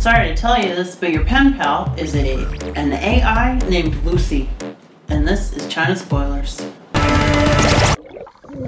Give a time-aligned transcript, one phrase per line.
[0.00, 4.48] Sorry to tell you this, but your pen pal is a an AI named Lucy.
[5.08, 6.58] And this is China Spoilers.
[6.94, 8.64] I'm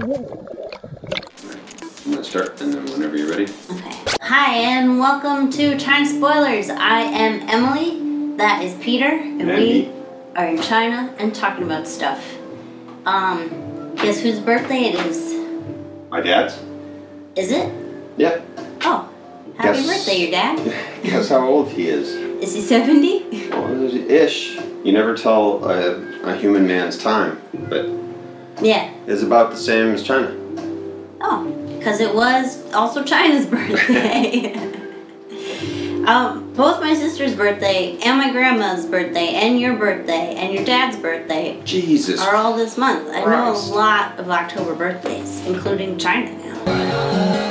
[2.05, 3.45] gonna start, and then whenever you're ready.
[3.45, 3.99] Okay.
[4.21, 6.69] Hi, and welcome to China Spoilers.
[6.69, 8.37] I am Emily.
[8.37, 9.91] That is Peter, and And we
[10.37, 12.23] are in China and talking about stuff.
[13.07, 15.33] Um, guess whose birthday it is?
[16.11, 16.63] My dad's.
[17.37, 17.73] Is it?
[18.19, 18.43] Yeah.
[19.57, 20.59] Happy Guess- birthday, your dad.
[21.03, 22.09] Guess how old he is?
[22.43, 23.49] Is he seventy?
[23.51, 24.57] Well, ish.
[24.85, 25.95] You never tell a,
[26.25, 27.87] a human man's time, but
[28.61, 28.91] Yeah.
[29.07, 30.35] it's about the same as China.
[31.21, 31.45] Oh,
[31.79, 34.55] because it was also China's birthday.
[36.07, 40.97] um, both my sister's birthday and my grandma's birthday and your birthday and your dad's
[40.97, 42.21] birthday Jesus.
[42.21, 43.09] are all this month.
[43.09, 47.42] I know a lot of October birthdays, including China now.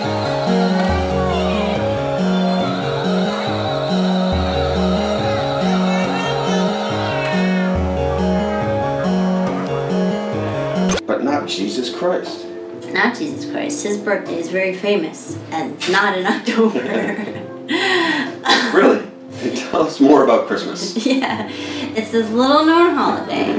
[11.42, 12.46] Not Jesus Christ.
[12.90, 13.84] Not Jesus Christ.
[13.84, 17.48] His birthday is very famous and not in October.
[18.74, 19.08] Really?
[19.56, 21.06] tell us more about Christmas.
[21.06, 23.54] yeah, it's this little known holiday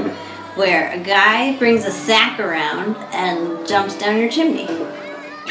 [0.55, 4.67] where a guy brings a sack around and jumps down your chimney.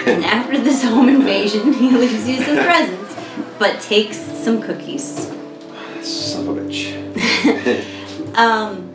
[0.06, 3.16] And after this home invasion, he leaves you some presents,
[3.58, 5.32] but takes some cookies.
[6.02, 8.36] Son of a bitch.
[8.36, 8.91] Um,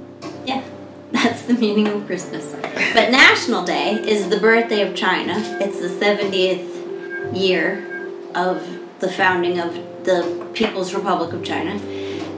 [1.27, 2.55] that's the meaning of Christmas.
[2.93, 5.33] But National Day is the birthday of China.
[5.59, 8.65] It's the 70th year of
[8.99, 9.73] the founding of
[10.05, 11.71] the People's Republic of China.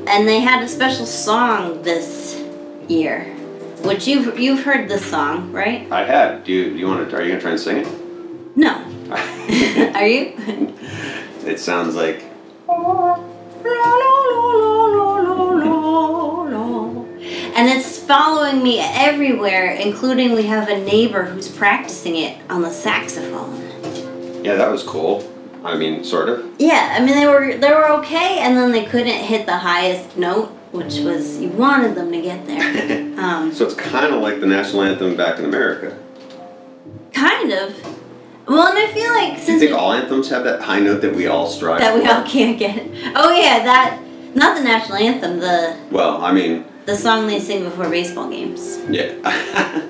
[0.08, 2.44] And they had a special song this
[2.88, 3.26] year,
[3.84, 5.90] which you've you've heard this song, right?
[5.92, 6.44] I have.
[6.44, 7.16] Do you, do you want to?
[7.16, 8.58] Are you gonna try and sing it?
[8.58, 8.74] No.
[9.94, 10.34] Are you?
[11.46, 12.24] It sounds like.
[17.60, 22.72] And it's following me everywhere, including we have a neighbor who's practicing it on the
[22.72, 23.54] saxophone.
[24.46, 25.30] Yeah, that was cool.
[25.66, 26.50] I mean, sort of.
[26.58, 30.16] Yeah, I mean they were they were okay, and then they couldn't hit the highest
[30.18, 33.06] note, which was you wanted them to get there.
[33.20, 35.98] Um, So it's kind of like the national anthem back in America.
[37.14, 37.76] kind of.
[38.48, 41.02] Well, and I feel like Do you think we- all anthems have that high note
[41.02, 42.14] that we all strive that we for?
[42.14, 42.88] all can't get.
[43.18, 44.00] Oh yeah, that
[44.34, 48.80] not the national anthem, the Well, I mean, the song they sing before baseball games.
[48.90, 49.14] yeah.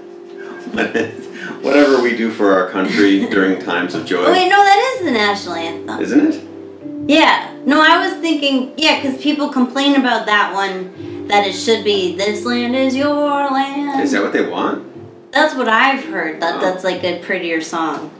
[1.61, 5.05] Whatever we do for our country during times of joy, Oh wait, no, that is
[5.05, 5.99] the national anthem.
[6.01, 7.09] isn't it?
[7.09, 7.53] Yeah.
[7.65, 12.15] No, I was thinking, yeah, because people complain about that one that it should be
[12.15, 14.85] "This land is your land." Is that what they want?
[15.31, 16.41] That's what I've heard.
[16.41, 16.61] That Oh.
[16.61, 18.11] that's like a prettier song.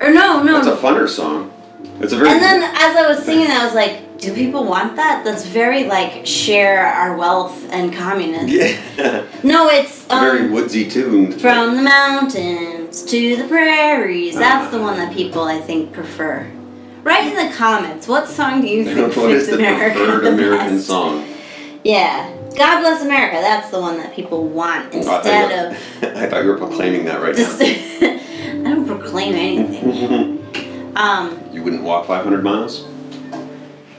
[0.00, 0.54] Or no, no.
[0.62, 1.52] That's a funner song.
[2.00, 2.30] It's a very.
[2.30, 5.24] and then as I was singing, I was like, do people want that?
[5.24, 8.48] That's very like share our wealth and communist.
[8.52, 11.32] yeah, No, it's a very um, woodsy tune.
[11.32, 14.34] from the mountains to the prairies.
[14.34, 16.50] That's the one that people I think prefer.
[17.04, 18.08] Write in the comments.
[18.08, 20.86] What song do you think fits America the American best?
[20.88, 21.24] song?
[21.84, 22.34] Yeah.
[22.56, 23.36] God bless America.
[23.40, 26.58] That's the one that people want Oh, I thought instead of I thought you were
[26.58, 27.60] proclaiming that right just.
[27.62, 30.92] I don't proclaim anything.
[30.96, 32.84] Um, you wouldn't walk 500 miles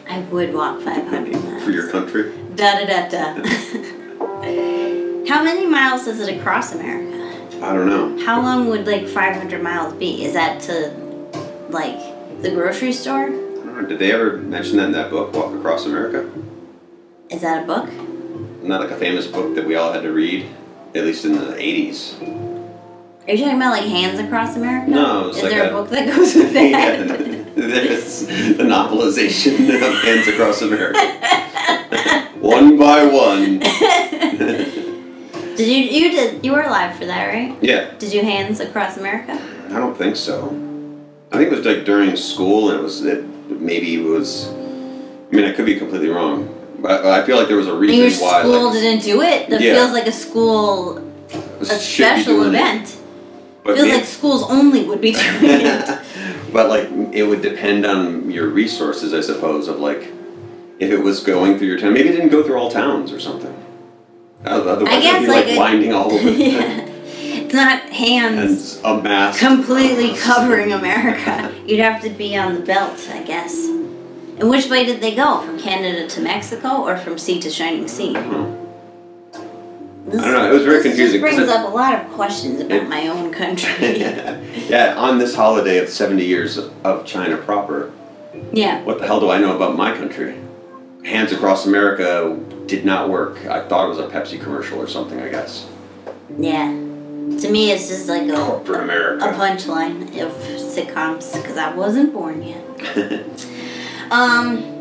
[0.09, 1.63] I would walk 500 miles.
[1.63, 2.31] for your country.
[2.55, 3.33] Da da da da.
[5.27, 7.15] How many miles is it across America?
[7.63, 8.25] I don't know.
[8.25, 10.23] How long would like 500 miles be?
[10.25, 10.91] Is that to
[11.69, 11.99] like
[12.41, 13.25] the grocery store?
[13.25, 13.87] I don't know.
[13.87, 16.27] Did they ever mention that in that book, Walk Across America?
[17.29, 17.87] Is that a book?
[18.63, 20.47] Not like a famous book that we all had to read,
[20.95, 22.19] at least in the 80s.
[23.27, 24.89] Are you talking about like Hands Across America?
[24.89, 27.28] No, it's Is like there a, a- book that goes with that?
[27.67, 30.99] There's the novelization of Hands Across America.
[32.39, 33.59] one by one.
[35.55, 37.55] did you you did you were alive for that, right?
[37.61, 39.33] yeah, Did you Hands Across America?
[39.69, 40.49] I don't think so.
[41.31, 44.47] I think it was like during school, and it was that maybe it was.
[44.49, 47.81] I mean, I could be completely wrong, but I feel like there was a And
[47.81, 48.41] reason your why.
[48.41, 49.50] school like, didn't do it.
[49.50, 49.75] That Yeah.
[49.75, 50.97] feels like a school
[51.62, 52.57] a special doing it.
[52.57, 52.95] event.
[53.63, 56.00] But feels like schools only would be doing it.
[56.51, 59.68] But like it would depend on your resources, I suppose.
[59.68, 60.12] Of like,
[60.80, 63.19] if it was going through your town, maybe it didn't go through all towns or
[63.19, 63.56] something.
[64.46, 66.86] Otherwise, I guess it'd be like, like, a- winding all over yeah.
[67.22, 71.54] It's not hands and a mass completely covering America.
[71.66, 73.54] You'd have to be on the belt, I guess.
[73.56, 75.42] And which way did they go?
[75.42, 78.13] From Canada to Mexico or from sea to shining sea?
[78.13, 78.58] Hmm.
[80.06, 81.94] This, I don't know, it was very this confusing, Just brings it- up a lot
[81.94, 84.00] of questions about it- my own country.
[84.00, 87.92] yeah, on this holiday of 70 years of China proper,
[88.51, 88.84] yeah.
[88.84, 90.36] what the hell do I know about my country?
[91.04, 93.46] Hands Across America did not work.
[93.46, 95.68] I thought it was a Pepsi commercial or something, I guess.
[96.38, 96.68] Yeah.
[96.68, 102.13] To me, it's just like a, Corporate America, a punchline of sitcoms because I wasn't
[102.13, 103.25] born yet.
[104.12, 104.78] Um,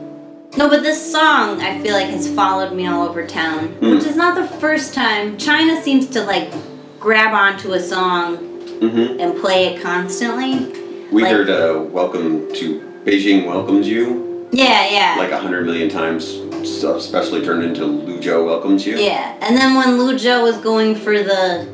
[0.59, 3.91] no, but this song I feel like has followed me all over town, Hmm.
[3.91, 5.37] which is not the first time.
[5.39, 6.51] China seems to like
[6.99, 8.37] grab onto a song
[8.81, 11.07] hmm and play it constantly.
[11.13, 15.15] We Like- heard uh, Welcome to Beijing Welcomes You Yeah, yeah.
[15.19, 16.25] like a hundred million times,
[16.85, 18.97] especially turned into Luzhou Welcomes You.
[18.97, 21.67] Yeah, and then when Luzhou was going for the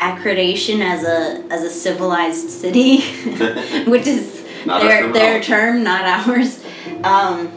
[0.00, 3.00] accreditation as a as a civilized city,
[3.86, 6.62] which is their their term, not ours.
[7.02, 7.50] Um,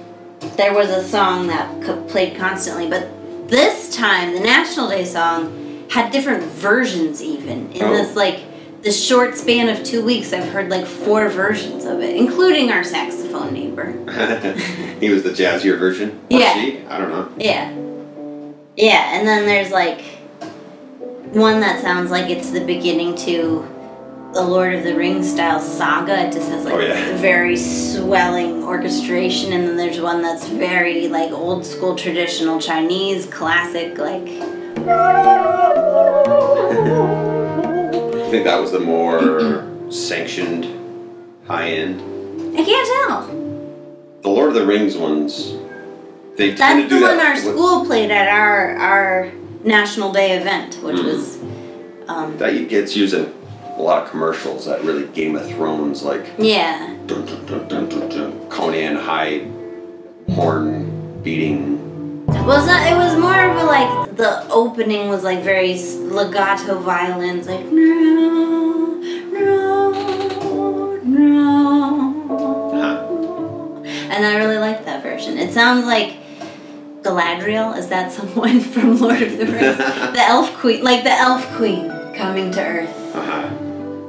[0.55, 3.09] there was a song that co- played constantly, but
[3.49, 7.21] this time the National Day song had different versions.
[7.21, 7.91] Even in Oh.
[7.93, 8.39] this like
[8.83, 12.83] the short span of two weeks, I've heard like four versions of it, including our
[12.83, 13.91] saxophone neighbor.
[14.99, 16.11] he was the jazzier version.
[16.31, 16.53] Or Yeah.
[16.53, 16.85] she?
[16.87, 17.29] I don't know.
[17.37, 17.71] Yeah.
[18.75, 20.01] Yeah, and then there's like
[21.33, 23.67] one that sounds like it's the beginning to
[24.33, 26.27] the Lord of the Rings style saga.
[26.27, 27.18] It just has like Oh, yeah.
[27.18, 33.97] very swelling orchestration, and then there's one that's very like old school traditional Chinese classic,
[33.97, 34.27] like
[38.18, 40.65] I think that was the more sanctioned
[41.47, 42.01] high end.
[42.59, 43.27] I can't tell.
[44.21, 45.53] The Lord of the Rings ones,
[46.35, 49.31] they That's to do the one that our with- school played at our our
[49.63, 51.06] National Day event, which Mhm.
[51.06, 51.38] was
[52.09, 53.33] um, That gets used in
[53.77, 54.65] a lot of commercials.
[54.65, 56.95] That really Game of Thrones, like yeah.
[57.06, 59.47] dun, dun, dun, dun, dun, dun, Conan high
[60.33, 61.75] horn beating.
[62.27, 66.79] Well, it's not, it was more of a like the opening was like very legato
[66.79, 69.00] violins, like no,
[69.31, 71.44] no, no,
[73.85, 75.38] and I really like that version.
[75.38, 76.15] It sounds like
[77.01, 77.77] Galadriel.
[77.77, 79.77] Is that someone from Lord of the Rings?
[79.77, 83.50] the Elf Queen, like the Elf Queen coming to Earth Uh-huh.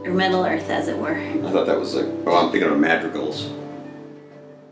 [0.08, 1.16] Or Middle Earth, as it were.
[1.18, 2.06] I thought that was like.
[2.26, 3.50] Oh, I'm thinking of madrigals.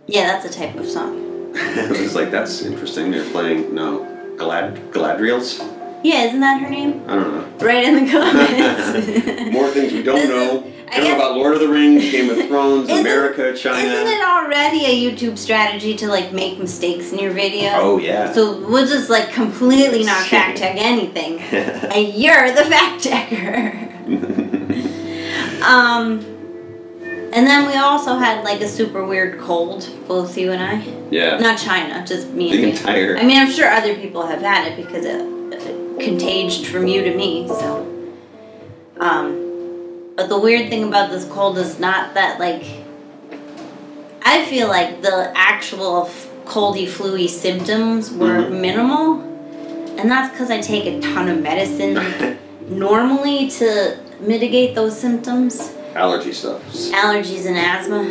[0.07, 1.53] Yeah, that's a type of song.
[1.55, 3.11] it was like that's interesting.
[3.11, 4.01] They're playing no
[4.37, 5.59] Galad Galadriels.
[6.05, 7.03] Yeah, isn't that her name?
[7.09, 7.67] I don't know.
[7.67, 9.53] Write in the comments.
[9.53, 10.31] More things we don't This is-
[10.63, 10.73] know.
[10.89, 13.89] I I know guess- about Lord of the Rings, Game of Thrones, America, China.
[13.89, 17.71] Isn't it already a YouTube strategy to like make mistakes in your video?
[17.75, 18.33] Oh yeah.
[18.33, 21.41] So we'll just like completely not fact check anything.
[21.41, 23.83] and you're the fact checker.
[25.67, 26.25] Um
[27.33, 30.81] and then we also had like a super weird cold, both you and I.
[31.11, 31.39] yeah.
[31.39, 33.17] Not China, just me The entire.
[33.19, 35.21] I mean, I'm sure other people have had it because it,
[35.53, 37.47] it contaged from you to me.
[37.49, 38.09] So,
[39.01, 42.65] um, but the weird thing about this cold is not that like.
[44.25, 46.09] I feel like the actual
[46.47, 48.61] coldy, fluey symptoms were Mhm.
[48.61, 49.21] minimal,
[49.99, 56.33] and that's because I take a ton of medicine normally to mitigate those symptoms, Allergy
[56.33, 56.63] stuff.
[56.93, 58.05] allergies and asthma.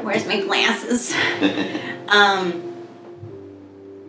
[0.02, 1.14] Where's my glasses?
[2.10, 2.74] Um,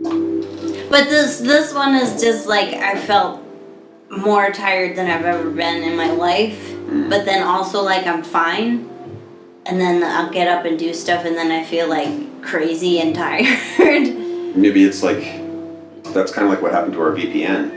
[0.01, 3.43] but this this one is just like I felt
[4.09, 6.73] more tired than I've ever been in my life.
[6.89, 8.89] But then also like I'm fine,
[9.67, 13.13] and then I'll get up and do stuff, and then I feel like crazy and
[13.23, 13.45] tired.
[14.55, 15.21] Maybe it's like
[16.11, 17.69] that's kind of like what happened to our VPN.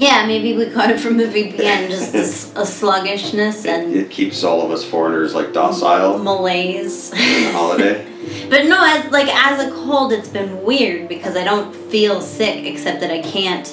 [0.00, 4.42] Yeah, maybe we caught it from the VPN, just this, a sluggishness and it keeps
[4.42, 7.12] all of us foreigners like docile malaise.
[7.52, 8.06] holiday.
[8.50, 12.64] But no, as like as a cold, it's been weird because I don't feel sick
[12.66, 13.66] except that I can't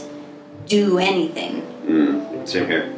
[0.68, 1.64] do anything.
[1.86, 2.94] Mm, same here.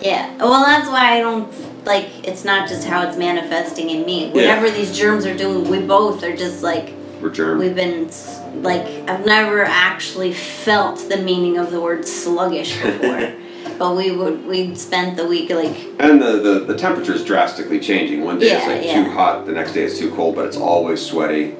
[0.00, 0.36] Yeah.
[0.36, 1.50] Well, that's why I don't
[1.84, 2.08] like.
[2.26, 4.30] It's not just how it's manifesting in me.
[4.30, 7.58] Whatever these germs are doing, we both are just like We're germ.
[7.58, 8.10] we've been
[8.54, 8.86] like.
[9.08, 13.32] I've never actually felt the meaning of the word sluggish before.
[13.78, 17.80] but we would we'd spent the week like And the, the, the temperature is drastically
[17.80, 18.24] changing.
[18.24, 19.04] One day it's like yeah.
[19.04, 21.56] too hot, the next day it's too cold, but it's always sweaty.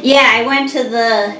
[0.00, 1.38] Yeah, I went to the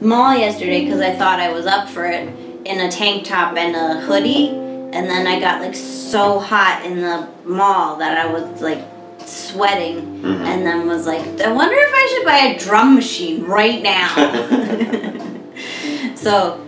[0.00, 2.28] mall yesterday because I thought I was up for it
[2.64, 7.00] in a tank top and a hoodie, and then I got like so hot in
[7.00, 8.82] the mall that I was like
[9.26, 10.44] sweating, Mhm.
[10.46, 14.08] and then was like, I wonder if I should buy a drum machine right now.
[16.14, 16.60] so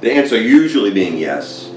[0.00, 1.68] The answer usually being yes.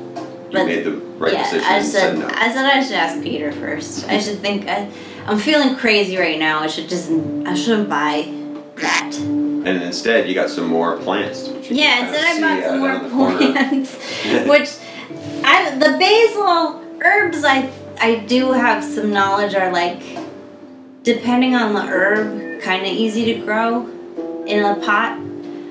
[0.52, 2.28] You made the right yeah, decision I said said no.
[2.32, 4.08] I said I should ask Peter first.
[4.08, 4.88] I should think I,
[5.26, 6.60] I'm feeling crazy right now.
[6.60, 7.10] I should just
[7.46, 8.32] I shouldn't buy
[8.76, 9.16] that.
[9.16, 11.50] And instead, you got some more plants.
[11.72, 13.38] Yeah, instead I bought some uh, more the corner.
[13.54, 13.96] plants,
[14.48, 14.70] which
[15.44, 17.68] I the basil herbs I
[18.00, 20.02] I do have some knowledge are like
[21.04, 23.86] depending on the herb, kind of easy to grow
[24.46, 25.20] in a pot.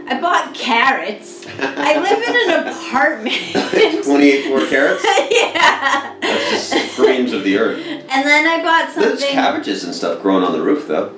[0.08, 1.46] I bought carrots.
[1.58, 4.04] I live in an apartment.
[4.04, 5.02] 28 floor carrots?
[5.30, 6.14] yeah.
[6.20, 7.78] That's just screams of the earth.
[7.86, 9.02] And then I bought some.
[9.04, 11.08] There's cabbages and stuff growing on the roof, though.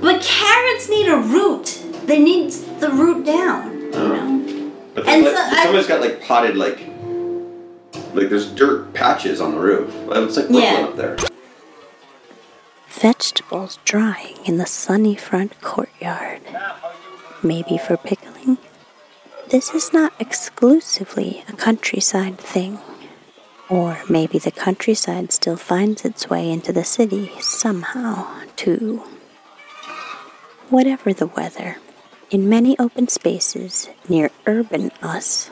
[0.00, 1.82] But carrots need a root.
[2.06, 3.72] They need the root down.
[3.80, 4.08] You Oh.
[4.08, 4.72] know.
[4.94, 6.78] But And then, so like, I- somebody's got like potted, like,
[8.14, 9.88] like there's dirt patches on the roof.
[10.10, 10.84] It's like Brooklyn Yeah.
[10.84, 11.16] up there.
[12.88, 16.40] Vegetables drying in the sunny front courtyard.
[17.42, 18.58] Maybe for pickling?
[19.48, 22.78] This is not exclusively a countryside thing.
[23.68, 28.26] Or maybe the countryside still finds its way into the city somehow,
[28.56, 29.04] too.
[30.68, 31.78] Whatever the weather,
[32.30, 35.50] in many open spaces near urban us,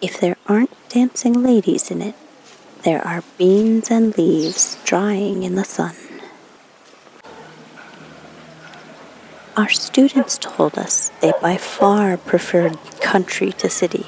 [0.00, 2.14] if there aren't dancing ladies in it,
[2.84, 5.94] there are beans and leaves drying in the sun.
[9.56, 14.06] Our students told us they by far preferred country to city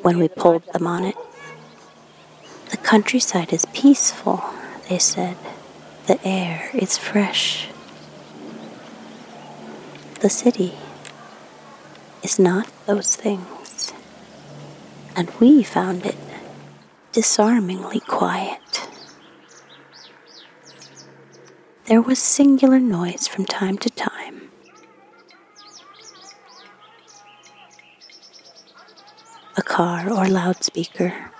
[0.00, 1.16] when we polled them on it.
[2.70, 4.42] The countryside is peaceful,
[4.88, 5.36] they said.
[6.06, 7.68] The air is fresh.
[10.20, 10.72] The city
[12.22, 13.57] is not those things.
[15.18, 16.14] And we found it
[17.10, 18.88] disarmingly quiet.
[21.86, 24.52] There was singular noise from time to time.
[29.56, 31.32] A car or loudspeaker.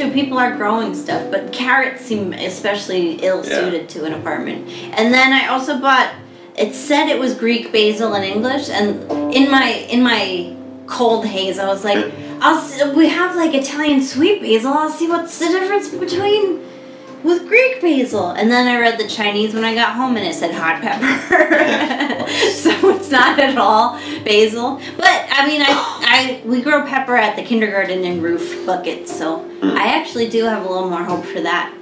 [0.00, 0.12] True.
[0.12, 4.68] People are growing stuff, but carrots seem especially ill suited to an apartment.
[4.92, 6.14] And then I also bought.
[6.56, 10.54] It said it was Greek basil in English, and in my in my
[10.86, 14.72] cold haze, I was like, "I'll we have like Italian sweet basil.
[14.72, 16.69] I'll see what's the difference between."
[17.22, 20.34] With Greek basil, and then I read the Chinese when I got home, and it
[20.34, 22.28] said hot pepper.
[22.54, 24.80] so it's not at all basil.
[24.96, 29.48] But I mean, I, I we grow pepper at the kindergarten in roof buckets, so
[29.62, 31.74] I actually do have a little more hope for that.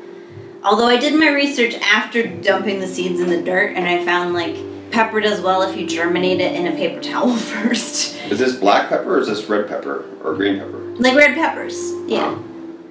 [0.64, 4.35] Although I did my research after dumping the seeds in the dirt, and I found
[4.35, 4.57] like
[4.90, 8.88] pepper does well if you germinate it in a paper towel first, Is this black
[8.88, 10.95] pepper or is this red pepper or green pepper?
[10.97, 11.76] like red peppers.
[12.09, 12.35] Yeah.
[12.37, 12.45] Oh.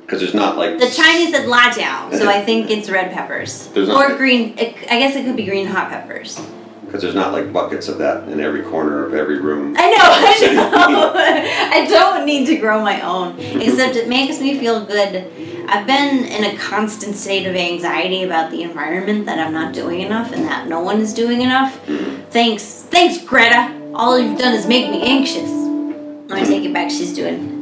[0.07, 0.79] Because there's not like.
[0.79, 4.57] The Chinese said la jiao, so I think it's red peppers There's not- or green.
[4.57, 6.39] It, I guess it could be green hot peppers.
[6.85, 9.75] Because there's not like buckets of that in every corner of every room.
[9.77, 9.97] I know,
[10.77, 11.13] I know.
[11.17, 15.29] I don't need to grow my own, except it makes me feel good.
[15.67, 19.99] I've been in a constant state of anxiety about the environment that I'm not doing
[19.99, 21.85] enough and that no one is doing enough.
[21.87, 22.29] Mm-hmm.
[22.29, 23.77] Thanks, thanks, Greta.
[23.93, 25.49] All you've done is make me anxious.
[26.29, 26.89] Let me take it back.
[26.89, 27.56] She's doing,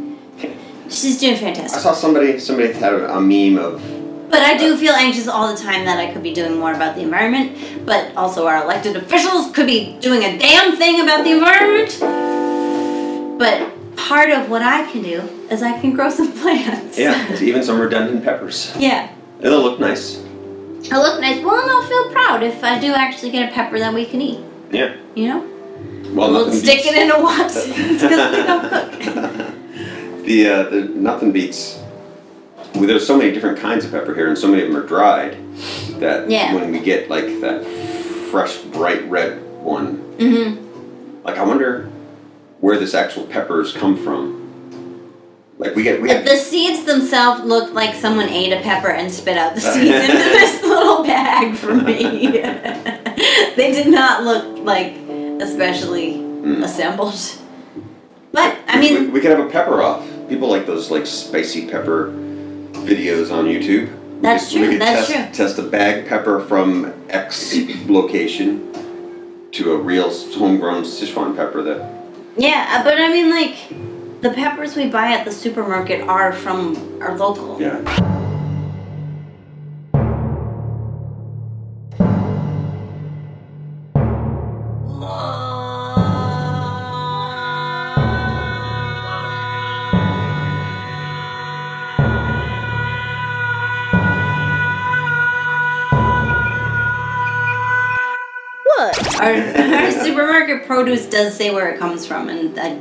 [0.96, 1.78] she's doing fantastic.
[1.80, 3.82] I saw somebody somebody had a, meme of
[4.30, 6.96] But I do feel anxious all the time that I could be doing more about
[6.96, 11.32] the environment, but also our elected officials could be doing a damn thing about the
[11.32, 12.00] environment.
[13.38, 15.22] But part of what I can do
[15.52, 16.98] is I can grow some plants.
[16.98, 18.74] yeah, even some redundant peppers.
[18.78, 19.12] yeah.
[19.42, 20.24] It'll look nice.
[20.92, 21.44] I look nice.
[21.44, 24.22] Well, and I'll feel proud if I do actually get a pepper that we can
[24.22, 24.40] eat.
[24.72, 24.96] Yeah.
[25.14, 25.40] You know?
[26.14, 29.52] Well, we'll stick beats, it in a Watson's because we don't cook.
[30.26, 31.80] The uh, the nothing beats.
[32.74, 34.86] Well, there's so many different kinds of pepper here, and so many of them are
[34.86, 35.38] dried.
[36.00, 36.54] That Yeah.
[36.54, 37.66] when we get like that
[38.32, 41.24] fresh, bright red one, mm-hmm.
[41.24, 41.90] like I wonder
[42.60, 44.42] where this actual peppers come from.
[45.58, 49.10] Like we get we get the seeds themselves looked like someone ate a pepper and
[49.12, 52.28] spit out the seeds into this little bag for me.
[53.56, 54.96] they did not look like
[55.40, 56.22] especially
[56.64, 57.16] assembled.
[58.34, 60.06] But I we, mean, we could have a pepper off.
[60.30, 62.12] People like those like spicy pepper
[62.74, 63.90] videos on YouTube.
[64.16, 67.56] We That's could- we true, could that's test, Test a bag pepper from X
[67.88, 68.72] location
[69.52, 71.92] to a real homegrown Sichuan pepper that
[72.38, 73.56] yeah, uh, but I mean, like
[74.22, 77.62] the peppers we buy at the supermarket are from are local.
[77.62, 77.80] yeah.
[100.56, 102.80] Supermarket produce does say where it comes from, and uh,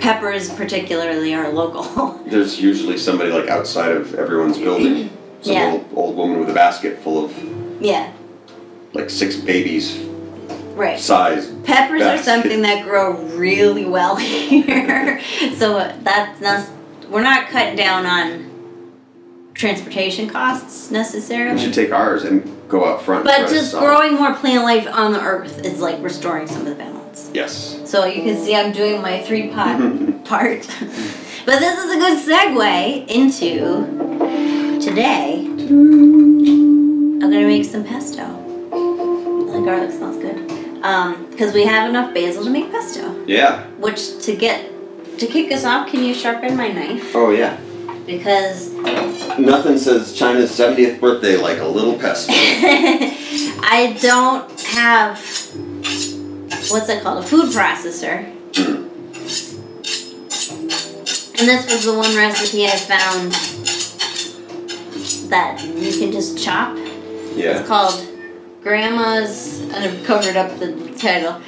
[0.00, 1.82] peppers particularly are local.
[2.26, 5.10] There's usually somebody like outside of everyone's building.
[5.42, 5.70] Some Yeah.
[5.72, 7.32] old, old woman with a basket full of
[7.80, 8.12] yeah.
[8.92, 9.96] like six babies
[10.74, 11.00] Right.
[11.00, 11.46] size.
[11.64, 15.18] Peppers are something that grow really well here,
[15.56, 16.68] so that's not.
[17.08, 18.50] We're not cutting down on
[19.54, 21.56] transportation costs necessarily.
[21.56, 23.24] We should take ours and go out front.
[23.24, 26.74] But just growing more plant life on the earth is like restoring some of the
[26.74, 26.89] balance.
[27.32, 27.78] Yes.
[27.84, 29.78] So you can see I'm doing my three pot
[30.24, 30.66] part.
[31.46, 35.46] but this is a good segue into today.
[35.46, 38.24] I'm gonna make some pesto.
[38.70, 40.50] The garlic smells good.
[40.82, 43.24] Um, because we have enough basil to make pesto.
[43.26, 43.66] Yeah.
[43.78, 44.66] Which to get
[45.18, 47.14] to kick us off, can you sharpen my knife?
[47.14, 47.58] Oh yeah.
[48.06, 48.72] Because
[49.38, 52.32] Nothing says China's 70th birthday like a little pesto.
[53.62, 55.18] I don't have
[56.70, 57.24] what's it called?
[57.24, 58.24] A food processor.
[61.38, 63.32] And this was the one recipe I found
[65.30, 66.76] that you can just chop.
[67.34, 67.58] Yeah.
[67.58, 68.06] It's called
[68.62, 71.40] Grandma's and I've covered up the title.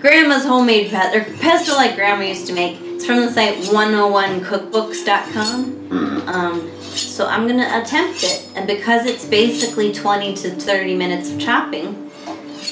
[0.00, 2.78] Grandma's homemade pesto or pesto like grandma used to make.
[2.80, 5.74] It's from the site 101cookbooks.com.
[5.88, 6.28] Mhm.
[6.28, 11.38] Um, so I'm gonna attempt it, and because it's basically 20 to 30 minutes of
[11.40, 12.10] chopping,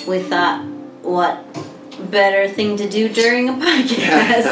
[0.07, 0.61] we thought,
[1.03, 1.43] what
[2.07, 4.47] better thing to do during a podcast?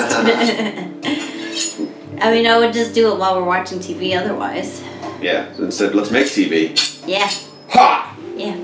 [2.21, 4.83] I mean, I would just do it while we're watching TV otherwise.
[5.21, 5.53] Yeah.
[5.55, 6.75] So instead, let's make TV.
[7.07, 7.31] Yeah,
[7.71, 8.17] Ha!
[8.37, 8.57] yeah.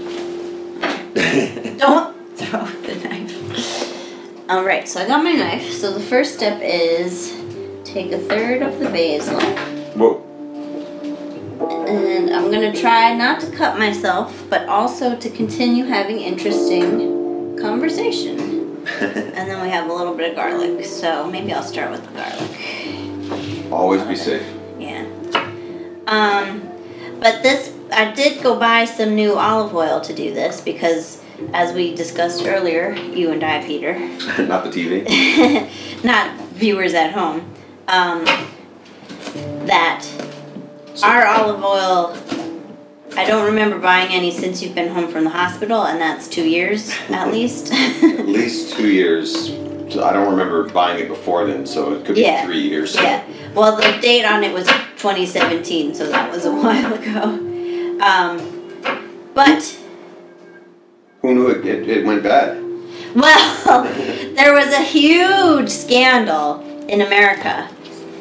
[1.78, 4.50] Don't throw the knife.
[4.50, 5.70] Alright, so I got my knife.
[5.72, 7.32] So the first step is
[7.84, 9.40] take a third of the basil.
[9.96, 10.26] Whoa.
[11.86, 18.59] And I'm gonna try not to cut myself, but also to continue having interesting conversation.
[19.00, 22.12] And then we have a little bit of garlic, so maybe I'll start with the
[22.12, 23.72] garlic.
[23.72, 24.46] Always be safe.
[24.78, 25.06] Yeah.
[26.06, 26.68] Um,
[27.20, 31.22] but this, I did go buy some new olive oil to do this because,
[31.52, 33.98] as we discussed earlier, you and I, Peter,
[34.38, 35.04] Not the TV.
[36.04, 37.50] not viewers at home,
[37.88, 38.24] um,
[39.66, 40.06] that
[41.02, 42.39] our olive oil.
[43.16, 46.48] I don't remember buying any since you've been home from the hospital, and that's two
[46.48, 47.72] years at least.
[47.72, 49.48] At least two years.
[49.92, 52.44] So I don't remember buying it before then, so it could be Yeah.
[52.44, 52.94] three years.
[52.94, 53.24] yeah.
[53.54, 54.66] Well, the date on it was
[54.98, 57.22] 2017, so that was a while ago.
[58.00, 58.40] Um,
[59.34, 59.76] but
[61.22, 62.62] Who knew it, it, it went bad?
[63.16, 63.82] Well,
[64.36, 67.68] there was a huge scandal in America.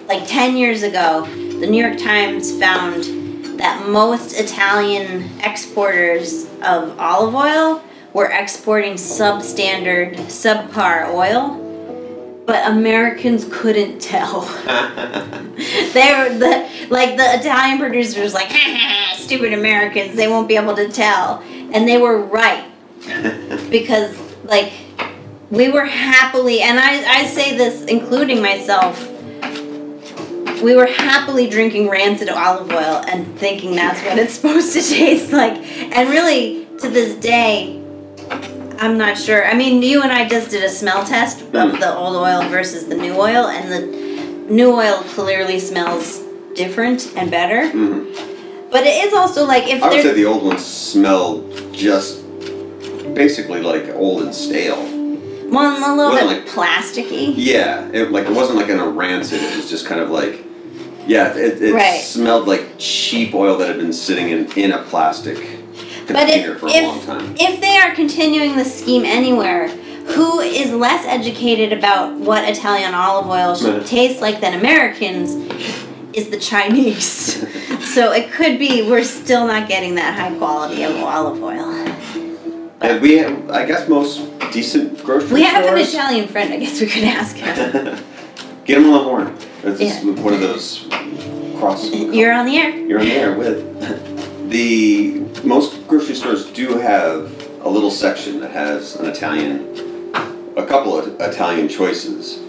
[0.08, 1.26] Like 10 years ago,
[1.60, 3.06] the New York Times found
[3.58, 11.66] that most Italian exporters of olive oil were exporting substandard, subpar oil,
[12.46, 14.42] but Americans couldn't tell.
[15.94, 18.50] they were the like the Italian producers like
[19.18, 21.44] stupid Americans, they won't be able to tell.
[21.72, 22.66] And they were right
[23.70, 24.74] because like
[25.52, 29.19] we were happily and I, I say this including myself
[30.62, 35.32] we were happily drinking rancid olive oil and thinking that's what it's supposed to taste
[35.32, 35.54] like
[35.96, 37.76] and really to this day
[38.80, 41.94] i'm not sure i mean you and i just did a smell test of the
[41.96, 46.20] old oil versus the new oil and the new oil clearly smells
[46.56, 48.70] different and better Mhm.
[48.72, 52.24] but it is also like if I would say the old ones smell just
[53.14, 54.78] basically like old and stale.
[55.50, 59.42] one a little bit like- plasticky Yeah, it, like it wasn't like in a rancid.
[59.42, 60.44] It was just kind of like,
[61.10, 62.00] yeah, it, it Right.
[62.02, 65.38] smelled like cheap oil that had been sitting in in a plastic
[66.08, 67.36] But container if, for a long time.
[67.40, 73.28] if they are continuing the scheme anywhere, who is less educated about what Italian olive
[73.28, 75.32] oil should taste like than Americans
[76.14, 77.46] is the Chinese.
[77.94, 81.76] so it could be we're still not getting that high quality of olive oil.
[82.82, 84.22] And we, have, I guess, most
[84.54, 85.78] decent grocery We have an.
[85.78, 87.56] Italian friend, I guess we could ask him.
[88.66, 89.49] Get him on the horn.
[89.64, 90.04] Is Yeah.
[90.24, 90.86] one of those
[91.60, 91.90] cross.
[91.92, 92.70] You're on the air.
[92.78, 94.16] You're on the air with.
[94.50, 100.12] The most grocery stores do have a little section that has an Italian,
[100.58, 102.40] a couple of Italian choices.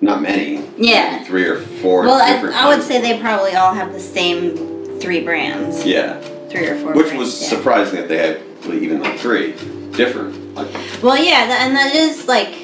[0.00, 0.64] Not many.
[0.78, 1.12] Yeah.
[1.12, 2.56] maybe Three or four Well, different.
[2.56, 5.84] I, I would say they probably all have the same three brands.
[5.84, 7.18] Yeah, Three or four which brands.
[7.18, 7.48] was yeah.
[7.48, 8.40] surprising that they had
[8.72, 9.52] even like three
[9.92, 10.54] different.
[10.54, 10.68] Like,
[11.02, 12.54] Well, yeah, and that is like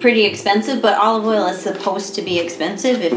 [0.00, 3.02] pretty expensive, but olive oil is supposed to be expensive.
[3.02, 3.12] If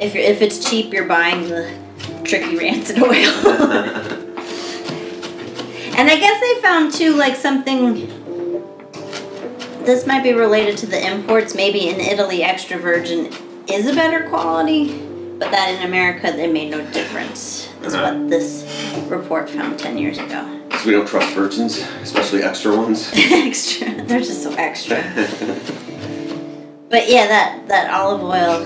[0.00, 1.70] if if it's cheap, you're buying the
[2.24, 3.10] tricky rancid oil.
[5.96, 8.12] and I guess they found too like something.
[9.84, 11.54] This might be related to the imports.
[11.54, 13.32] Maybe in Italy, extra virgin
[13.68, 14.98] is a better quality,
[15.38, 17.65] but that in America they made no difference.
[17.86, 18.14] Is Uh-huh.
[18.14, 18.64] what this
[19.08, 20.44] report found 10 years ago.
[20.78, 23.10] So we don't trust virgins, especially extra ones.
[23.14, 23.88] extra.
[24.04, 24.96] They're just so extra.
[26.90, 28.64] but yeah, that, that olive oil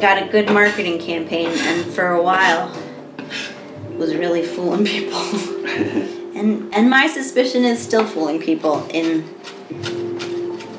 [0.00, 2.70] got a good marketing campaign and for a while
[3.96, 5.18] was really fooling people.
[6.36, 9.24] and and my suspicion is still fooling people in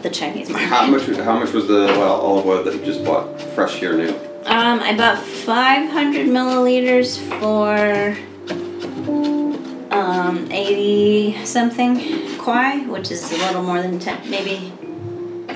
[0.03, 0.67] the Chinese market.
[0.67, 1.07] how much?
[1.07, 4.13] How much was the well, olive oil that you just bought, fresh here, new?
[4.47, 8.17] Um, I bought 500 milliliters for
[9.91, 14.71] um 80 something kwai, which is a little more than 10, maybe.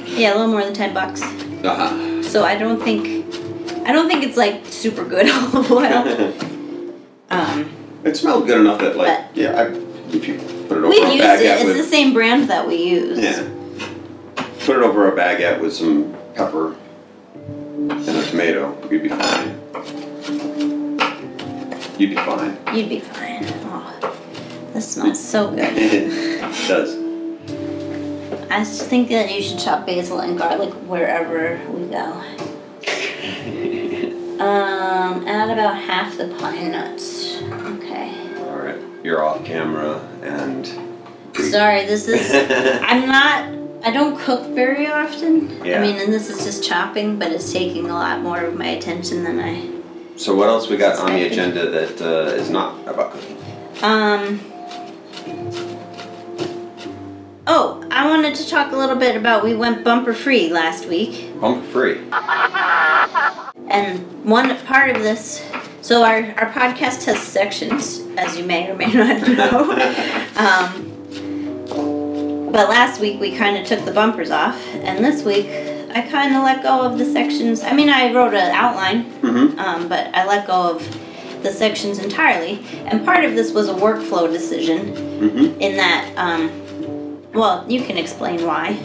[0.05, 1.21] Yeah, a little more than 10 bucks.
[1.21, 2.23] Uh huh.
[2.23, 3.25] So I don't think,
[3.87, 6.33] I don't think it's like super good olive oil.
[7.31, 7.69] Um,
[8.03, 9.67] it smelled good enough that, like, yeah, I,
[10.13, 10.35] if you
[10.67, 11.45] put it over we've a used it.
[11.45, 13.17] It's with, the same brand that we use.
[13.19, 13.49] yeah,
[14.65, 16.75] put it over a baguette with some pepper
[17.89, 19.59] and a tomato, you'd be fine.
[21.97, 22.57] You'd be fine.
[22.73, 23.45] You'd be fine.
[23.65, 24.15] Oh,
[24.73, 25.59] this smells so good.
[25.59, 26.95] it does.
[28.51, 32.23] I just think that you should chop basil and garlic wherever we go.
[34.41, 37.39] Um, add about half the pine nuts.
[37.43, 38.35] Okay.
[38.39, 40.65] All right, you're off camera and.
[41.35, 42.27] Sorry, this is.
[42.81, 43.60] I'm not.
[43.83, 45.63] I don't cook very often.
[45.65, 45.79] Yeah.
[45.79, 48.67] I mean, and this is just chopping, but it's taking a lot more of my
[48.67, 49.69] attention than I.
[50.17, 53.37] So what else we got on the agenda that uh, is not about cooking?
[53.81, 54.39] Um.
[57.47, 61.31] Oh, I wanted to talk a little bit about we went bumper free last week.
[61.41, 62.01] Bumper free.
[63.67, 65.43] And one part of this,
[65.81, 69.71] so our, our podcast has sections, as you may or may not know.
[70.35, 70.90] um,
[72.51, 75.47] but last week we kind of took the bumpers off, and this week
[75.93, 77.63] I kind of let go of the sections.
[77.63, 79.59] I mean, I wrote an outline, Mm-hmm.
[79.59, 82.63] um, but I let go of the sections entirely.
[82.85, 85.61] And part of this was a workflow decision, Mm-hmm.
[85.61, 88.79] in that, um, well, you can explain why.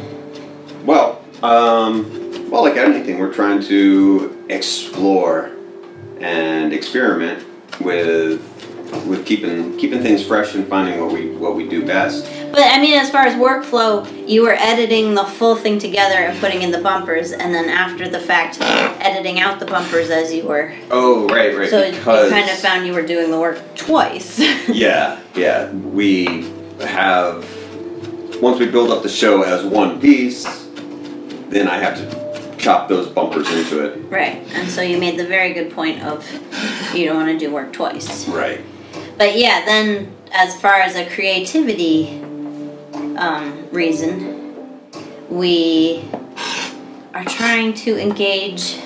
[0.85, 5.51] Well, um, well, like anything, we're trying to explore
[6.21, 7.45] and experiment
[7.81, 8.56] with
[9.07, 12.25] with keeping keeping things fresh and finding what we what we do best.
[12.53, 16.39] But I mean, as far as workflow, you were editing the full thing together and
[16.41, 20.45] putting in the bumpers, and then after the fact, editing out the bumpers as you
[20.45, 20.75] were.
[20.91, 21.69] Oh, right, right.
[21.69, 24.39] So you kind of found you were doing the work twice.
[24.69, 27.45] yeah, yeah, we have
[28.41, 30.45] once we build up the show as one piece,
[31.49, 34.11] then I have to chop those bumpers into it.
[34.11, 34.43] right.
[34.55, 36.27] And so you made the very good point of
[36.95, 38.29] you don't want to do work twice.
[38.29, 38.61] Right.
[39.17, 42.21] But yeah, then as far as a creativity
[43.17, 44.79] um, reason,
[45.31, 46.05] we
[47.15, 48.79] are trying to engage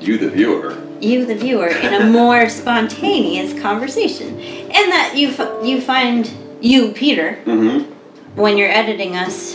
[0.00, 0.76] You, the viewer.
[1.00, 6.30] you, the viewer, in a more spontaneous conversation, and that you f- you find
[6.60, 7.90] you, Peter, Mm-hmm.
[8.40, 9.54] when you're editing us,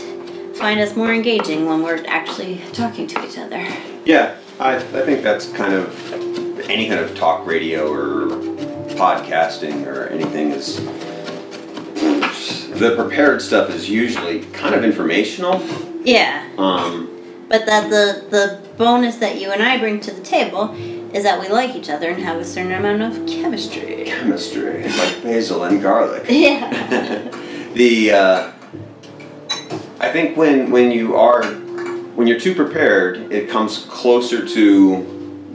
[0.58, 3.66] find us more engaging when we're actually talking to each other.
[4.06, 8.53] Yeah, I, I think that's kind of any kind of talk radio or
[8.94, 10.78] podcasting or anything is.
[12.80, 15.62] The prepared stuff is usually kind of informational.
[16.04, 17.10] Yeah, Um,
[17.48, 20.74] but that the the bonus that you and I bring to the table
[21.14, 24.06] is that we like each other and have a certain amount of chemistry.
[24.06, 26.26] chemistry, like basil and garlic.
[26.28, 26.70] Yeah.
[27.76, 28.52] the uh,
[30.00, 31.44] I think when when you are
[32.16, 34.98] when you're too prepared, it comes closer to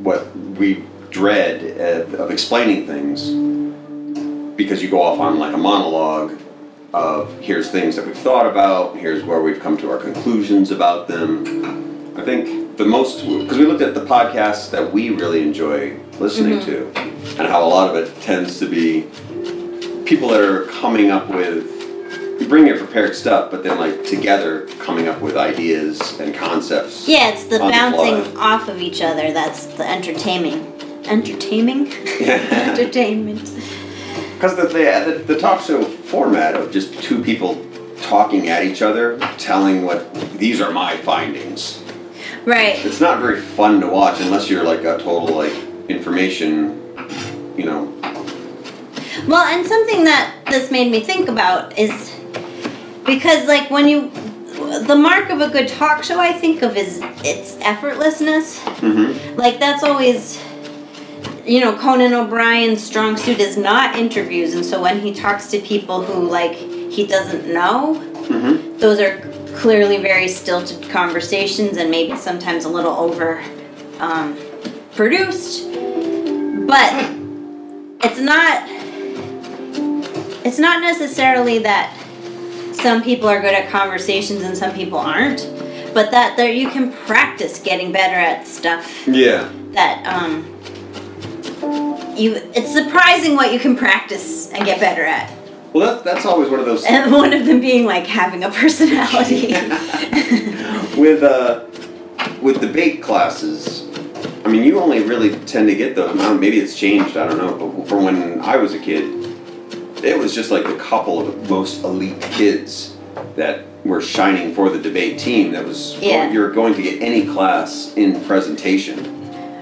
[0.03, 3.31] what we dread of, of explaining things
[4.57, 6.39] because you go off on like a monologue
[6.93, 11.07] of here's things that we've thought about, here's where we've come to our conclusions about
[11.07, 12.17] them.
[12.17, 16.61] I think the most because we looked at the podcasts that we really enjoy listening
[16.61, 16.93] mm-hmm.
[16.95, 19.03] to, and how a lot of it tends to be
[20.05, 21.79] people that are coming up with
[22.41, 27.09] you bring your prepared stuff, but then like together coming up with ideas and concepts.
[27.09, 30.73] Yeah, it's the On the bouncing off of each other that's the entertaining.
[31.09, 31.93] Entertaining?
[32.21, 33.43] Entertainment.
[34.35, 37.65] Because the, the the talk show format of just two people
[38.03, 41.83] talking at each other, telling what these are my findings.
[42.45, 42.85] Right.
[42.85, 45.53] It's not very fun to watch unless you're like a total like
[45.89, 46.81] information,
[47.57, 47.93] you know.
[49.27, 52.15] Well, and something that this made me think about is
[53.05, 54.11] because, like, when you.
[54.87, 58.59] The mark of a good talk show, I think of, is its effortlessness.
[58.81, 59.37] Mm-hmm.
[59.37, 60.43] Like, that's always.
[61.49, 65.59] You know, Conan O'Brien's strong suit is not interviews, and so when he talks to
[65.61, 68.77] people who, like, he doesn't know, Mm-hmm.
[68.77, 69.17] those are
[69.57, 73.43] clearly very stilted conversations and maybe sometimes a little over
[74.01, 74.37] um,
[74.95, 75.65] produced.
[76.67, 76.93] But
[78.05, 78.69] it's not
[80.45, 81.97] it's not necessarily that
[82.75, 85.41] some people are good at conversations and some people aren't,
[85.95, 89.51] but that there you can practice getting better at stuff Yeah.
[89.73, 90.45] that um
[92.17, 95.33] you it's surprising what you can practice and get better at.
[95.73, 98.51] Well, that's that's always one of those And one of them being like having a
[98.51, 99.49] personality.
[100.97, 101.65] with uh
[102.41, 103.87] with debate classes.
[104.45, 106.15] I mean, you only really tend to get those.
[106.41, 107.17] Maybe it's changed.
[107.17, 107.69] I don't know.
[107.69, 109.05] But from when I was a kid,
[110.03, 112.97] it was just like a couple of the most elite kids
[113.37, 115.53] that were shining for the debate team.
[115.53, 116.31] That was Yeah.
[116.31, 119.18] you're going to get any class in presentation.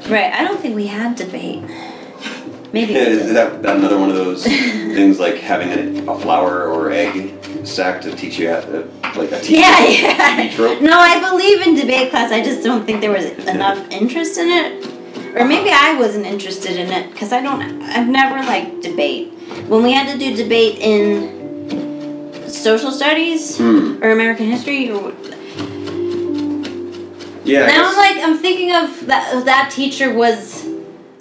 [0.08, 1.62] Right, I don't think we had debate.
[2.72, 4.44] Maybe we Is that, that another one of those
[4.96, 5.70] things like having
[6.08, 7.32] a, a flour or egg
[7.66, 8.80] sack to teach you how to,
[9.18, 10.54] like a TV, Yeah, yeah.
[10.54, 10.82] trope?
[10.82, 12.32] No, I believe in debate class.
[12.32, 14.86] I just don't think there was enough interest in it,
[15.36, 17.82] or maybe I wasn't interested in it because I don't.
[17.82, 19.32] I've never liked debate.
[19.68, 24.02] When we had to do debate in social studies Hmm.
[24.02, 25.12] or American history, or
[27.46, 27.66] Yeah.
[27.66, 29.44] Now I'm like I'm thinking of that.
[29.44, 30.66] That teacher was.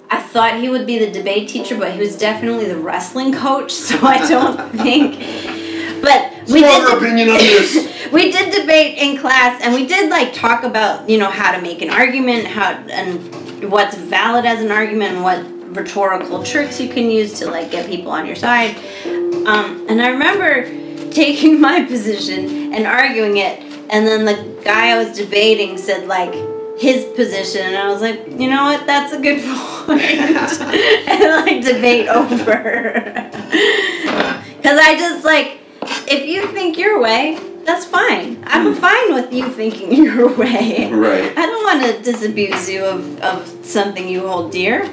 [0.08, 3.72] I thought he would be the debate teacher, but he was definitely the wrestling coach.
[3.86, 5.18] So I don't think.
[6.02, 6.96] But we did.
[6.96, 7.96] Opinion on this.
[8.12, 11.60] we did debate in class and we did like talk about you know how to
[11.60, 16.88] make an argument how and what's valid as an argument and what rhetorical tricks you
[16.88, 18.76] can use to like get people on your side
[19.46, 24.98] um, and i remember taking my position and arguing it and then the guy i
[25.02, 26.34] was debating said like
[26.78, 29.42] his position and i was like you know what that's a good
[29.86, 30.00] point.
[31.08, 32.32] and like debate over
[34.56, 35.60] because i just like
[36.08, 38.42] if you think your way, that's fine.
[38.46, 40.90] I'm fine with you thinking your way.
[40.92, 41.36] Right.
[41.36, 44.84] I don't want to disabuse you of, of something you hold dear.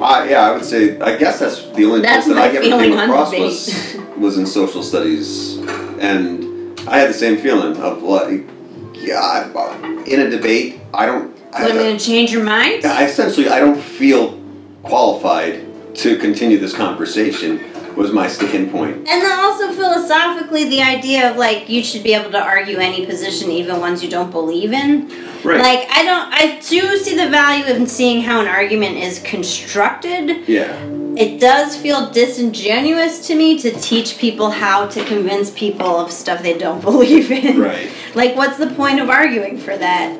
[0.00, 0.98] Uh, yeah, I would say.
[1.00, 4.46] I guess that's the only That's place that I ever came across was was in
[4.46, 5.56] social studies,
[5.98, 6.47] and
[6.88, 8.46] I had the same feeling of like,
[8.94, 11.36] yeah, I- in a debate, I don't.
[11.52, 12.84] I, I'm going to change your mind?
[12.84, 14.38] I essentially I don't feel
[14.82, 17.60] qualified to continue this conversation.
[17.98, 18.96] Was my standpoint.
[18.96, 23.04] And then also philosophically, the idea of like you should be able to argue any
[23.04, 25.08] position, even ones you don't believe in.
[25.42, 25.60] Right.
[25.60, 30.48] Like I don't, I do see the value in seeing how an argument is constructed.
[30.48, 30.72] yeah.
[31.16, 36.42] It does feel disingenuous to me to teach people how to convince people of stuff
[36.44, 37.58] they don't believe in.
[37.60, 37.90] Right.
[38.14, 40.16] Like, what's the point of arguing for that?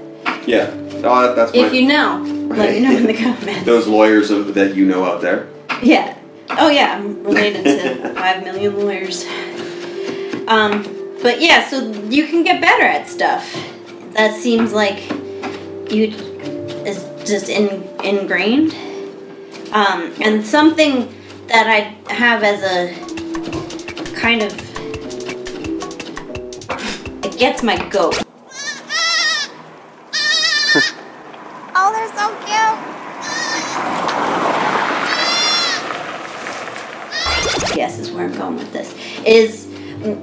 [0.49, 0.69] Yeah.
[1.05, 3.65] Oh, that's If you know, let me know in the comments.
[3.65, 5.47] those lawyers of, that you know out there.
[5.81, 6.18] Yeah.
[6.51, 9.25] Oh yeah, I'm related to five million lawyers.
[10.49, 10.83] Um,
[11.23, 13.53] but yeah, so you can get better at stuff.
[14.13, 15.09] That seems like
[15.91, 16.09] you
[16.87, 18.73] is just in, ingrained.
[19.73, 21.15] Um, and something
[21.49, 22.95] that I have as a
[24.15, 24.53] kind of
[27.25, 28.25] it gets my goat.
[31.75, 32.79] Oh, they're so cute.
[37.77, 38.95] Yes, is where I'm going with this.
[39.27, 39.67] Is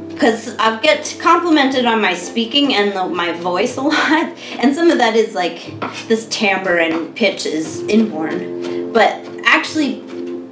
[0.10, 4.90] because I get complimented on my speaking and the, my voice a lot, and some
[4.90, 5.74] of that is like
[6.08, 10.02] this timbre and pitch is inborn, but actually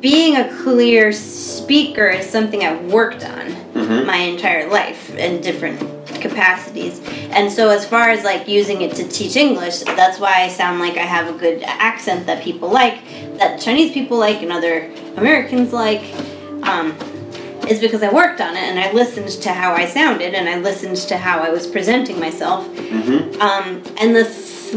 [0.02, 4.06] being a clear speaker is something I've worked on Mhm.
[4.06, 5.80] my entire life in different
[6.22, 7.02] capacities.
[7.32, 10.80] And so as far as like using it to teach English, that's why I sound
[10.80, 13.00] like I have a good accent that people like,
[13.40, 16.04] that Chinese people like and other Americans like.
[16.64, 16.94] Um,
[17.70, 20.60] is because I worked on it and I listened to how I sounded and I
[20.60, 22.68] listened to how I was presenting myself.
[22.68, 23.42] Mm-hmm.
[23.42, 24.26] Um, and the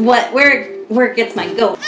[0.01, 1.79] what where where it gets my goat.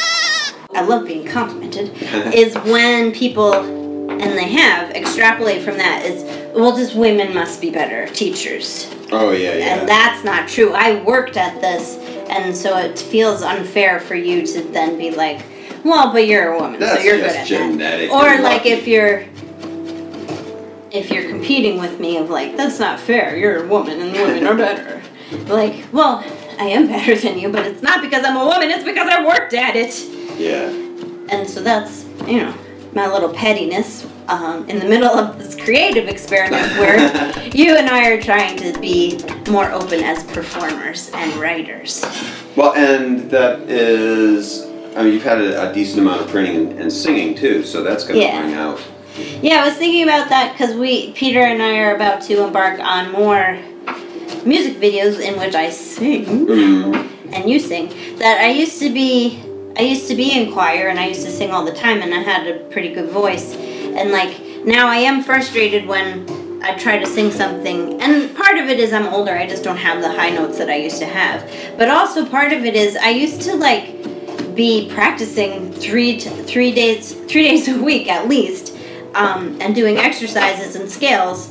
[0.76, 1.92] I love being complimented.
[2.34, 6.24] is when people and they have extrapolate from that is
[6.56, 9.66] well, just women must be better teachers, Oh yeah, yeah.
[9.80, 10.74] and that's not true.
[10.74, 11.96] I worked at this,
[12.30, 15.46] and so it feels unfair for you to then be like,
[15.86, 18.10] well, but you're a woman, That's so you're good at genetic.
[18.10, 18.16] that.
[18.16, 18.70] Or like lucky.
[18.72, 19.26] if you're
[20.92, 24.46] if you're competing with me of like that's not fair you're a woman and women
[24.48, 25.02] are better
[25.48, 26.24] like well
[26.60, 29.24] i am better than you but it's not because i'm a woman it's because i
[29.26, 29.94] worked at it
[30.40, 30.70] Yeah.
[31.30, 32.54] and so that's you know
[32.94, 36.98] my little pettiness um, in the middle of this creative experiment where
[37.54, 42.04] you and i are trying to be more open as performers and writers
[42.56, 44.66] Well, and that is.
[44.98, 47.84] I mean, you've had a, a decent amount of training in, in singing too, so
[47.84, 48.42] that's going to Yeah.
[48.42, 48.82] bring out.
[49.42, 52.80] Yeah, I was thinking about that because we, Peter and I, are about to embark
[52.80, 53.60] on more
[54.46, 57.90] music videos in which I sing Mm, and you sing.
[58.18, 59.44] That I used to be,
[59.78, 62.14] I used to be in choir and I used to sing all the time and
[62.14, 63.56] I had a pretty good voice.
[63.56, 68.68] And like now I am frustrated when I try to sing something, and part of
[68.68, 69.32] it is I'm older.
[69.32, 71.50] I just don't have the high notes that I used to have.
[71.78, 76.74] But also part of it is I used to like be practicing three to, three
[76.74, 78.76] days three days a week at least,
[79.16, 81.50] um, and doing exercises and scales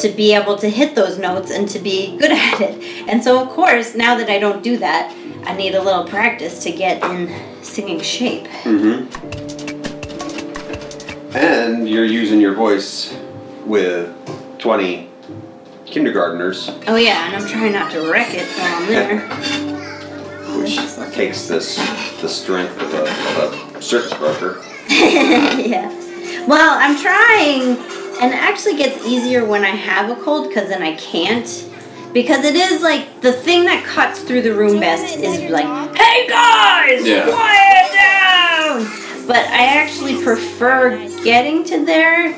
[0.00, 2.82] to be able to hit those notes and to be good at it.
[3.08, 6.62] And so of course now that I don't do that, I need a little practice
[6.64, 8.44] to get in singing shape.
[8.64, 9.08] Mm-hmm.
[11.36, 13.16] And you're using your voice
[13.64, 14.14] with
[14.58, 15.08] 20
[15.86, 19.78] kindergartners, Oh yeah, and I'm trying not to wreck it while I'm there.
[20.56, 20.76] which
[21.14, 21.76] takes this
[22.20, 24.62] the strength of a, of a circus broker.
[24.88, 26.07] yeah.
[26.48, 27.76] Well, I'm trying,
[28.22, 31.46] and it actually gets easier when I have a cold because then I can't.
[32.14, 36.26] Because it is like the thing that cuts through the room best is like, hey
[36.26, 37.24] guys, Yeah.
[37.24, 39.26] quiet down!
[39.26, 42.34] But I actually prefer getting to there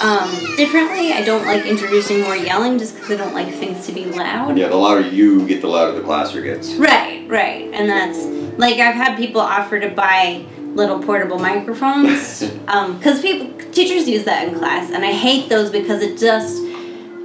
[0.00, 1.12] um, differently.
[1.12, 4.56] I don't like introducing more yelling just because I don't like things to be loud.
[4.56, 6.72] Yeah, the louder you get, the louder the classroom gets.
[6.76, 7.68] Right, right.
[7.74, 8.24] And that's
[8.58, 14.48] like I've had people offer to buy little portable microphones because people teachers use that
[14.48, 16.62] in class, and I hate those because it just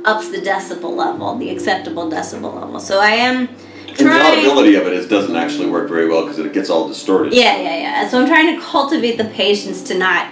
[0.06, 2.80] ups the decibel level, the acceptable decibel level.
[2.80, 3.48] So I am
[3.88, 6.88] And the audibility of it is, doesn't actually work very well because it gets all
[6.88, 7.34] distorted.
[7.34, 8.08] Yeah, yeah, yeah.
[8.10, 10.32] So I'm trying to cultivate the patience to not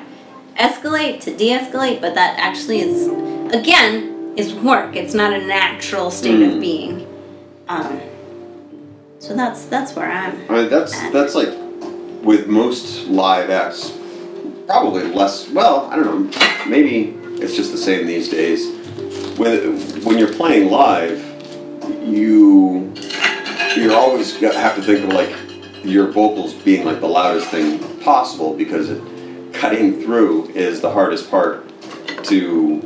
[0.58, 3.08] escalate, to de-escalate, but that actually is,
[3.54, 4.96] again, is work.
[4.96, 6.54] It's not a natural state Mm.
[6.56, 7.08] of being.
[7.68, 8.00] Um,
[9.20, 10.46] so that's that's where I'm.
[10.70, 11.50] That's that's like
[12.24, 13.92] with most live acts,
[14.66, 15.50] probably less.
[15.50, 16.66] Well, I don't know.
[16.68, 18.68] Maybe it's just the same these days.
[19.38, 21.20] When when you're playing live,
[22.04, 22.94] you
[23.76, 25.36] you always have to think of like
[25.84, 31.30] your vocals being like the loudest thing possible because it, cutting through is the hardest
[31.30, 31.68] part
[32.26, 32.82] to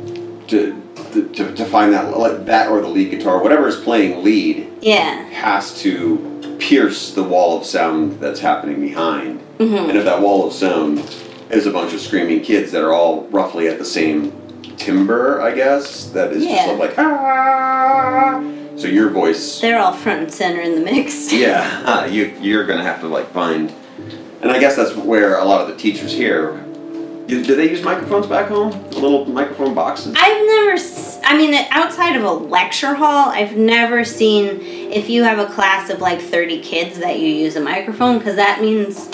[0.48, 0.84] to.
[1.08, 5.24] To, to find that like that or the lead guitar whatever is playing lead Yeah.
[5.30, 6.37] has to
[6.68, 9.40] pierce the wall of sound that's happening behind.
[9.58, 10.98] And if that wall of sound
[11.50, 14.32] is a bunch of screaming kids that are all roughly at the same
[14.76, 16.50] timbre, I guess, that is Yeah.
[16.56, 18.44] just sort of like, ah.
[18.76, 21.32] So your voice, They're all front and center in the mix.
[21.32, 23.72] yeah, you, you're going to have to like find.
[24.42, 26.62] And I guess that's where a lot of the teachers here.
[27.28, 28.70] Do do they use microphones back home?
[28.90, 30.14] Little microphone boxes?
[30.18, 30.80] I've never,
[31.26, 34.60] I mean, outside of a lecture hall, I've never seen
[34.90, 38.36] if you have a class of like 30 kids that you use a microphone because
[38.36, 39.10] that means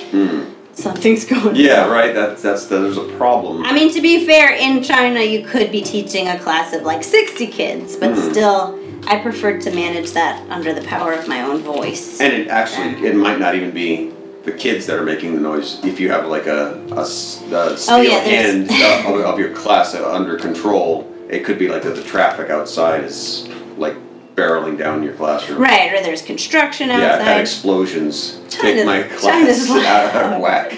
[0.75, 1.91] something's going Yeah, on.
[1.91, 2.15] right.
[2.15, 3.65] That's that's there's a problem.
[3.65, 7.03] I mean, to be fair, in China, you could be teaching a class of like
[7.03, 8.31] 60 kids, but Hmm.
[8.31, 12.21] still, I preferred to manage that under the power of my own voice.
[12.21, 14.14] And it actually, it might not even be
[14.45, 15.83] the kids that are making the noise.
[15.85, 20.39] If you have like a steel Oh, yeah, hand uh, of, of your class under
[20.39, 23.97] control, it could be like that the traffic outside is like
[24.35, 25.61] barreling down your classroom.
[25.61, 28.33] Right, or there's construction outside Yeah, I've had explosions.
[28.51, 29.71] China's- Take my class
[30.15, 30.77] out of whack.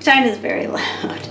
[0.00, 1.28] China's very loud.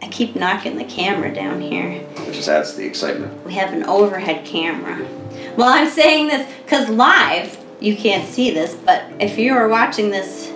[0.00, 2.06] I keep knocking the camera down here.
[2.16, 3.44] It just adds to the excitement.
[3.44, 5.06] We have an overhead camera.
[5.56, 10.10] Well, I'm saying this because live, you can't see this, but if you are watching
[10.10, 10.47] this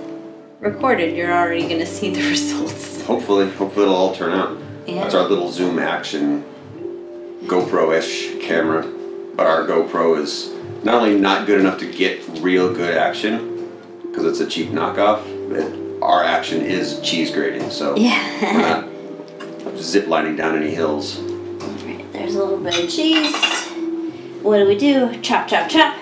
[0.63, 3.03] recorded, you're already going to see the results.
[3.03, 4.57] Hopefully, hopefully it'll all turn out.
[4.87, 5.03] Yeah.
[5.03, 6.45] That's our little zoom action
[7.45, 8.87] GoPro-ish camera.
[9.35, 10.53] But our GoPro is
[10.85, 13.71] not only not good enough to get real good action,
[14.03, 18.85] because it's a cheap knockoff, but our action is cheese grating, so we're Yeah.
[19.63, 21.19] not zip lining down any hills.
[21.19, 23.35] All right, there's a little bit of cheese.
[24.43, 25.19] What do we do?
[25.23, 25.97] Chop, chop, chop.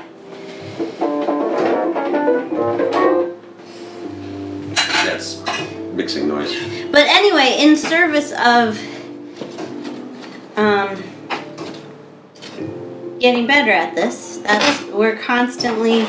[6.01, 6.51] Mixing noise.
[6.91, 8.79] But anyway, in service of
[10.57, 11.03] um,
[13.19, 16.07] getting better at this, that's we're constantly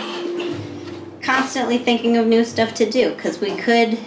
[1.21, 3.99] constantly thinking of new stuff to do because we could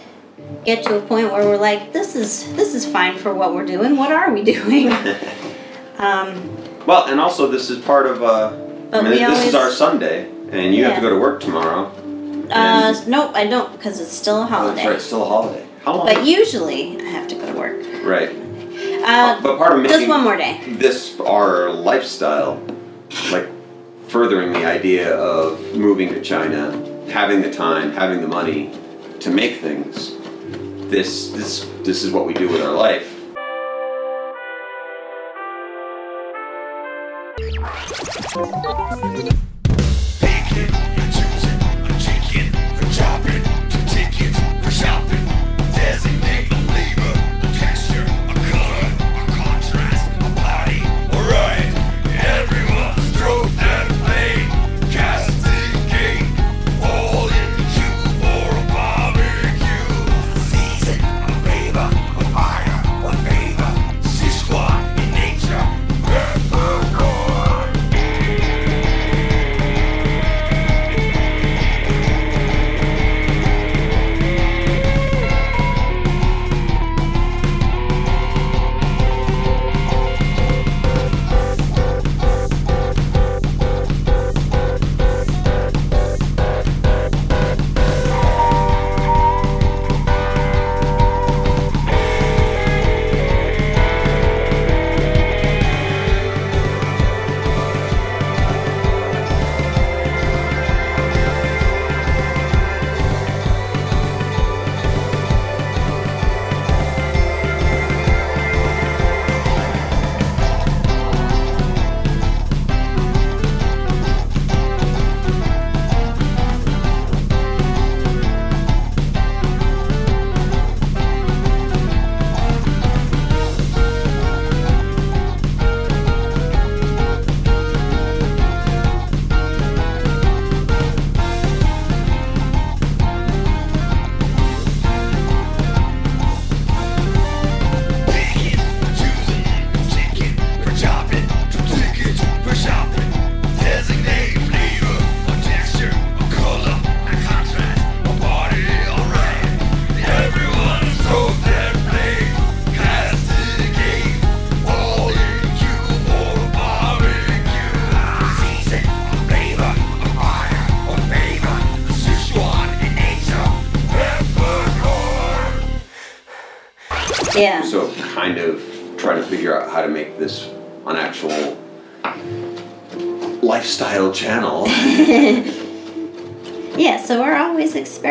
[0.65, 3.67] get to a point where we're like, this is this is fine for what we're
[3.67, 3.97] doing.
[3.97, 4.91] What are we doing?
[5.99, 6.57] um,
[6.87, 8.23] Well, and also this is part of.
[8.23, 8.61] Uh,
[8.93, 11.91] I mean, this is our Sunday, and you have to go to work tomorrow.
[12.51, 14.75] uh, nope, I don't because it's still a Oh, holiday.
[14.77, 15.67] that's right, it's still a holiday.
[15.85, 16.07] How long?
[16.07, 17.85] But usually I have to go to work.
[18.05, 18.31] right.
[19.07, 20.59] Uh, but part of making just one more day.
[20.79, 22.59] this our lifestyle,
[23.31, 23.47] like
[24.09, 26.73] furthering the idea of moving to China,
[27.11, 28.73] having the time, having the money
[29.21, 30.17] to make things.
[30.91, 33.11] This this this is what we do with our life.
[38.35, 39.54] Bacon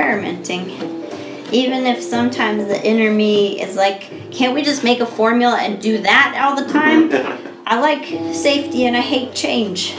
[0.03, 0.69] experimenting.
[1.51, 5.79] Even if sometimes the inner me is like, can't we just make a formula and
[5.79, 7.11] do that all the time?
[7.67, 9.95] I like safety and I hate change.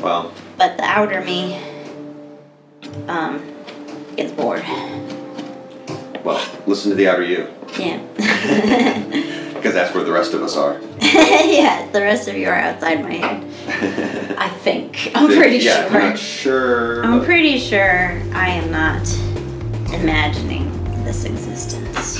[0.00, 1.58] well, But the outer me
[3.08, 3.42] um
[4.16, 4.62] gets bored.
[6.24, 7.48] well, listen to the outer you,
[7.78, 7.98] Yeah.
[9.54, 10.80] because that's where the rest of us are.
[11.00, 13.49] yeah, the rest of you are outside my head.
[13.68, 15.10] I think.
[15.14, 16.00] I'm pretty yeah, sure.
[16.00, 17.04] I'm not sure.
[17.04, 19.02] I'm pretty sure I am not
[19.92, 20.70] imagining
[21.04, 22.18] this existence.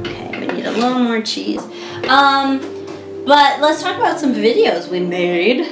[0.00, 1.62] Okay, we need a little more cheese.
[2.08, 2.58] Um,
[3.26, 5.66] but let's talk about some videos we made.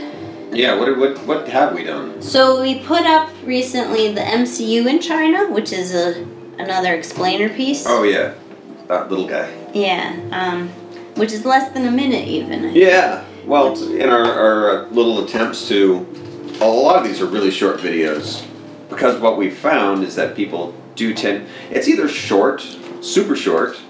[0.53, 2.22] Yeah, what, what what have we done?
[2.22, 6.24] So we put up recently the MCU in China, which is a
[6.59, 7.84] another explainer piece.
[7.86, 8.34] Oh yeah,
[8.86, 9.53] that little guy.
[9.74, 10.68] Yeah, um,
[11.16, 12.74] which is less than a minute even.
[12.74, 13.24] Yeah.
[13.49, 16.07] Well, in our, our little attempts to,
[16.61, 18.46] a lot of these are really short videos,
[18.90, 21.46] because what we found is that people do tend.
[21.70, 22.61] It's either short,
[23.01, 23.80] super short,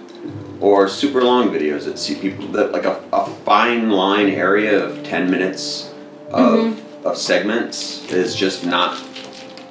[0.60, 5.02] or super long videos that see people that like a, a fine line area of
[5.02, 5.92] ten minutes
[6.30, 7.06] of mm-hmm.
[7.06, 9.02] of segments is just not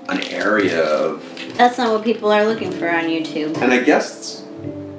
[0.10, 1.24] an area of
[1.58, 3.56] That's not what people are looking for on YouTube.
[3.62, 4.46] And I guess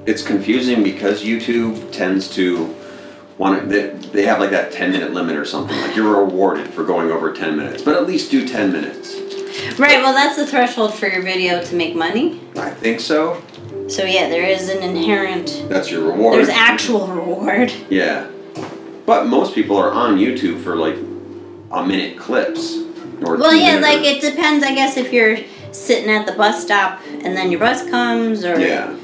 [0.06, 2.74] it's confusing because YouTube tends to
[3.38, 5.76] want to, they, they have like that 10 minute limit or something.
[5.80, 9.14] Like you're rewarded for going over 10 minutes, but at least do 10 minutes.
[9.78, 12.40] Right, well, that's the threshold for your video to make money.
[12.56, 13.42] I think so.
[13.88, 16.34] So, yeah, there is an inherent, That's your reward.
[16.34, 17.72] there's actual reward.
[17.88, 18.28] Yeah.
[19.06, 20.96] But most people are on YouTube for like
[21.70, 22.76] a minute clips.
[23.22, 25.38] Or Well, yeah, like it depends, I guess, if you're
[25.72, 28.94] sitting at the bus stop and then your bus comes, or Yeah.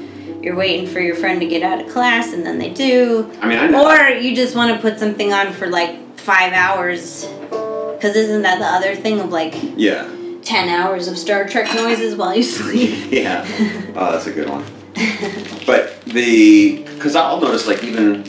[0.45, 3.31] You're waiting for your friend to get out of class and then they do.
[3.41, 3.89] I mean, I know.
[3.89, 7.25] Or you just want to put something on for like five hours.
[7.25, 10.07] Because isn't that the other thing of like yeah.
[10.43, 13.11] 10 hours of Star Trek noises while you sleep?
[13.11, 13.43] Yeah.
[13.97, 14.63] Oh, that's a good one.
[15.65, 18.23] But the because I'll notice like even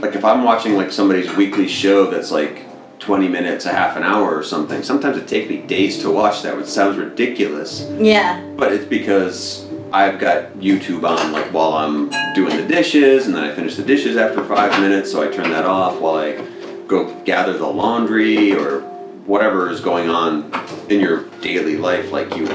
[0.00, 2.66] like if I'm watching like somebody's weekly show that's like
[2.98, 4.82] 20 minutes, a half an hour or something.
[4.82, 8.40] Sometimes it takes me days to watch that, which sounds ridiculous, yeah.
[8.56, 13.44] but it's because I've got YouTube on like while I'm doing the dishes, and then
[13.44, 16.42] I finish the dishes after five minutes, so I turn that off while I
[16.86, 18.80] go gather the laundry or
[19.26, 20.50] whatever is going on
[20.88, 22.10] in your daily life.
[22.10, 22.48] Like you,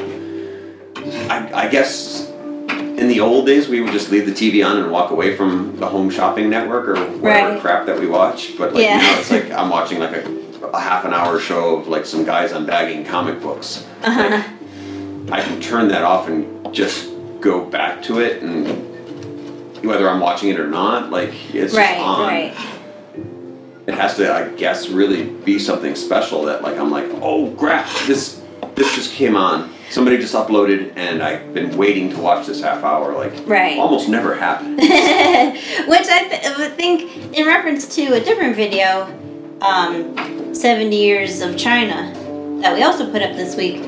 [1.29, 4.91] I, I guess in the old days we would just leave the TV on and
[4.91, 7.61] walk away from the home shopping network or whatever Right.
[7.61, 8.57] crap that we watch.
[8.57, 8.97] But like Yeah.
[8.97, 12.25] now it's like I'm watching like a, a half an hour show of like some
[12.25, 13.85] guys unbagging comic books.
[14.03, 14.43] Uh-huh.
[15.31, 17.09] I can turn that off and just
[17.41, 18.65] go back to it and
[19.85, 22.27] whether I'm watching it or not, like it's just Right, on.
[22.27, 22.53] right.
[23.87, 27.87] It has to, I guess, really be something special that like I'm like, oh crap,
[28.05, 28.41] this
[28.75, 29.71] this just came on.
[29.89, 33.13] Somebody just uploaded and I've been waiting to watch this half hour.
[33.13, 33.77] Like Right.
[33.79, 34.81] almost never happens.
[34.81, 39.07] Which I th- think, in reference to a different video,
[39.61, 42.11] um, 70 Years of China,
[42.61, 43.81] that we also put up this week,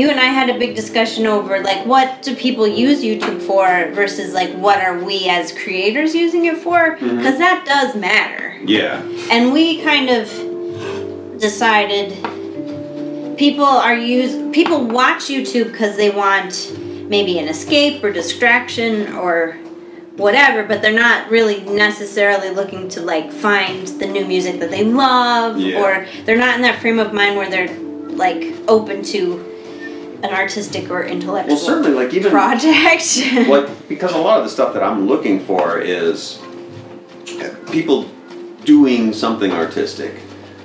[0.00, 3.66] you and I had a big discussion over, like, what do people use YouTube for
[3.94, 6.96] versus, like, what are we as creators using it for?
[6.96, 7.16] Mm-hmm.
[7.18, 8.58] Because that does matter.
[8.64, 9.02] yeah.
[9.30, 10.24] And we kind of
[11.38, 12.12] decided
[13.38, 16.76] people are use people watch YouTube because they want
[17.08, 19.52] maybe an escape or distraction or
[20.16, 24.84] whatever, but they're not really necessarily looking to like find the new music that they
[24.84, 25.80] love Yeah.
[25.82, 27.74] or they're not in that frame of mind where they're
[28.10, 29.49] like open to
[30.22, 33.18] an artistic or intellectual Well, certainly, like even project.
[33.48, 36.40] like because a lot of the stuff that I'm looking for is
[37.70, 38.08] people
[38.64, 40.18] doing something artistic,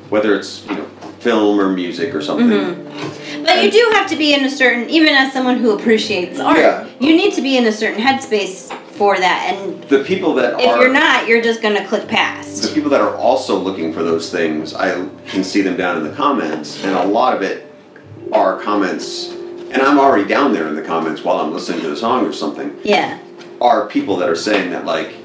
[0.10, 0.86] whether it's you know
[1.20, 2.48] film or music or something.
[2.48, 3.44] Mm-hmm.
[3.44, 6.58] But you do have to be in a certain, even as someone who appreciates art,
[6.58, 6.88] Yeah.
[7.00, 9.52] you need to be in a certain headspace for that.
[9.54, 12.62] And The people that if are you're not, you're just gonna click past.
[12.64, 16.04] the people that are also looking for those things, I can see them down in
[16.04, 17.72] the comments, and a lot of it
[18.32, 19.35] are comments,
[19.76, 22.32] and I'm already down there in the comments while I'm listening to the song or
[22.32, 22.80] something.
[22.84, 23.20] Yeah.
[23.60, 25.16] Are people that are saying that like,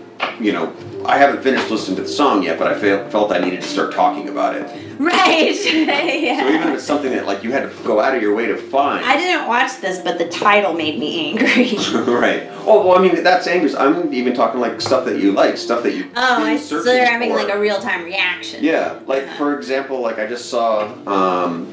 [0.41, 0.75] you know,
[1.07, 3.69] I haven't finished listening to the song yet, but I felt felt I needed to
[3.69, 4.99] start talking about it.
[4.99, 5.57] Right.
[5.61, 8.47] So even if it's something that like you had to go out of your way
[8.47, 9.05] to find.
[9.05, 11.77] I didn't watch this, but the title made me angry.
[12.13, 12.49] right.
[12.67, 13.75] Oh well, I mean that's angry.
[13.77, 16.11] I'm even talking like stuff that you like, stuff that you.
[16.17, 17.37] Oh, I, so they're having for.
[17.37, 18.63] like a real time reaction.
[18.65, 20.93] Yeah, like for example, like I just saw.
[21.07, 21.73] Um,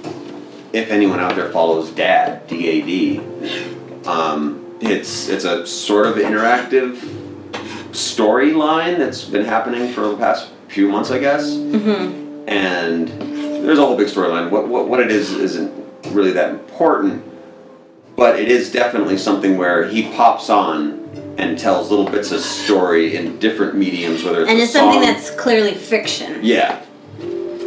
[0.74, 3.20] if anyone out there follows Dad, D A D,
[4.06, 6.98] um, it's it's a sort of interactive
[7.92, 11.50] storyline that's been happening for the past few months, I guess.
[11.50, 12.48] Mm-hmm.
[12.48, 13.08] And
[13.66, 14.50] there's a whole big storyline.
[14.50, 15.74] What, what what it is isn't
[16.12, 17.24] really that important,
[18.16, 21.06] but it is definitely something where he pops on
[21.38, 25.30] and tells little bits of story in different mediums, whether it's And it's something that's
[25.32, 26.40] clearly fiction.
[26.44, 26.82] yeah,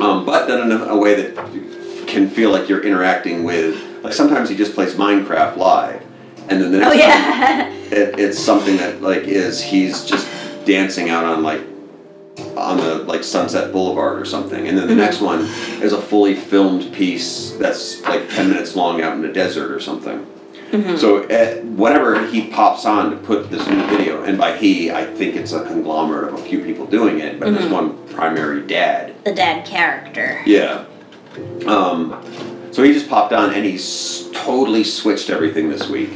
[0.01, 1.70] um, but done in a, a way that
[2.11, 3.81] can feel like you're interacting with.
[4.03, 6.03] Like sometimes he just plays Minecraft live,
[6.49, 7.69] and then the next Oh yeah.
[7.71, 10.27] it, it's something that like is he's just
[10.65, 11.63] dancing out on like
[12.57, 15.03] on the like Sunset Boulevard or something, and then the mm-hmm.
[15.03, 15.41] next one
[15.83, 19.81] is a fully filmed piece that's like ten minutes long out in the desert or
[19.81, 20.27] something.
[20.71, 20.97] Mm-hmm.
[20.97, 24.91] So eh, uh, whenever he pops on to put this new video, and by he
[24.91, 27.75] I think it's a conglomerate of a few people doing it, but there's mm-hmm.
[27.75, 29.15] one primary dad.
[29.25, 30.43] the dad character.
[30.47, 30.85] Yeah.
[31.67, 32.23] Um,
[32.73, 36.11] so he just popped on and he's totally switched everything this week.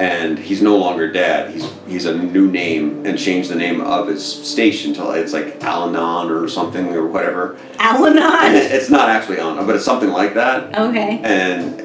[0.00, 1.52] And he's no longer dad.
[1.52, 5.62] He's he's a new name and changed the name of his station to it's like
[5.62, 7.56] Al-Anon or something or whatever.
[7.78, 8.54] Al-Anon.
[8.56, 10.76] it's not actually Al-Anon, but it's something like that.
[10.76, 11.20] Okay.
[11.22, 11.80] And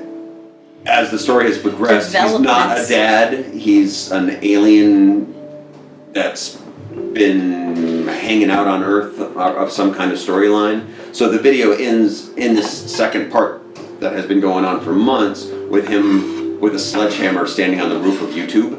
[0.88, 3.54] as the story has progressed, he's not a dad.
[3.54, 5.36] He's an alien
[6.12, 6.56] that's
[7.14, 10.88] been hanging out on Earth of of some kind of storyline.
[11.12, 13.62] So the video ends in this second part
[14.00, 18.00] that has been going on for months with him with a sledgehammer standing on the
[18.00, 18.78] roof of YouTube.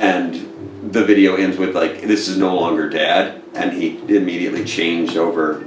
[0.00, 3.42] And the video ends with like, this is no longer dad.
[3.54, 5.64] And he immediately changed over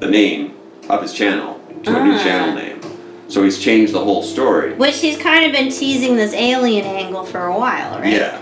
[0.00, 0.56] the name
[0.88, 2.22] of his channel to a new Ah.
[2.22, 2.80] channel name.
[3.28, 4.74] So he's changed the whole story.
[4.74, 8.12] Which he's kind of been teasing this alien angle for a while, right?
[8.12, 8.40] Yeah.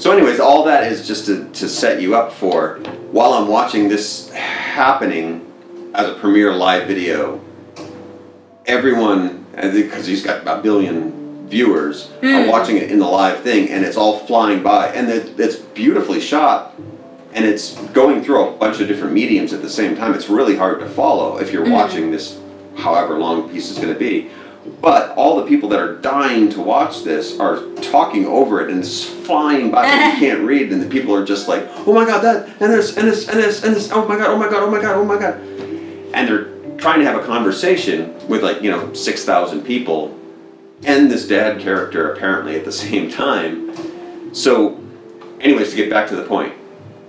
[0.00, 2.76] So, anyways, all that is just to, to set you up for
[3.10, 5.46] while I'm watching this happening
[5.94, 7.38] as a premiere live video,
[8.64, 12.48] everyone, because he's got a billion viewers, are hmm.
[12.48, 14.88] watching it in the live thing, and it's all flying by.
[14.88, 16.74] And it, it's beautifully shot,
[17.34, 20.14] and it's going through a bunch of different mediums at the same time.
[20.14, 21.72] It's really hard to follow if you're hmm.
[21.72, 22.40] watching this,
[22.78, 24.30] however long piece is going to be.
[24.80, 28.80] But all the people that are dying to watch this are talking over it and
[28.80, 32.04] it's flying by and you can't read and the people are just like, oh my
[32.04, 34.50] god, that and this and this and this and this, oh my god, oh my
[34.50, 35.40] god, oh my god, oh my god.
[36.14, 40.18] And they're trying to have a conversation with like, you know, six thousand people
[40.84, 44.34] and this dad character apparently at the same time.
[44.34, 44.80] So
[45.40, 46.54] anyways, to get back to the point,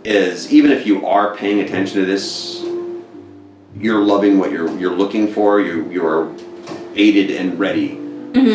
[0.04, 2.64] is even if you are paying attention to this,
[3.76, 6.36] you're loving what you're you're looking for, you you're
[6.96, 7.96] aided and ready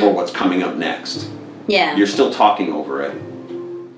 [0.01, 1.29] for what's coming up next.
[1.67, 1.97] Yeah.
[1.97, 3.13] You're still talking over it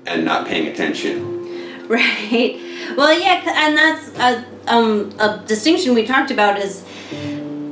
[0.05, 1.37] and not paying attention.
[1.89, 2.61] Right.
[2.95, 6.83] Well, yeah, and that's a, um, a distinction we talked about is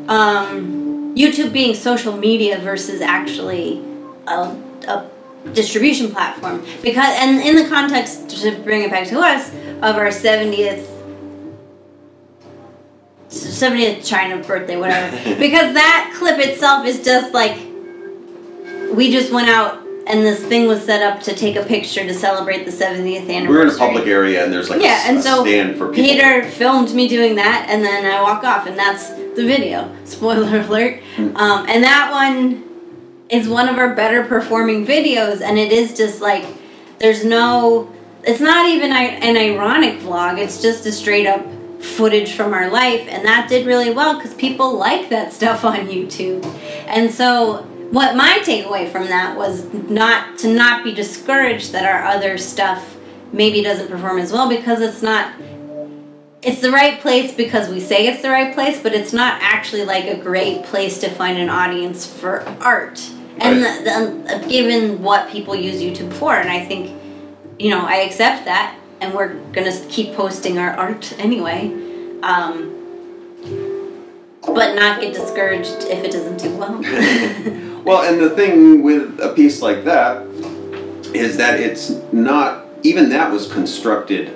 [0.07, 3.79] um, YouTube being social media versus actually
[4.25, 4.55] a,
[4.87, 5.07] a
[5.53, 6.65] distribution platform.
[6.81, 9.53] Because, and in the context to bring it back to us
[9.83, 10.96] of our seventieth.
[13.29, 15.15] 70th China birthday, whatever.
[15.39, 17.57] because that clip itself is just like
[18.93, 22.13] we just went out and this thing was set up to take a picture to
[22.13, 23.47] celebrate the 70th anniversary.
[23.49, 25.89] We're in a public area and there's like yeah, a, and a so stand for
[25.89, 26.03] people.
[26.03, 29.93] Peter filmed me doing that, and then I walk off, and that's the video.
[30.05, 31.01] Spoiler alert.
[31.15, 31.35] Hmm.
[31.35, 32.63] Um, and that one
[33.29, 36.45] is one of our better performing videos, and it is just like
[36.99, 37.91] there's no.
[38.23, 40.37] It's not even an ironic vlog.
[40.37, 41.45] It's just a straight up
[41.79, 45.87] footage from our life, and that did really well because people like that stuff on
[45.87, 46.45] YouTube,
[46.87, 47.65] and so.
[47.89, 52.97] What my takeaway from that was not to not be discouraged that our other stuff
[53.31, 55.31] maybe doesn't perform as well because it's not
[56.41, 59.85] it's the right place because we say it's the right place, but it's not actually
[59.85, 63.01] like a great place to find an audience for art.
[63.37, 63.83] And Right.
[63.83, 66.95] the, the, given what people use YouTube for, and I think,
[67.59, 71.71] you know, I accept that, and we're gonna keep posting our art anyway,
[72.23, 72.73] um,
[74.41, 76.83] but not get discouraged if it doesn't do well.
[77.87, 80.23] Well, and the thing with a piece like that
[81.13, 84.33] is that it's not even that was constructed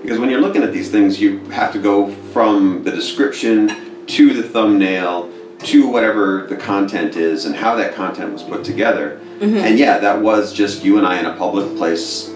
[0.00, 4.32] because when you're looking at these things, you have to go from the description to
[4.32, 5.30] the thumbnail
[5.64, 9.20] to whatever the content is and how that content was put together.
[9.64, 12.33] And yeah, that was just you and I in a public place.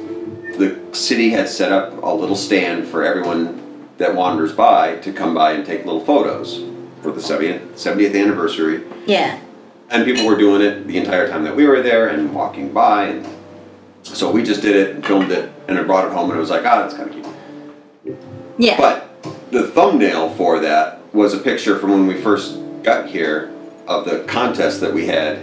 [0.59, 5.35] The city had set up a little stand for everyone that wanders by to come
[5.35, 6.65] by and take little photos
[7.03, 9.41] for the 70th, 70th anniversary yeah.
[9.91, 13.05] and people were doing it the entire time that we were there and walking by
[13.07, 13.29] and
[14.03, 16.41] so we just did it and filmed it and I brought it home and it
[16.41, 17.15] was like ah that's kind of
[18.05, 18.17] cute
[18.57, 18.77] Yeah.
[18.79, 23.53] but the thumbnail for that was a picture from when we first got here
[23.87, 25.39] of the contest that we had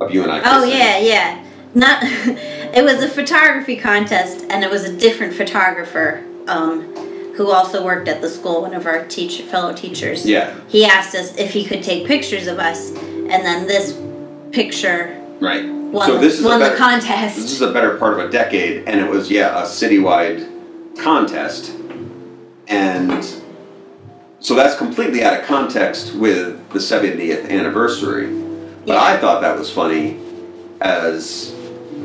[0.00, 0.52] of you and I Kissing.
[0.54, 1.44] oh yeah, yeah.
[1.74, 6.82] Not it was a photography contest and it was a different photographer um,
[7.36, 10.54] who also worked at the school one of our teacher fellow teachers Yeah.
[10.68, 13.98] he asked us if he could take pictures of us and then this
[14.52, 15.64] picture Right.
[15.66, 18.28] won, so this is won a the better, contest This is a better part of
[18.28, 20.46] a decade, and it was yeah a citywide
[20.98, 21.72] contest,
[22.68, 23.24] and
[24.40, 28.26] so that's completely out of context with the 70th anniversary.
[28.86, 29.02] But Yeah.
[29.02, 30.18] I thought that was funny
[30.80, 31.54] as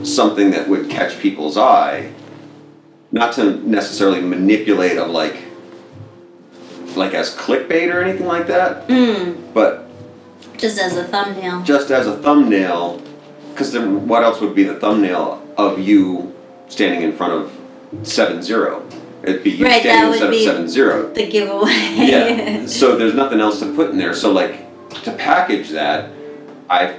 [0.06, 2.12] something that would catch people's eye,
[3.12, 5.38] not to necessarily manipulate of like
[6.96, 9.88] like as clickbait or anything like that, mm, but
[10.58, 13.02] just as a thumbnail just as a thumbnail,
[13.52, 16.34] because then what else would be the thumbnail of you
[16.70, 18.88] standing in front of seven zero?
[19.24, 21.12] It'd be you Right, standing instead of seven zero.
[21.14, 22.66] the giveaway Yeah.
[22.68, 24.14] so there's nothing else to put in there.
[24.14, 24.62] So like
[25.04, 26.12] to package that,
[26.70, 26.96] I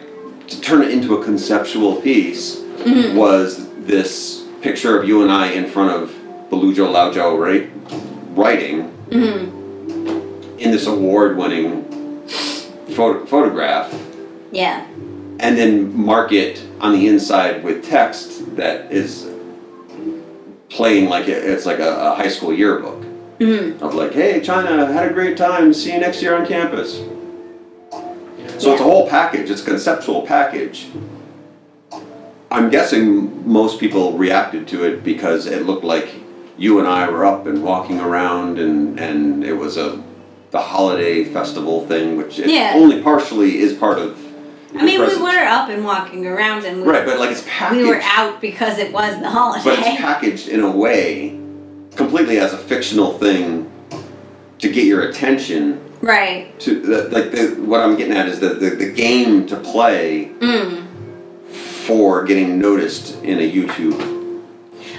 [0.48, 3.16] to turn it into a conceptual piece Mm-hmm.
[3.16, 6.10] was this picture of you and I in front of
[6.50, 7.68] Belujo Laujo right,
[8.34, 10.58] writing Mhm.
[10.58, 11.84] in this award-winning
[12.90, 13.92] photo- photograph
[14.52, 14.84] yeah
[15.38, 19.26] and then mark it on the inside with text that is
[20.70, 23.02] playing like it- it's like a, a high school yearbook
[23.38, 23.80] Mhm.
[23.82, 25.74] of like, hey, China, had a great time.
[25.74, 26.98] See you next year on campus.
[28.58, 29.50] So it's a whole package.
[29.50, 30.86] It's a conceptual package.
[32.56, 36.08] I'm guessing most people reacted to it because it looked like
[36.56, 40.02] you and I were up and walking around, and and it was a
[40.52, 42.72] the holiday festival thing, which it Yeah.
[42.74, 44.16] only partially is part of.
[44.74, 45.28] I mean, we were
[45.58, 47.82] up and walking around, and we, Right, but like it's packaged.
[47.82, 49.62] we were out because it was the holiday.
[49.64, 51.38] But it's packaged in a way,
[51.94, 53.70] completely as a fictional thing,
[54.60, 55.80] to get your attention.
[56.00, 56.58] right.
[56.60, 60.30] To the, like the what I'm getting at is the, the the game to play
[60.40, 60.85] Mm.
[61.86, 64.42] For getting noticed in a YouTube.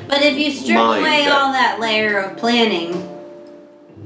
[0.07, 2.93] But if you strip Mind away that- all that layer of planning,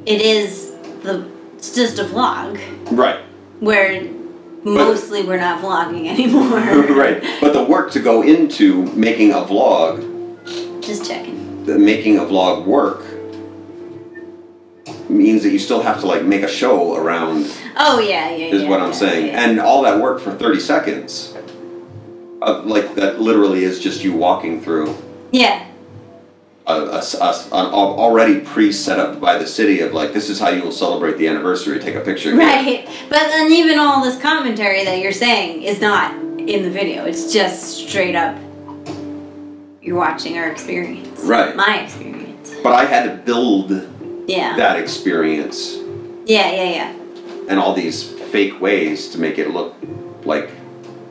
[0.05, 0.71] it is
[1.03, 1.25] the
[1.55, 2.59] it's just a vlog
[2.89, 3.19] Right.
[3.59, 4.03] where
[4.63, 6.57] mostly we're not vlogging anymore.
[6.97, 7.23] right.
[7.39, 10.01] But the work to go into making a vlog,
[10.81, 11.65] Just checking.
[11.65, 13.03] the making a vlog work,
[15.07, 17.45] means that you still have to like make a show around
[17.77, 18.37] Oh yeah, yeah.
[18.47, 18.55] Yeah.
[18.55, 19.27] Is yeah, what I'm yeah, saying.
[19.27, 19.41] yeah.
[19.49, 21.30] And all that work for 30 seconds,
[22.41, 24.95] uh, like that literally is just you walking through
[25.31, 25.67] yeah.
[26.67, 30.49] a, a, a- an already pre-set up by the city of like, this is how
[30.49, 32.35] you will celebrate the anniversary, take a picture.
[32.35, 32.85] Right.
[33.09, 37.05] But then even all this commentary that you're saying is not in the video.
[37.05, 38.37] It's just straight up
[39.81, 41.21] you're watching our experience.
[41.21, 41.55] Right.
[41.55, 42.53] My experience.
[42.63, 43.71] But I had to build
[44.27, 44.55] Yeah.
[44.57, 45.75] that experience
[46.25, 46.93] Yeah, yeah, yeah.
[47.49, 49.75] and all these fake ways to make it look
[50.23, 50.51] like,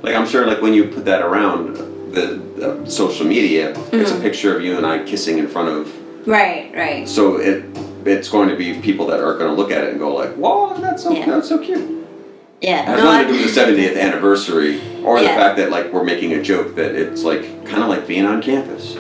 [0.03, 1.77] like I'm sure like when you put that around
[2.13, 3.79] the, the social media, it's
[4.11, 4.23] a Mm-hmm.
[4.23, 7.09] picture of you and I kissing in front of Right, right.
[7.09, 7.65] So it
[8.05, 10.35] it's going to be people that are going to look at it and go like,
[10.35, 11.27] "Whoa, that's so Yeah.
[11.27, 12.83] that's so cute." It Yeah.
[12.83, 16.05] has No, nothing to do with the 70th anniversary or the fact that like we're
[16.05, 18.97] making a joke that it's like kind of like being on campus.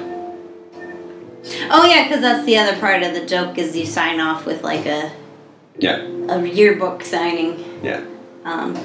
[1.71, 4.63] Oh yeah, because that's the other part of the joke is you sign off with
[4.63, 5.11] like a
[5.79, 7.63] Yeah, a yearbook signing.
[7.83, 8.01] yeah.
[8.45, 8.77] Um,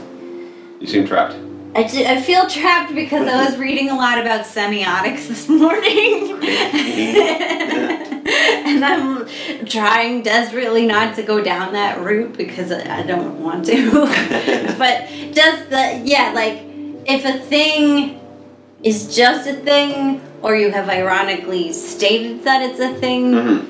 [0.80, 1.36] You seem trapped.
[1.76, 6.40] I, I feel trapped because I was reading a lot about semiotics this morning.
[8.66, 9.28] and I'm
[9.66, 13.92] trying desperately not to go down that route because I don't want to.
[14.78, 16.64] but does the, yeah, like
[17.06, 18.22] if a thing
[18.82, 23.66] is just a thing or you have ironically stated that it's a thing, Mhm.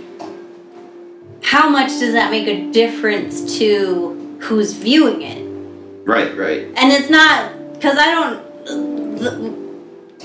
[1.42, 5.42] how much does that make a difference to who's viewing it?
[6.08, 6.68] Right, right.
[6.76, 7.55] and it's not
[7.86, 9.20] because I don't.
[9.20, 9.66] The,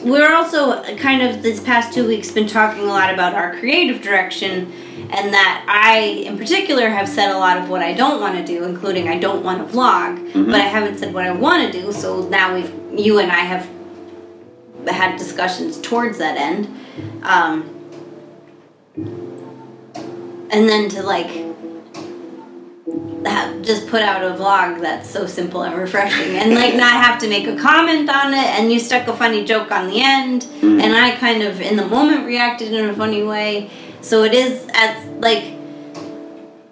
[0.08, 4.00] we're also kind of this past two weeks been talking a lot about our creative
[4.00, 4.72] direction,
[5.10, 8.44] and that I, in particular, have said a lot of what I don't want to
[8.46, 11.82] do, including I don't want to vlog, but I haven't said what I want to
[11.82, 11.92] do.
[11.92, 13.68] So now we've you and I have
[14.88, 16.66] had discussions towards that end,
[17.24, 17.68] um,
[18.96, 21.49] and then to like
[23.26, 27.18] have just put out a vlog that's so simple and refreshing and like not have
[27.20, 30.46] to make a comment on it and you stuck a funny joke on the end
[30.62, 34.66] and I kind of in the moment reacted in a funny way so it is
[34.72, 35.54] as like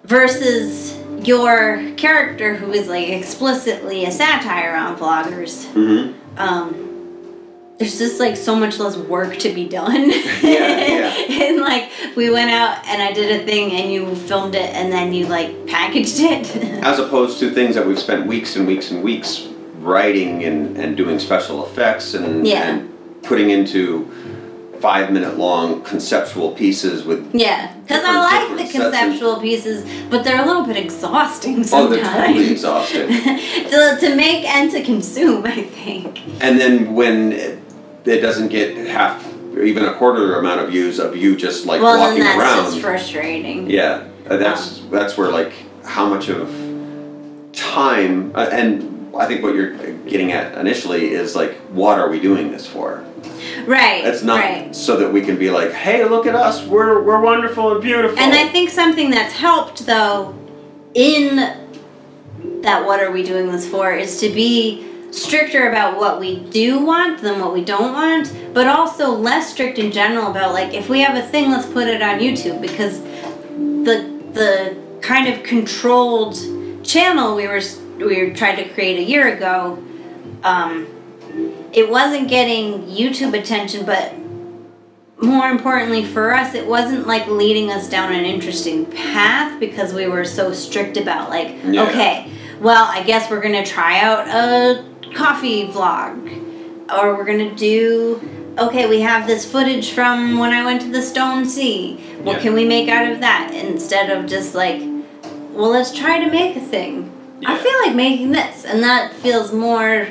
[0.03, 0.97] versus
[1.27, 6.13] your character who is like explicitly a satire on vloggers Mhm.
[6.37, 6.85] um
[7.77, 10.09] there's just like so much less work to be done.
[10.09, 10.11] yeah.
[10.11, 10.89] like
[12.19, 15.27] we went out and I did a thing and you filmed it and then you
[15.27, 16.53] like packaged it.
[16.83, 19.47] As opposed to things that we've spent weeks and weeks and weeks
[19.77, 22.63] writing and, and doing special effects and, Yeah.
[22.69, 24.11] and putting into
[24.81, 29.89] five minute long conceptual pieces with Yeah, because I like the sets and- conceptual pieces,
[30.09, 31.99] but they're a little bit exhausting sometimes.
[32.01, 33.07] oh they're totally exhausting
[33.71, 36.21] to, to make and to consume, I think.
[36.43, 37.59] and then when it,
[38.05, 39.25] it doesn't get half
[39.59, 42.55] or even a quarter amount of views of you just like well, walking then that's
[42.55, 43.69] around just frustrating.
[43.69, 45.53] Yeah, uh, that's that's where like
[45.83, 46.47] how much of
[47.51, 52.19] time uh, and I think what you're getting at initially is like what are we
[52.19, 53.03] doing this for?
[53.65, 54.05] Right.
[54.05, 54.75] It's not Right.
[54.75, 58.17] so that we can be like, hey, look at us, we're we're wonderful and beautiful.
[58.17, 60.35] And I think something that's helped though
[60.93, 61.35] in
[62.61, 66.79] that what are we doing this for is to be stricter about what we do
[66.83, 70.89] want than what we don't want, but also less strict in general about like if
[70.89, 76.35] we have a thing let's put it on YouTube because the the kind of controlled
[76.85, 77.61] channel we were
[77.97, 79.81] we were trying to create a year ago
[80.43, 80.87] um
[81.73, 84.13] it wasn't getting YouTube attention but
[85.21, 90.07] more importantly for us it wasn't like leading us down an interesting path because we
[90.07, 91.83] were so strict about like Yeah.
[91.89, 92.31] okay
[92.61, 96.45] well i guess we're gonna try out a coffee vlog.
[96.91, 98.19] Or we're gonna do
[98.57, 101.95] okay we have this footage from when i went to the stone sea.
[102.23, 102.41] What Yeah.
[102.41, 103.51] can we make out of that?
[103.53, 104.81] Instead of just like
[105.53, 107.11] well let's try to make a thing.
[107.45, 110.07] I feel like making this and that feels more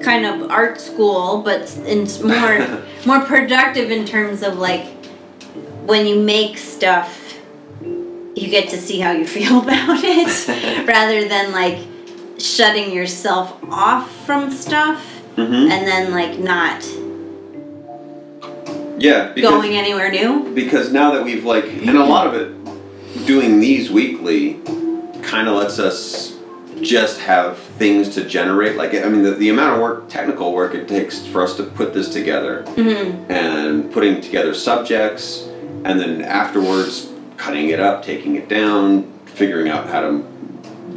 [0.00, 4.86] kind of art school but it's more more productive in terms of like
[5.86, 7.38] when you make stuff
[8.34, 11.78] you get to see how you feel about it rather than like
[12.38, 15.70] shutting yourself off from stuff Mhm.
[15.70, 16.84] and then like not
[18.98, 23.26] yeah, because, going anywhere new because now that we've like and a lot of it
[23.26, 24.60] doing these weekly
[25.22, 26.36] kind of lets us
[26.80, 30.74] just have things to generate like i mean the, the amount of work technical work
[30.74, 33.30] it takes for us to put this together mm-hmm.
[33.30, 35.48] and putting together subjects
[35.84, 40.31] and then afterwards cutting it up taking it down figuring out how to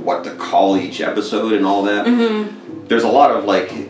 [0.06, 2.88] what to call each episode and all that Mm-hmm.
[2.88, 3.90] there's a lot of like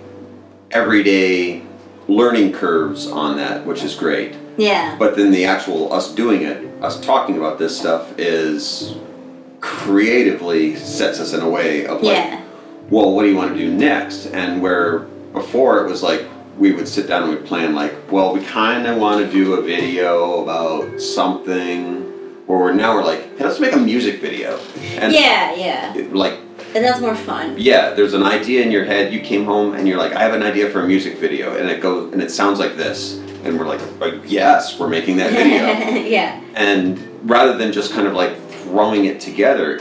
[0.72, 1.63] everyday
[2.07, 6.63] learning curves on that which is great yeah but then the actual us doing it
[6.84, 8.95] us talking about this stuff is
[9.59, 12.41] creatively sets us in a way of like yeah
[12.89, 14.28] well, what do you want to do next?
[14.28, 14.99] And where
[15.34, 16.26] before it was like
[16.57, 19.55] we would sit down and we'd plan like, well, we kind of want to do
[19.55, 22.05] a video about something.
[22.48, 24.58] Or we're now we're like, hey, let's make a music video.
[25.02, 26.39] And yeah yeah it- like,
[26.76, 29.14] and that's more fun yeah, there's an idea in your head.
[29.14, 31.70] You came home and you're like, I have an idea for a music video, and
[31.70, 33.18] it goes and it sounds like this.
[33.43, 35.66] And we're like, "Uh, yes, we're making that video.
[36.18, 36.98] yeah and
[37.30, 39.80] rather than just kind of like throwing it together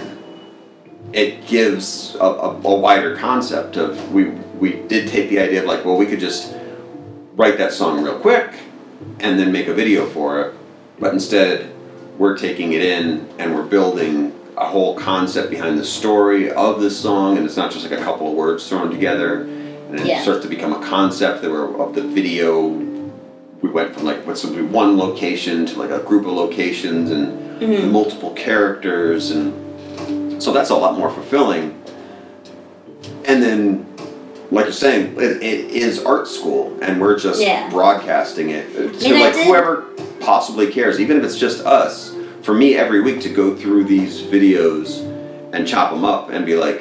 [1.12, 4.24] it gives a, a, a wider concept of we
[4.58, 6.54] we did take the idea of like well we could just
[7.36, 8.58] write that song real quick
[9.20, 10.54] and then make a video for it
[10.98, 11.72] but instead
[12.18, 16.90] we're taking it in and we're building a whole concept behind the story of the
[16.90, 20.22] song and it's not just like a couple of words thrown together and it Yeah.
[20.22, 22.68] starts to become a concept that we're of the video
[23.62, 27.40] we went from like what's be one location to like a group of locations and
[27.54, 27.92] Mm-hmm.
[27.92, 31.80] multiple characters and so that's a lot more fulfilling
[33.26, 33.86] and then
[34.54, 37.68] like you're saying it, it is art school and we're just Yeah.
[37.70, 39.82] broadcasting it uh, to And like whoever
[40.20, 44.22] possibly cares even if it's just us for me every week to go through these
[44.22, 45.00] videos
[45.52, 46.80] and chop them up and be like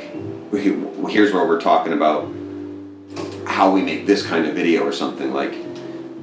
[0.52, 2.28] here's where we're talking about
[3.46, 5.56] how we make this kind of video or something like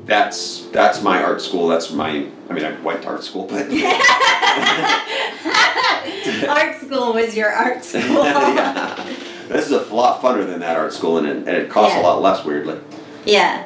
[0.06, 3.66] that's that's my art school that's my i mean i went to art school but
[6.48, 8.94] art school was your art school yeah.
[9.50, 12.02] This is a lot funner than that art school, and it, and it costs Yeah.
[12.02, 12.44] a lot less.
[12.44, 12.78] Weirdly,
[13.24, 13.64] Yeah.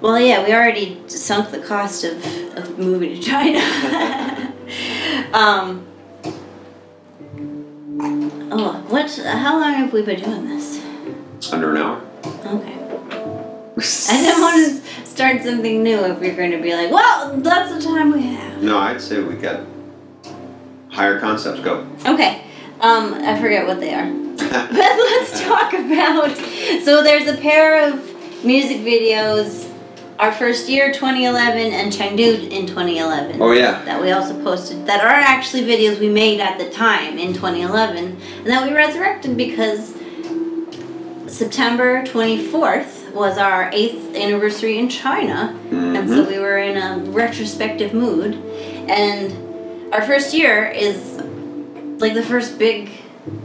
[0.00, 2.24] Well, yeah, we already sunk the cost of,
[2.56, 3.58] of moving to China.
[5.34, 5.86] um.
[8.52, 9.14] Oh, what?
[9.22, 10.80] How long have we been doing this?
[11.52, 12.00] under an hour.
[12.46, 12.76] Okay.
[14.08, 17.72] I didn't want to start something new if we're going to be like, well, that's
[17.74, 18.62] the time we have.
[18.62, 19.60] No, I'd say we got
[20.90, 21.60] higher concepts.
[21.60, 21.86] Go.
[22.06, 22.44] Okay.
[22.80, 24.06] Um, I forget what they are.
[24.50, 26.34] But let's talk about.
[26.82, 29.68] So there's a pair of music videos.
[30.18, 33.40] Our first year, 2011, and Chengdu in 2011.
[33.40, 33.82] Oh yeah.
[33.84, 34.86] That we also posted.
[34.86, 37.96] That are actually videos we made at the time in 2011,
[38.38, 39.94] and that we resurrected because
[41.26, 47.94] September 24th was our eighth anniversary in China, and so we were in a retrospective
[47.94, 48.34] mood.
[48.88, 51.22] And our first year is
[52.00, 52.90] like the first big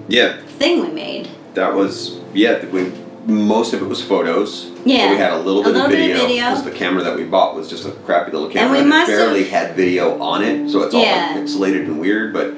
[0.08, 1.30] Yeah, thing we made.
[1.54, 2.66] that was yeah.
[2.68, 2.92] We
[3.28, 4.72] most of it was photos.
[4.86, 5.10] Yeah.
[5.12, 6.50] We had a little A bit little of bit of video video.
[6.50, 8.78] because the camera that we bought was just a crappy little camera.
[8.80, 11.32] And we and barely have- had video on it, so it's all Yeah.
[11.36, 12.34] like pixelated and weird.
[12.34, 12.54] But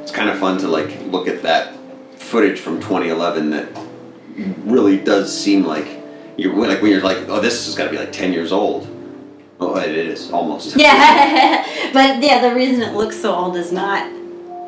[0.00, 1.72] it's kind of fun to like look at that
[2.18, 3.66] footage from 2011 that
[4.64, 5.88] really does seem like
[6.36, 8.86] you're like when you're like, oh, this has got to be like 10 years old.
[9.60, 10.76] Oh, it is almost.
[10.76, 14.08] Yeah, but yeah, the reason it looks so old is not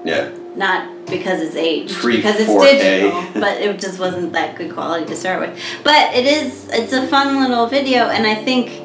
[0.05, 0.31] Yeah.
[0.57, 2.71] Not because it's aged, Pre- because it's 4K.
[2.79, 5.61] digital, but it just wasn't that good quality to start with.
[5.83, 8.83] But it is, it's a fun little video, and I think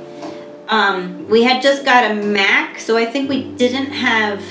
[0.68, 4.44] um, we had just got a Mac, so I think we didn't have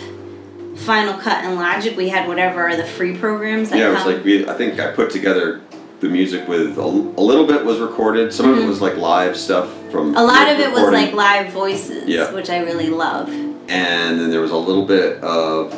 [0.81, 1.97] Final Cut and Logic.
[1.97, 4.49] We had whatever the free programs that Yeah, it was like we.
[4.49, 5.61] I think I put together
[6.01, 6.85] the music with a, a
[7.21, 8.33] little bit was recorded.
[8.33, 10.09] Some of it was like live stuff from.
[10.11, 10.17] Mm-hmm.
[10.17, 12.33] a lot of it was like live voices, Yeah.
[12.33, 13.29] which I really love.
[13.29, 15.73] and then there was a little bit of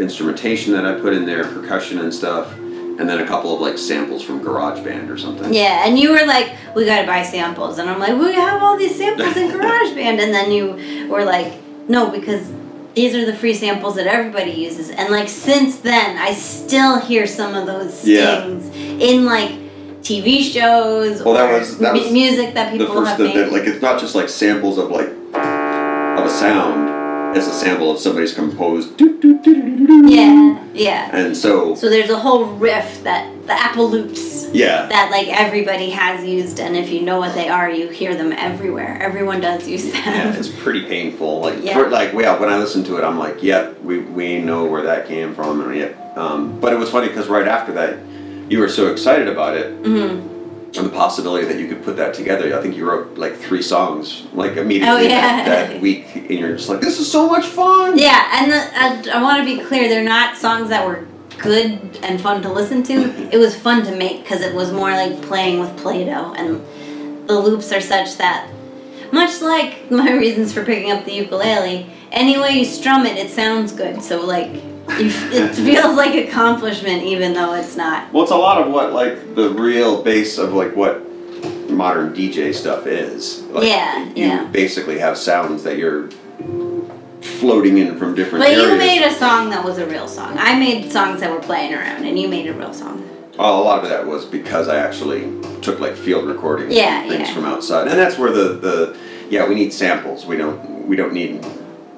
[0.00, 3.78] instrumentation that I put in there, percussion and stuff, and then a couple of like
[3.78, 5.52] samples from GarageBand or something.
[5.54, 8.76] Yeah, and you were like, "We gotta buy samples," and I'm like, "We have all
[8.76, 11.52] these samples in GarageBand," and then you were like,
[11.88, 12.50] "No, because
[12.94, 17.26] these are the free samples that everybody uses." And like since then, I still hear
[17.26, 18.44] some of those Yeah.
[18.46, 19.52] in like
[20.02, 23.36] TV shows Well, that was- that was music that The people first have the, made.
[23.36, 26.88] the, like it's not just like samples of like of a sound.
[27.36, 28.96] It's a sample of somebody's composed.
[28.96, 30.08] doo, doo, doo, doo, doo, doo.
[30.14, 31.16] yeah, yeah.
[31.16, 35.90] And so So there's a whole riff that the Apple loops yeah, that like everybody
[35.90, 38.98] has used, and if you know what they are, you hear them everywhere.
[39.00, 40.02] Everyone does use them.
[40.04, 41.40] Yeah, it's pretty painful.
[41.40, 41.74] Like, Yeah.
[41.74, 44.82] for, like, yeah, when I listen to it, I'm like, yep, we, we know where
[44.82, 45.96] that came from, and yep.
[46.16, 47.98] Um, but it was funny because right after that,
[48.50, 50.39] you were so excited about it, Mhm.
[50.76, 52.56] And the possibility that you could put that together.
[52.56, 55.44] I think you wrote like three songs, like immediately Oh, yeah.
[55.44, 57.98] that, that week, and you're just like, this is so much fun.
[57.98, 61.06] Yeah, and the, uh, I, I want to be clear, they're not songs that were
[61.38, 62.92] good and fun to listen to.
[63.32, 67.28] It was fun to make because it was more like playing with Play Doh, and
[67.28, 68.48] the loops are such that,
[69.12, 73.30] much like my reasons for picking up the ukulele, any way you strum it, it
[73.30, 74.02] sounds good.
[74.02, 74.50] So, like,
[74.98, 78.12] it feels like accomplishment even though it's not.
[78.12, 81.02] Well, it's a lot of what like the real base of like what
[81.70, 83.42] modern DJ stuff is.
[83.44, 84.44] Like, Yeah, you yeah.
[84.46, 86.08] basically have sounds that you're
[87.22, 88.70] floating in from different But areas.
[88.70, 90.36] you made a song that was a real song.
[90.38, 93.06] I made songs that were playing around, and you made a real song.
[93.38, 95.30] Well, a lot of that was because I actually
[95.62, 97.34] took like field recordings Yeah, things yeah.
[97.34, 98.96] from outside, and that's where the the
[99.30, 100.26] yeah we need samples.
[100.26, 101.44] We don't we don't need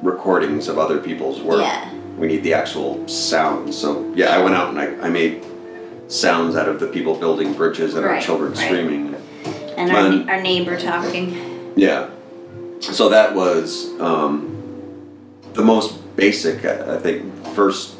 [0.02, 1.60] recordings of other people's work.
[1.62, 1.90] Yeah.
[2.16, 3.76] We need the actual sounds.
[3.76, 5.44] So yeah, I went out and I, I made
[6.08, 8.58] sounds out of the people building bridges and our children right.
[8.58, 9.14] screaming.
[9.76, 11.72] And our, our neighbor talking.
[11.76, 12.10] Yeah.
[12.80, 14.52] So that was um,
[15.54, 17.96] the most basic, I I think, first,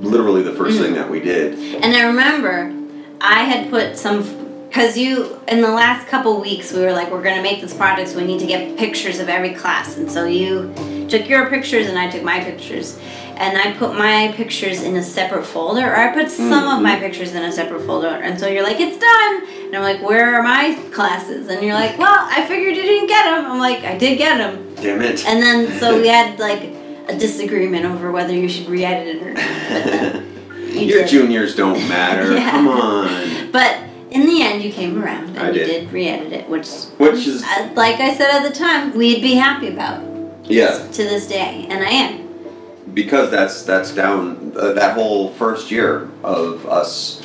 [0.00, 0.78] literally the 1st Mm.
[0.78, 1.58] thing that we did.
[1.82, 2.72] And I remember
[3.20, 4.22] I had put some,
[4.68, 7.74] because you, in the last couple weeks, we were like, we're going to make this
[7.74, 9.96] project, so we need to get pictures of every class.
[9.96, 10.72] And so you
[11.08, 12.98] took your pictures and I took my pictures.
[13.36, 16.92] And I put my pictures in a separate folder, or I put some of my
[16.92, 17.00] mm-hmm.
[17.00, 18.08] pictures in a separate folder.
[18.08, 19.66] And so you're like, it's done.
[19.66, 21.48] And I'm like, where are my classes?
[21.48, 23.50] And you're like, well, I figured you didn't get them.
[23.50, 24.74] I'm like, I did get them.
[24.76, 25.26] Damn it.
[25.26, 26.62] And then so we had like
[27.08, 30.22] a disagreement over whether you should re-edit it or not.
[30.74, 31.08] You Your did.
[31.08, 32.32] juniors don't matter.
[32.36, 32.50] Yeah.
[32.50, 33.52] Come on.
[33.52, 33.78] But
[34.10, 35.66] in the end, you came around and I you did.
[35.66, 36.66] did re-edit it, which,
[36.98, 37.42] Which is-
[37.76, 40.02] like I said at the time, we'd be happy about
[40.44, 42.23] Yeah, to this day, and I am.
[42.94, 47.20] Because that's that's down uh, that whole first year of us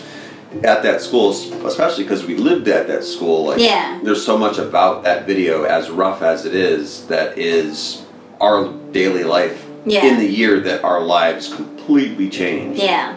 [0.64, 1.30] at that school,
[1.66, 3.46] especially because we lived at that school.
[3.46, 4.00] Like, Yeah.
[4.04, 8.02] there's so much about that video, as rough as it is, that is
[8.42, 10.06] our daily life Yeah.
[10.06, 12.82] in the year that our lives completely changed.
[12.82, 13.14] Yeah,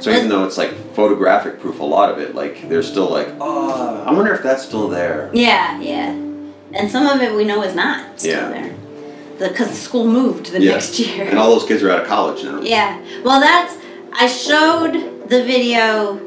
[0.00, 3.28] So even though it's like photographic proof, a lot of it, like there's still like,
[3.40, 5.30] oh, I wonder if that's still there.
[5.32, 6.10] yeah, yeah.
[6.74, 8.48] And some of it we know is not still Yeah.
[8.50, 8.74] there,
[9.38, 10.72] because the, school moved the Yeah.
[10.72, 11.24] next year.
[11.26, 12.60] And all those kids are out of college now.
[12.60, 12.98] Yeah.
[13.24, 13.76] Well, that's
[14.12, 16.20] I showed the video.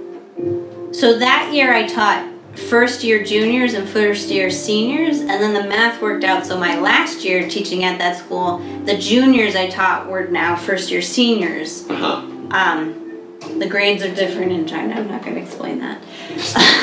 [0.91, 5.63] So that year I taught first year juniors and first year seniors, and then the
[5.69, 6.45] math worked out.
[6.45, 10.91] So my last year teaching at that school, the juniors I taught were now first
[10.91, 11.87] year seniors.
[11.89, 12.15] Uh huh.
[12.51, 13.08] Um,
[13.59, 14.95] the grades are different in China.
[14.95, 15.97] I'm not going to explain that.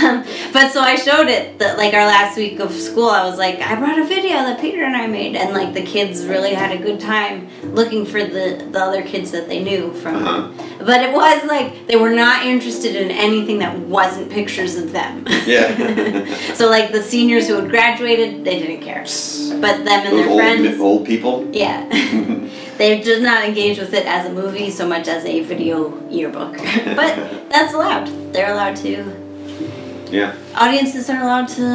[0.02, 3.38] Um, but so I showed it that like our last week of school, I was
[3.38, 6.52] like, I brought a video that Peter and I made, and like the kids really
[6.54, 10.16] had a good time looking for the the other kids that they knew from.
[10.16, 10.52] Uh-huh.
[10.84, 15.24] But it was like they were not interested in anything that wasn't pictures of them.
[15.46, 16.26] Yeah.
[16.54, 19.04] so like the seniors who had graduated, they didn't care.
[19.60, 21.48] But them and Those their old, friends, old people.
[21.52, 21.88] yeah.
[22.78, 26.56] they did not engage with it as a movie so much as a video yearbook.
[26.96, 28.06] but that's allowed.
[28.32, 29.04] They're allowed to
[30.10, 30.34] Yeah.
[30.54, 31.66] audiences are allowed to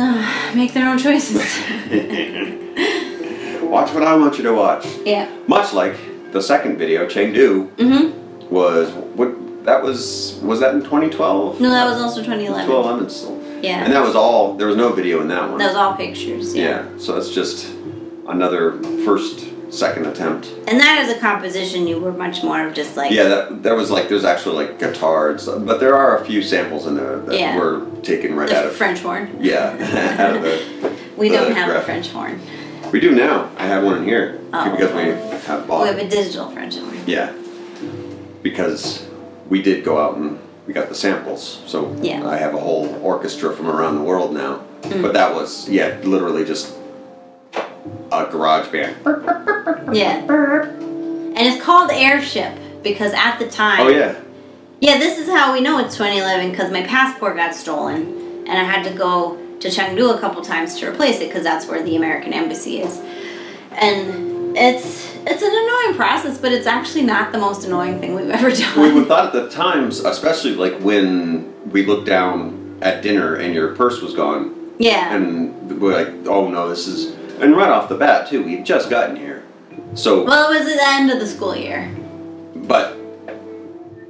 [0.56, 1.44] make their own choices.
[3.64, 4.86] Watch what I want you to watch.
[5.06, 5.30] yeah.
[5.48, 5.96] Much like
[6.34, 8.54] the second video, Chengdu, Mm-hmm.
[8.54, 9.30] was what
[9.66, 11.62] that was was that in 2012?
[11.62, 12.66] No, that was also 2011.
[12.68, 13.42] 2011 still.
[13.62, 13.84] Yeah.
[13.86, 14.56] And that was all.
[14.58, 15.58] There was no video in that one.
[15.60, 16.54] That was all pictures.
[16.56, 16.64] Yeah.
[16.64, 16.98] yeah.
[16.98, 17.72] So that's just
[18.28, 20.48] another first, second attempt.
[20.68, 23.12] And that as a composition, you were much more of just like.
[23.12, 26.26] Yeah, that there was like there's actually like guitar and stuff, but there are a
[26.26, 27.58] few samples in there that Yeah.
[27.58, 29.38] were taken right The out of French horn.
[29.40, 30.96] yeah out of the.
[31.18, 31.82] We the don't have a.
[31.82, 32.40] French horn.
[32.92, 33.50] We do now.
[33.58, 34.72] I have one in here Oh.
[34.72, 35.04] because we
[35.48, 35.84] have bought.
[35.84, 36.98] We have a digital French horn.
[37.06, 37.32] Yeah.
[38.42, 39.08] Because
[39.50, 41.62] we did go out and we got the samples.
[41.68, 42.28] So Yeah.
[42.28, 44.64] I have a whole orchestra from around the world now.
[44.84, 45.02] Mm.
[45.04, 46.76] But that was, yeah, literally just
[48.12, 49.96] a GarageBand.
[49.96, 50.24] Yeah.
[50.24, 53.82] And it's called Airship because at the time.
[53.82, 54.20] Oh, yeah.
[54.80, 58.64] Yeah, this is how we know it's 2011 because my passport got stolen and I
[58.64, 61.96] had to go to Chengdu a couple times to replace it because that's where the
[61.96, 63.00] American embassy is.
[63.72, 68.30] And it's it's an annoying process, but it's actually not the most annoying thing we've
[68.30, 68.80] ever done.
[68.80, 73.54] We would thought at the times, especially like when we looked down at dinner and
[73.54, 75.16] your purse was gone, yeah.
[75.16, 77.16] and we're like, oh no, this is.
[77.42, 79.44] And right off the bat, too, we had just gotten here.
[79.96, 81.94] So, well, it was at the end of the school year.
[82.56, 82.98] but.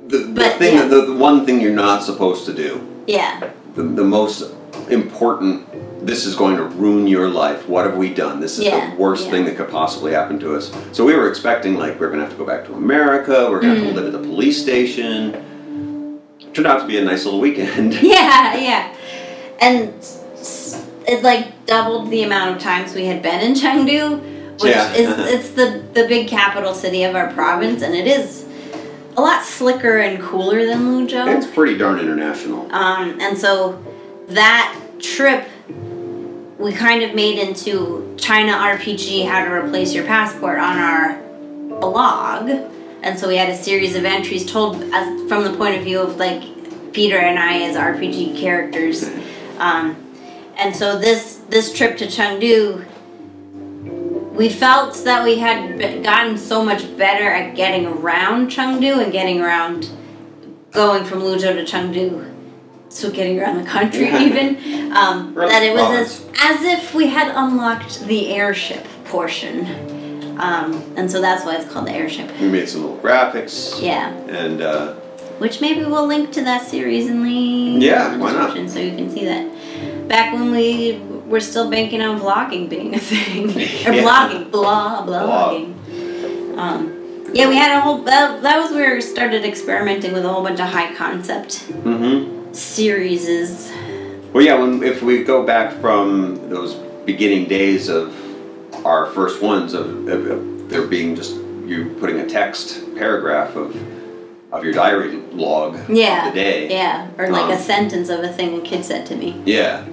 [0.08, 0.86] The, the But, thing, yeah.
[0.88, 3.50] the, the one thing you're not supposed to do Yeah.
[3.76, 4.44] the, the most
[4.90, 8.90] important this is going to ruin your life what have we done this is Yeah,
[8.90, 9.32] the worst yeah.
[9.32, 12.26] thing that could possibly happen to us so we were expecting like we're going to
[12.26, 13.86] have to go back to america we're going to Mm.
[13.86, 16.20] have to live at the police station
[16.54, 18.94] turned out to be a nice little weekend Yeah, yeah.
[19.62, 19.94] And
[21.08, 24.94] it like doubled the amount of times we had been in Chengdu, which Yeah.
[24.94, 28.46] is it's the the big capital city of our province, and it is
[29.18, 31.36] a lot slicker and cooler than Luzhou.
[31.38, 33.78] it's pretty darn international Um, and so
[34.30, 35.44] that trip
[36.58, 41.18] we kind of made into China RPG How to Replace Your Passport on our
[41.80, 42.52] blog.
[43.04, 46.00] And so we had a series of entries told as from the point of view
[46.00, 46.44] of like
[46.94, 49.10] Peter and I as RPG characters.
[49.58, 49.96] Um,
[50.62, 52.86] and so this this trip to Chengdu
[54.34, 59.42] we felt that we had gotten so much better at getting around Chengdu and getting
[59.42, 59.90] around
[60.72, 62.34] going from Luzhou to Chengdu,
[62.90, 67.28] so getting around the country even, um, that it was as, as if we had
[67.36, 69.66] unlocked the airship portion.
[70.40, 72.32] Um, and so that's why it's called the airship.
[72.40, 74.94] we made some little graphics Yeah, and uh,
[75.40, 78.56] which maybe we'll link to that series in the Yeah, why not?
[78.56, 79.46] description so you can see that.
[80.12, 83.50] Back when we were still banking on vlogging being a thing,
[83.88, 84.04] or Yeah.
[84.04, 85.54] blogging, blah, Blog.
[85.54, 86.58] blogging.
[86.58, 86.82] Um,
[87.34, 88.00] yeah, we had a whole.
[88.00, 92.52] That, that was where we started experimenting with a whole bunch of high concept mm-hmm.
[92.52, 93.72] series.
[94.34, 94.56] Well, yeah.
[94.56, 96.74] When if we go back from those
[97.06, 98.14] beginning days of
[98.86, 101.36] our first ones of, of, of there being just
[101.66, 103.74] you putting a text paragraph of
[104.52, 106.28] of your diary log Yeah.
[106.28, 106.70] of the day.
[106.70, 109.42] Yeah, or like Um, a sentence of a thing a kid said to me.
[109.46, 109.86] Yeah.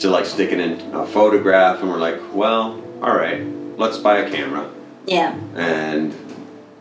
[0.00, 3.42] To like stick it in a photograph, and we're like, well, all right,
[3.76, 4.70] let's buy a camera,
[5.06, 6.14] Yeah, and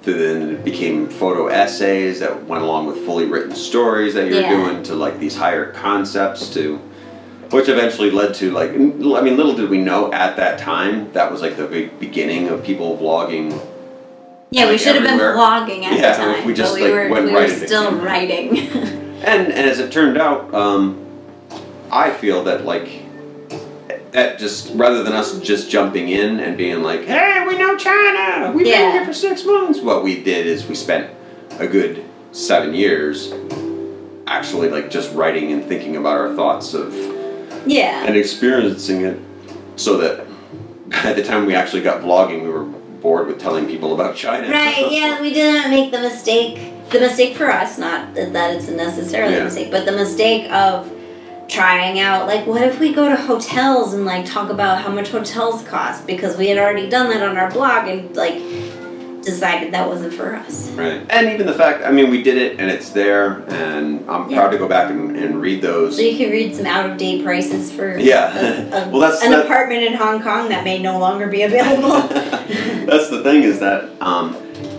[0.03, 4.49] then it became photo essays that went along with fully written stories that you're Yeah.
[4.55, 6.77] doing to like these higher concepts to
[7.51, 11.29] which eventually led to like i mean little did we know at that time that
[11.31, 13.51] was like the big beginning of people vlogging
[14.51, 14.65] yeah.
[14.65, 17.09] we Like should have been vlogging at Yeah, the time, we just, but we like,
[17.11, 18.57] were we right were still writing.
[18.67, 21.05] and and as it turned out um
[21.91, 22.98] i feel that like
[24.11, 28.51] that just rather than us just jumping in and being like hey we know china
[28.55, 28.81] we've Yeah.
[28.81, 31.11] been here for six months what we did is we spent
[31.59, 33.31] a good seven years
[34.27, 36.93] actually like just writing and thinking about our thoughts of
[37.65, 39.19] yeah, and experiencing it
[39.75, 40.25] so that
[41.05, 44.49] at the time we actually got vlogging we were bored with telling people about china
[44.49, 46.73] Right, yeah, we didn't make the mistake.
[46.89, 49.41] The mistake for us, not that, that it's necessarily Yeah.
[49.41, 50.89] a mistake, but the mistake of
[51.49, 55.09] trying out, like, what if we go to hotels and, like, talk about how much
[55.09, 56.05] hotels cost?
[56.07, 58.35] Because we had already done that on our blog and, like,
[59.23, 60.69] decided that wasn't for us.
[60.71, 61.01] Right.
[61.09, 64.37] And even the fact, I mean, we did it and it's there, and I'm Yeah.
[64.39, 65.97] proud to go back and, and read those.
[65.97, 68.33] So you can read some out of date prices for Yeah.
[68.37, 71.41] a- a- Well, that's- an that- apartment in Hong Kong that may no longer be
[71.41, 71.99] available.
[72.87, 74.35] That's the thing is that um,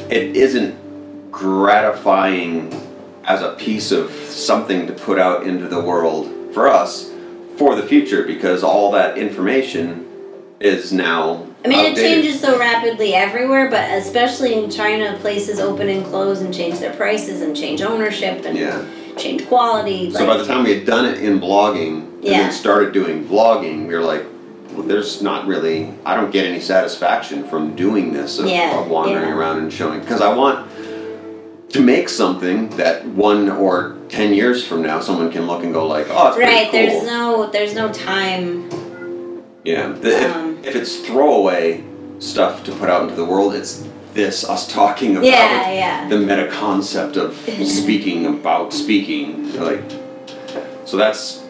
[0.08, 0.74] it isn't
[1.30, 2.74] gratifying
[3.24, 7.10] as a piece of something to put out into the world for us
[7.56, 10.06] for the future because all that information
[10.60, 11.46] is now.
[11.64, 16.40] I mean, it changes so rapidly everywhere, but especially in China, places open and close
[16.40, 18.82] and change their prices and change ownership, and Yeah.
[19.16, 20.10] change quality.
[20.10, 22.42] So by the time we had done it in blogging and Yeah.
[22.42, 24.24] then started doing vlogging, we were like,
[24.74, 28.88] well, there's not really, I don't get any satisfaction from doing this of, Yeah, of
[28.88, 30.00] wandering around and showing.
[30.00, 30.66] Because I want
[31.70, 35.86] to make something that one or ten years from now someone can look and go
[35.86, 36.72] like, oh, it's right, cool.
[36.72, 38.68] there's no there's no time.
[39.64, 41.84] Yeah, the, Um, if, if it's throwaway
[42.18, 46.08] stuff to put out into the world, it's this us talking about Yeah, yeah.
[46.08, 49.54] the meta concept of speaking about speaking.
[49.60, 49.82] Like,
[50.86, 51.42] so that's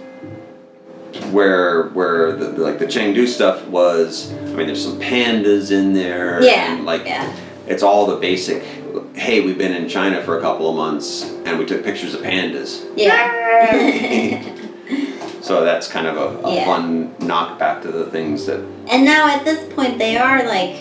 [1.31, 4.33] where where the, the- like the Chengdu stuff was.
[4.33, 6.43] I mean, there's some pandas in there.
[6.43, 7.35] Yeah, and, like yeah.
[7.67, 8.63] it's all the basic.
[9.15, 12.23] Hey, we've been in China for a couple of months and we took pictures of
[12.23, 12.85] pandas.
[12.97, 14.57] Yeah.
[15.43, 16.65] So that's kind of a, a Yeah.
[16.67, 20.77] fun knockback to the things that And now at this point, they are like,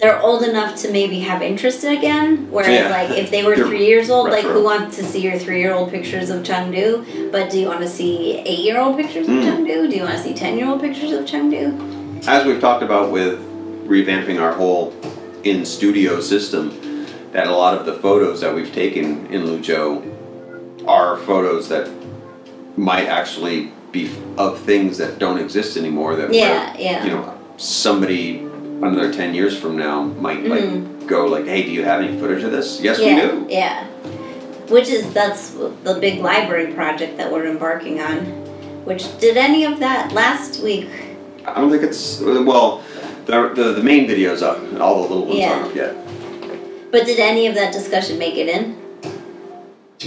[0.00, 2.48] they're old enough to maybe have interest again.
[2.50, 2.90] Whereas, Yeah.
[2.90, 5.60] like, if they were They're three years old, like, who wants to see your three
[5.60, 7.30] year old pictures of Chengdu?
[7.30, 9.44] But do you want to see eight year old pictures of Mm.
[9.44, 9.88] Chengdu?
[9.88, 12.26] Do you want to see 10 year old pictures of Chengdu?
[12.28, 13.38] as we've talked about with
[13.86, 14.92] revamping our whole
[15.44, 21.16] in studio system, that a lot of the photos that we've taken in Luzhou are
[21.18, 21.90] photos that
[22.76, 26.16] might actually be of things that don't exist anymore.
[26.16, 27.04] That Yeah, yeah.
[27.04, 31.84] you know somebody another ten years from now might like go like, hey, do you
[31.84, 32.80] have any footage of this?
[32.80, 33.06] Yes, Mm.
[33.06, 33.46] yeah, we do.
[33.50, 33.84] Yeah.
[34.68, 38.18] Which is, that's the big library project that we're embarking on.
[38.86, 40.88] Which, did any of that last week?
[41.44, 42.82] I don't think it's well.
[43.26, 44.58] The, the, the main video's up.
[44.80, 45.52] All the little ones Yeah.
[45.52, 45.96] aren't up yet.
[46.90, 48.76] But did any of that discussion make it in?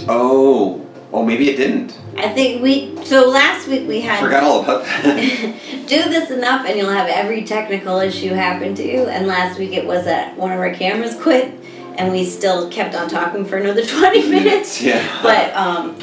[0.08, 1.98] Oh, oh, maybe it didn't.
[2.16, 4.20] I think we, so last week we had.
[4.20, 5.16] Forgot all about that.
[5.86, 9.06] do this enough and you'll have every technical issue happen to you.
[9.06, 11.52] And last week it was that one of our cameras quit
[11.98, 14.80] and we still kept on talking for another 20 minutes.
[14.82, 15.22] yeah.
[15.22, 15.96] But um,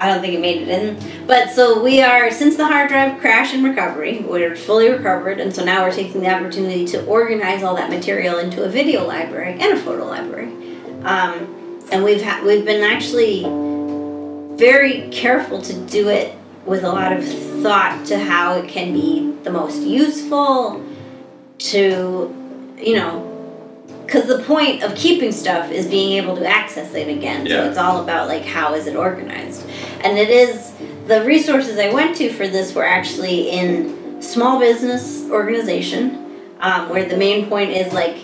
[0.00, 1.26] I don't think it made it in.
[1.26, 5.38] But so we are, since the hard drive crash and recovery, we're fully recovered.
[5.38, 9.06] And so now we're taking the opportunity to organize all that material into a video
[9.06, 10.52] library and a photo library.
[11.02, 13.42] Um, and we've ha- we've been actually
[14.56, 17.24] very careful to do it with a lot of
[17.62, 20.84] thought to how it can be the most useful
[21.58, 22.34] to
[22.78, 23.29] you know
[24.10, 27.46] because the point of keeping stuff is being able to access it again.
[27.46, 27.62] Yeah.
[27.62, 29.64] so it's all about like how is it organized?
[30.02, 30.72] And it is
[31.06, 37.08] the resources i went to for this were actually in small business organization um, where
[37.08, 38.16] the main point is like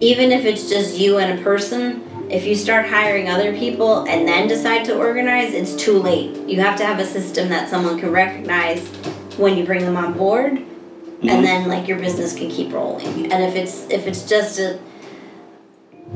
[0.00, 4.26] even if it's just you and a person if you start hiring other people and
[4.26, 6.34] then decide to organize it's too late.
[6.48, 8.86] You have to have a system that someone can recognize
[9.36, 13.30] when you bring them on board and then like your business can keep rolling.
[13.30, 14.78] And if it's if it's just a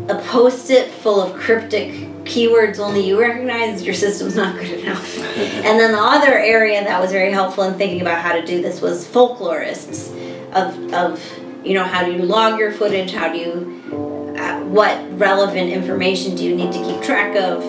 [0.09, 1.93] a post-it full of cryptic
[2.25, 5.19] keywords only you recognize your system's not good enough.
[5.39, 8.63] And then the other area that was very helpful in thinking about how to do
[8.63, 10.11] this was folklorists
[10.53, 11.23] of of
[11.65, 13.13] you know how do you log your footage?
[13.13, 17.63] How do you uh, what relevant information do you need to keep track of?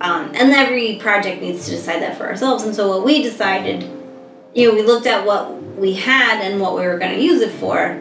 [0.00, 2.64] Um, and every project needs to decide that for ourselves.
[2.64, 3.82] And so what we decided
[4.54, 7.40] you know we looked at what we had and what we were going to use
[7.40, 8.00] it for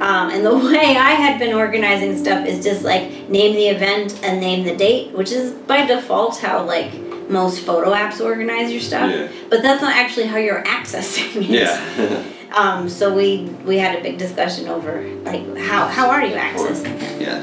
[0.00, 4.20] um, and the way I had been organizing stuff is just like name the event
[4.22, 6.92] and name the date, which is by default how like
[7.28, 9.10] most photo apps organize your stuff.
[9.10, 9.28] Yeah.
[9.50, 11.50] But that's not actually how you're accessing it.
[11.50, 12.24] yeah.
[12.48, 16.98] Um, so we we had a big discussion over like how how are you accessing
[16.98, 17.20] it?
[17.20, 17.42] yeah.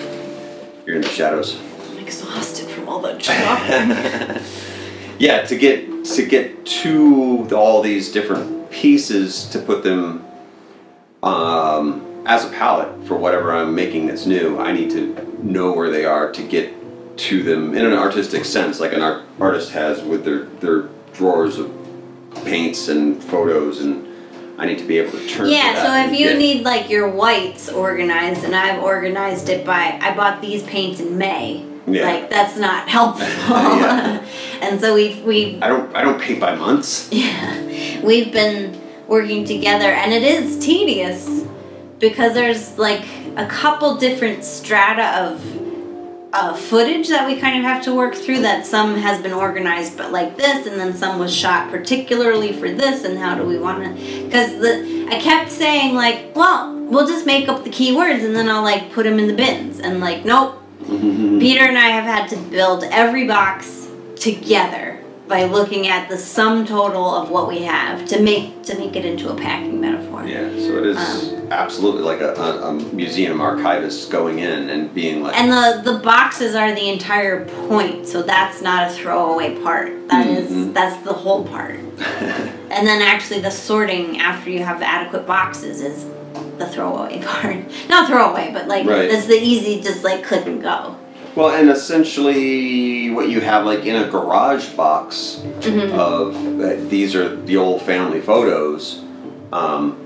[0.83, 1.61] You're in the shadows.
[1.91, 4.41] I'm exhausted from all the chopping.
[5.17, 10.25] Yeah, to get to get to all these different pieces to put them
[11.23, 15.89] um, as a palette for whatever I'm making that's new, I need to know where
[15.89, 16.73] they are to get
[17.17, 21.57] to them in an artistic sense, like an art, artist has with their their drawers
[21.57, 21.71] of
[22.43, 24.05] paints and photos, and
[24.57, 25.49] I need to be able to turn.
[25.49, 29.97] yeah, so if you get- need like your whites organized, and I've organized it by
[30.01, 31.65] I bought these paints in May.
[31.87, 32.05] Yeah.
[32.05, 33.27] Like that's not helpful.
[33.55, 34.25] Yeah.
[34.61, 37.07] and so we've we I don't I don't paint by months.
[37.11, 41.45] Yeah, we've been working together, and it is tedious
[41.99, 43.05] because there's like
[43.37, 45.65] a couple different strata of
[46.33, 48.41] uh, footage that we kind of have to work through.
[48.41, 52.69] That some has been organized, but like this, and then some was shot particularly for
[52.69, 53.03] this.
[53.03, 54.23] And how do we want to?
[54.25, 58.49] Because the I kept saying like, well, we'll just make up the keywords, and then
[58.49, 60.61] I'll like put them in the bins, and like, nope.
[60.87, 66.65] Peter and I have had to build every box together by looking at the sum
[66.65, 70.23] total of what we have to make to make it into a packing metaphor.
[70.25, 74.93] Yeah, so it is Um, absolutely like a, a, a museum archivist going in and
[74.93, 79.55] being like, And the the boxes are the entire point, so that's not a throwaway
[79.61, 80.07] part.
[80.09, 80.73] That is Mhm.
[80.73, 81.79] that's the whole part.
[82.69, 86.05] and then actually the sorting after you have adequate boxes is
[86.59, 87.57] the throwaway part.
[87.89, 89.09] Not throwaway, but like Right.
[89.09, 90.95] that's the easy just like click and go.
[91.35, 95.97] Well, and essentially what you have like in a garage box Mm-hmm.
[95.97, 99.01] of uh, these are the old family photos.
[99.51, 99.97] Um,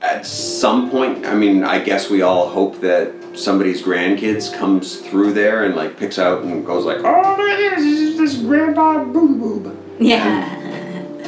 [0.00, 5.32] at some point, I mean, I guess we all hope that somebody's grandkids comes through
[5.32, 8.36] there and like picks out and goes like, oh look at this, this is this
[8.42, 9.76] grandpa boob boob.
[9.98, 10.60] Yeah.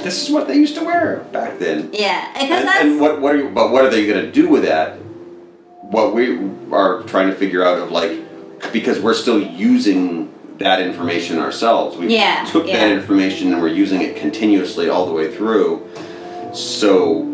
[0.04, 1.90] This is what they used to wear back then.
[1.92, 2.30] Yeah.
[2.34, 4.48] Because And, that's and what what are you, but what are they going to do
[4.48, 4.98] with that?
[5.82, 6.38] What we
[6.70, 8.20] are trying to figure out of like
[8.72, 11.96] because we're still using that information ourselves.
[11.96, 12.78] We Yeah, took yeah.
[12.80, 15.86] that information and we're using it continuously all the way through.
[16.52, 17.24] So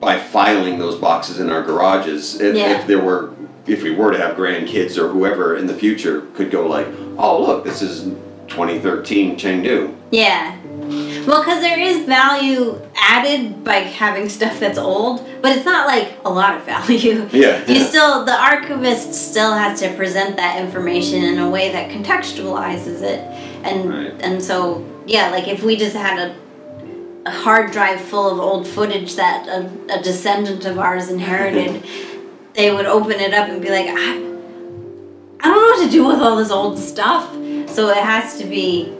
[0.00, 2.78] by filing those boxes in our garages, if, Yeah.
[2.80, 3.30] if there were
[3.66, 6.86] if we were to have grandkids or whoever in the future could go like,
[7.18, 8.04] oh look, this is
[8.48, 9.94] 2013 Chengdu.
[10.10, 10.54] Yeah.
[11.26, 16.14] Well, because there is value added by having stuff that's old, but it's not like
[16.24, 17.28] a lot of value.
[17.32, 17.86] Yeah, You yeah.
[17.86, 23.20] still, the archivist still has to present that information in a way that contextualizes it,
[23.64, 24.14] and Right.
[24.20, 26.34] and so yeah, like if we just had a
[27.26, 29.68] a hard drive full of old footage that a,
[29.98, 31.82] a descendant of ours inherited,
[32.54, 33.92] they would open it up and be like, I,
[35.40, 37.30] I don't know what to do with all this old stuff.
[37.68, 38.94] So it has to be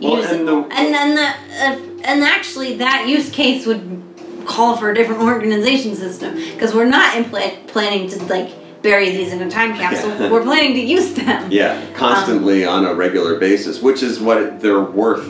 [0.00, 0.30] Well, used.
[0.32, 4.02] and the- and then the uh, and actually that use case would
[4.46, 8.50] call for a different organization system because we're not impla- planning to like
[8.82, 10.30] bury these in a time capsule.
[10.30, 11.50] we're planning to use them.
[11.52, 15.26] Yeah, constantly on a regular basis, which is what they're worth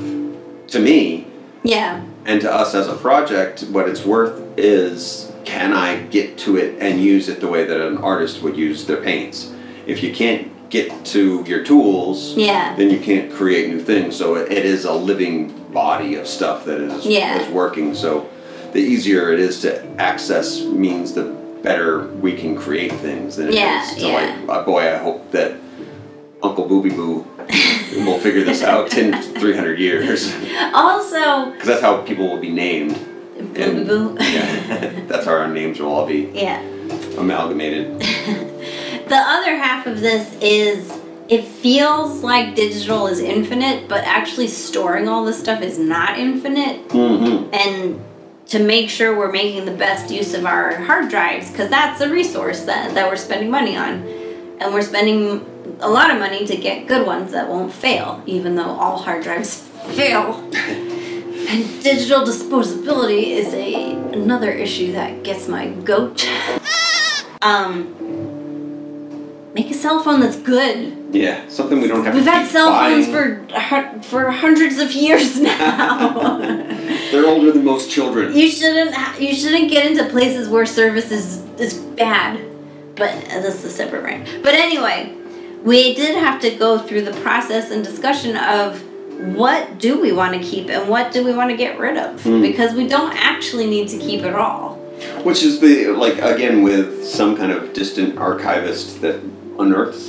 [0.69, 1.27] to me
[1.65, 2.01] Yeah.
[2.27, 3.63] and to us as a project.
[3.73, 7.81] What it's worth is can I get to it and use it the way that
[7.81, 9.53] an artist would use their paints?
[9.87, 12.75] If you can't get to your tools, Yeah.
[12.77, 14.17] then you can't create new things.
[14.17, 17.41] So it, it is a living body of stuff that is, Yeah.
[17.41, 17.95] is working.
[17.95, 18.29] So
[18.73, 21.25] the easier it is to access means the
[21.63, 24.15] better we can create things than it is Yeah, to yeah.
[24.47, 25.53] like uh, boy I hope that
[26.43, 27.27] Uncle Booby Boo
[28.07, 30.33] will figure this out in 300 years
[30.73, 32.95] Also, because that's how people will be named.
[33.55, 34.17] boo And- boo.
[34.21, 36.63] Yeah, that's how our names will all be yeah.
[37.19, 38.01] amalgamated.
[39.11, 40.89] The other half of this is
[41.29, 46.87] it feels like digital is infinite, but actually storing all this stuff is not infinite.
[46.91, 47.53] Mm-hmm.
[47.53, 48.05] And
[48.51, 52.09] to make sure we're making the best use of our hard drives, because that's a
[52.09, 54.07] resource that, that we're spending money on.
[54.61, 55.45] And we're spending
[55.81, 59.25] a lot of money to get good ones that won't fail, even though all hard
[59.25, 59.57] drives
[59.97, 60.35] fail.
[60.55, 66.25] and digital disposability is a another issue that gets my goat.
[67.43, 68.40] Um,
[69.55, 70.97] make a cell phone that's good.
[71.13, 74.01] Yeah, something we don't have We've had cell phones buying.
[74.01, 76.39] for for hundreds of years now.
[77.11, 78.37] They're older than most children.
[78.37, 82.41] you shouldn't you shouldn't get into places where service is is bad.
[82.97, 84.29] But uh, this is a separate rant.
[84.43, 85.15] But anyway,
[85.65, 88.83] we did have to go through the process and discussion of
[89.37, 92.23] what do we want to keep and what do we want to get rid of
[92.23, 92.41] Hmm.
[92.43, 94.77] because we don't actually need to keep it all.
[95.25, 99.21] Which is the like again with some kind of distant archivist that
[99.61, 100.09] unearths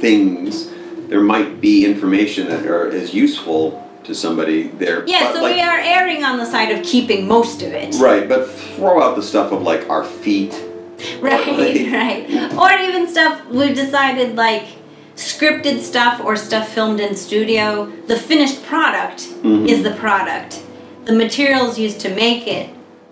[0.00, 0.70] things,
[1.08, 5.04] there might be information that are, is useful to somebody there.
[5.06, 7.94] Yeah, so like, we are erring on the side of keeping most of it.
[7.96, 10.52] Right, but throw out the stuff of like our feet.
[11.20, 12.28] Right, Right.
[12.30, 12.54] right.
[12.54, 14.64] Or even stuff we've decided like
[15.14, 17.86] scripted stuff or stuff filmed in studio.
[18.06, 19.68] The finished product Mhm.
[19.68, 20.60] is the product.
[21.04, 22.70] The materials used to make it.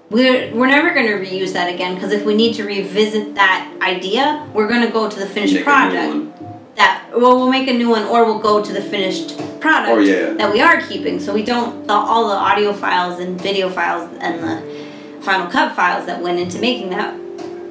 [0.09, 3.77] We're, we're never going to reuse that again because if we need to revisit that
[3.83, 6.77] idea, we're going to go to the finished Make a product.
[6.77, 9.99] That well, we'll make a new one, or we'll go to the finished product Oh,
[9.99, 10.35] yeah.
[10.35, 11.19] that we are keeping.
[11.19, 15.75] So we don't the, all the audio files and video files and the Final Cut
[15.75, 17.19] files that went into making that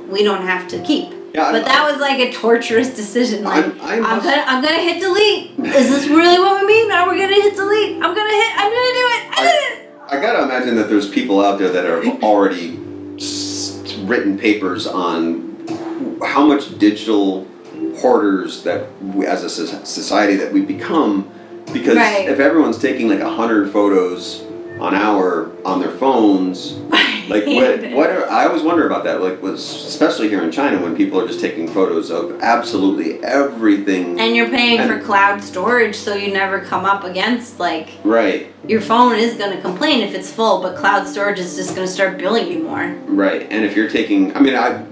[0.10, 1.12] we don't have to keep.
[1.34, 3.44] Yeah, but I'm- that was like a torturous decision.
[3.44, 5.52] Like I'm- I I'm, gonna I'm gonna hit delete.
[5.60, 6.92] Is this really what we mean?
[6.92, 7.96] Are we gonna hit delete?
[7.98, 8.54] I'm gonna hit.
[8.58, 9.30] I'm gonna do it.
[9.30, 9.85] I did it.
[10.08, 12.78] I gotta imagine that there's people out there that have already
[14.06, 15.66] written papers on
[16.24, 17.48] how much digital
[17.98, 21.30] hoarders that we, as a society that we become
[21.74, 22.30] because Right.
[22.30, 24.44] if everyone's taking like a hundred photos
[24.80, 26.80] on our on their phones.
[27.28, 27.82] Like what?
[27.94, 28.10] What?
[28.12, 29.20] Are, I always wonder about that.
[29.20, 34.20] Like, was especially here in China when people are just taking photos of absolutely everything.
[34.20, 38.54] And you're paying for cloud storage, so you never come up against like Right.
[38.68, 42.20] your phone is gonna complain if it's full, but cloud storage is just gonna start
[42.20, 42.96] billing you more.
[43.08, 43.48] Right.
[43.50, 44.86] And if you're taking, I mean, I've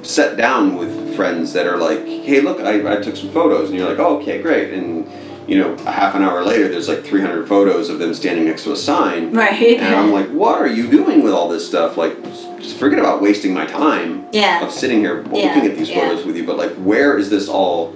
[0.00, 3.78] sat down with friends that are like, "Hey, look, I, I took some photos," and
[3.78, 5.06] you're like, "Oh, okay, great." And
[5.46, 8.64] you know, a half an hour later, there's like 300 photos of them standing next
[8.64, 9.32] to a sign.
[9.32, 9.78] Right.
[9.78, 11.96] And I'm like, what are you doing with all this stuff?
[11.96, 12.20] Like,
[12.58, 14.64] just forget about wasting my time Yeah.
[14.64, 16.00] of sitting here looking at these yeah.
[16.00, 16.44] photos with you.
[16.44, 17.92] But like, where is this all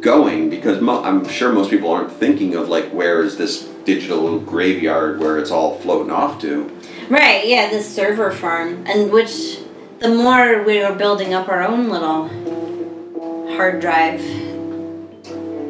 [0.00, 0.50] going?
[0.50, 5.18] Because mo- I'm sure most people aren't thinking of like, where is this digital graveyard
[5.18, 6.70] where it's all floating off to?
[7.08, 8.84] Right, yeah, this server farm.
[8.86, 9.58] And which,
[10.00, 12.28] the more we were building up our own little
[13.56, 14.20] hard drive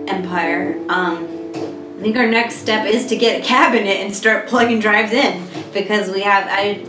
[0.09, 1.25] empire, um,
[1.55, 5.47] I think our next step is to get a cabinet and start plugging drives in.
[5.73, 6.85] Because we have, I,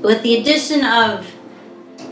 [0.00, 1.30] with the addition of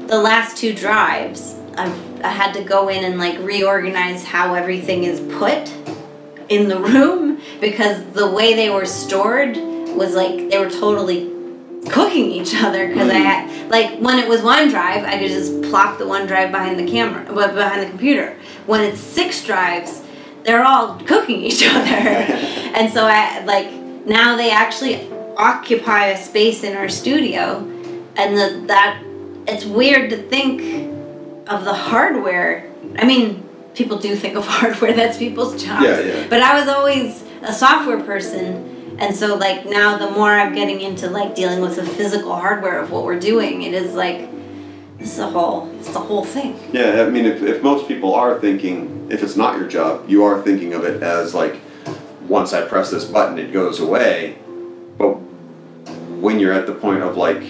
[0.09, 5.05] the last two drives, I've, I had to go in and like reorganize how everything
[5.05, 5.73] is put
[6.49, 11.31] in the room because the way they were stored was like they were totally
[11.89, 15.63] cooking each other because I had like when it was one drive I could just
[15.63, 18.37] plop the one drive behind the camera behind the computer
[18.67, 20.03] when it's six drives
[20.45, 22.41] they're all cooking each other.
[22.75, 23.71] And so I like
[24.05, 27.61] now they actually occupy a space in our studio.
[28.17, 29.01] And the, that
[29.47, 30.91] it's weird to think
[31.47, 32.69] of the hardware.
[32.99, 35.85] I mean people do think of hardware that's people's jobs.
[35.85, 36.27] Yeah, yeah.
[36.29, 38.97] but I was always a software person.
[38.99, 42.81] And so like now the more I'm getting into like dealing with the physical hardware
[42.81, 44.29] of what we're doing, it is like
[45.05, 46.59] it's the whole it's the whole thing.
[46.73, 50.25] Yeah, I mean, if, if most people are thinking, if it's not your job, you
[50.25, 51.61] are thinking of it as like,
[52.27, 54.39] once I press this button, it goes away.
[54.97, 55.13] But
[56.25, 57.43] when you're at the point of like,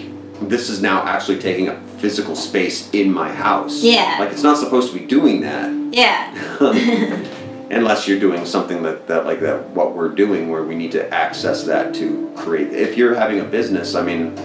[0.49, 3.81] this is now actually taking up physical space in my house.
[3.81, 4.17] Yeah.
[4.19, 5.71] Like, it's not supposed to be doing that.
[5.93, 6.33] Yeah.
[7.69, 11.11] unless you're doing something that, that like that what we're doing where we need to
[11.11, 14.37] access that to create if you're having a business i mean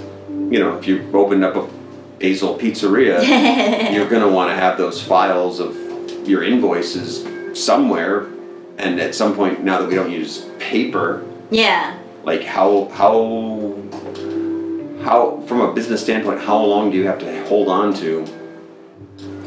[0.50, 1.79] you know if you opened up a
[2.20, 3.20] basil pizzeria
[3.92, 5.76] you're going to want to have those files of
[6.28, 7.26] your invoices
[7.58, 8.26] somewhere
[8.78, 11.98] and at some point now that we don't use paper yeah.
[12.22, 13.76] like how how
[15.02, 18.24] how from a business standpoint how long do you have to hold on to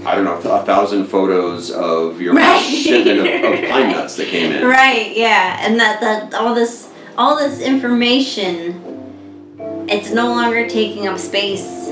[0.06, 2.60] I don't know, a thousand photos of your Right.
[2.60, 4.68] shipment of, of pine nuts that came in.
[4.68, 5.66] Right, yeah.
[5.66, 8.82] And that that all this all this information
[9.88, 11.83] it's no longer taking up space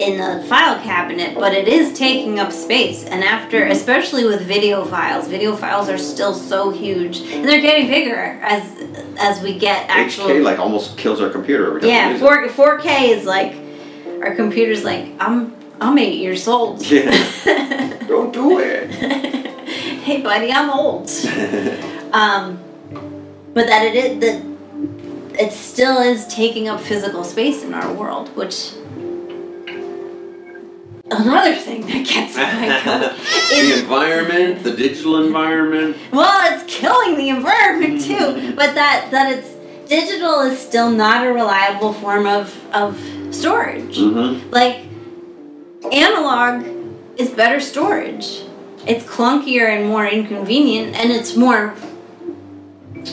[0.00, 3.04] in the file cabinet, but it is taking up space.
[3.04, 7.20] And after especially with video files, video files are still so huge.
[7.20, 8.62] And they're getting bigger as
[9.18, 12.78] as we get actual HK like almost kills our computer every time Yeah, four four
[12.78, 13.54] K is like
[14.22, 16.82] our computer's like I'm I'm eight years old.
[16.82, 17.10] Yeah.
[18.08, 18.90] Don't do it.
[20.02, 21.10] hey buddy, I'm old.
[22.12, 22.58] um,
[23.52, 24.50] but that it is that
[25.38, 28.72] it still is taking up physical space in our world, which
[31.10, 33.16] another thing that gets my goat
[33.50, 35.96] the environment, the digital environment.
[36.12, 38.54] well, it's killing the environment too.
[38.54, 39.54] But that that it's
[39.88, 42.98] digital is still not a reliable form of of
[43.34, 43.98] storage.
[43.98, 44.50] Mm-hmm.
[44.50, 44.84] Like
[45.92, 46.64] analog
[47.18, 48.42] is better storage.
[48.86, 51.74] It's clunkier and more inconvenient, and it's more.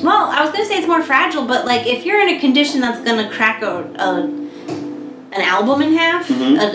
[0.04, 2.82] Well, I was gonna say it's more fragile, but like if you're in a condition
[2.82, 4.47] that's gonna crack a, a
[5.38, 6.58] an album in half, Mhm.
[6.60, 6.66] a,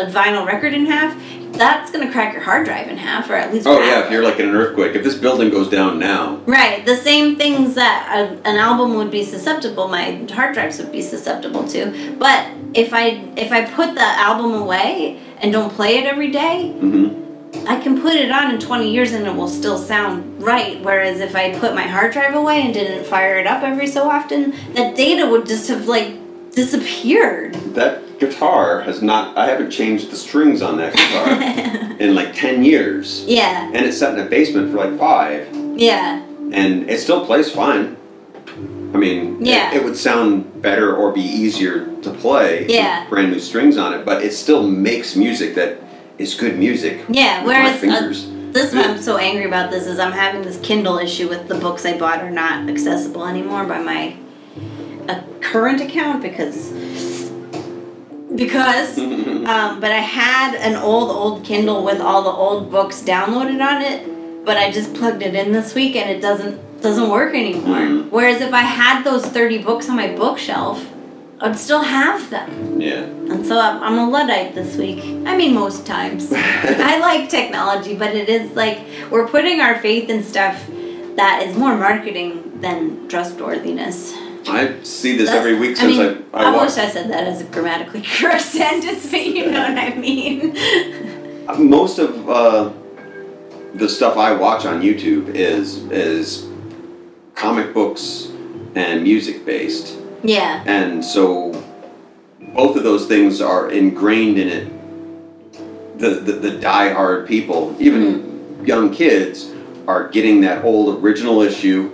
[0.00, 1.14] a, a vinyl record in half,
[1.52, 3.66] that's gonna crack your hard drive in half, or at least.
[3.66, 6.84] Oh yeah, if you're like in an earthquake, if this building goes down now, Right,
[6.86, 11.02] the same things that a, an album would be susceptible, my hard drives would be
[11.02, 12.14] susceptible to.
[12.18, 16.72] But if I if I put the album away and don't play it every day,
[16.74, 17.68] mm-hmm.
[17.68, 20.82] I can put it on in 20 years and it will still sound right.
[20.82, 24.08] Whereas if I put my hard drive away and didn't fire it up every so
[24.08, 26.14] often, that data would just have like
[26.54, 27.54] disappeared.
[27.74, 29.36] that guitar has not.
[29.36, 33.98] I haven't changed the strings on that guitar in like ten years, Yeah, and it's
[33.98, 35.48] set in a basement for like five.
[35.76, 36.22] yeah,
[36.52, 37.96] and it still plays fine.
[38.94, 39.74] I mean, Yeah.
[39.74, 43.00] it, would sound better or be easier to play Yeah.
[43.00, 45.78] with brand new strings on it, but it still makes music that
[46.18, 47.00] is good music.
[47.08, 47.42] yeah.
[47.42, 48.26] Whereas uh, fingers.
[48.52, 51.48] this is why I'm so angry about this is I'm having this Kindle issue with
[51.48, 54.14] the books I bought are not accessible anymore by my
[55.08, 56.70] uh, current account because
[58.36, 63.60] because um, but I had an old old Kindle with all the old books downloaded
[63.64, 67.34] on it, but I just plugged it in this week and it doesn't doesn't work
[67.34, 67.78] anymore.
[67.78, 68.10] Mhm.
[68.10, 70.84] Whereas if I had those 30 books on my bookshelf,
[71.40, 72.80] I'd still have them.
[72.80, 73.02] Yeah.
[73.02, 74.98] And so I'm, I'm a Luddite this week.
[75.26, 76.32] I mean, most times.
[76.36, 78.80] I like technology, but it is like
[79.10, 80.64] we're putting our faith in stuff
[81.16, 84.12] that is more marketing than trustworthiness.
[84.48, 87.10] I see this That- every week I since mean, I, I, I wish I said
[87.10, 90.56] that as a grammatically correct sentence, but you know what I mean.
[91.58, 92.72] Most of uh,
[93.74, 96.48] the stuff I watch on YouTube is is
[97.34, 98.28] comic books
[98.74, 100.62] and music based, yeah.
[100.66, 101.52] and so
[102.54, 105.98] both of those things are ingrained in it.
[105.98, 109.50] The the, the die-hard people, even young kids,
[109.86, 111.92] are getting that old original issue,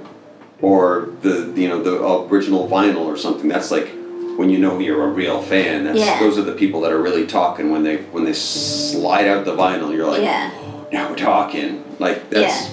[0.60, 3.48] or the you know the original vinyl or something.
[3.48, 3.88] That's like
[4.36, 5.84] when you know you're a real fan.
[5.84, 6.20] That's, Yeah.
[6.20, 9.54] Those are the people that are really talking when they when they slide out the
[9.54, 9.94] vinyl.
[9.94, 10.50] You're like, yeah.
[10.92, 11.84] now we're talking.
[11.98, 12.68] Like that's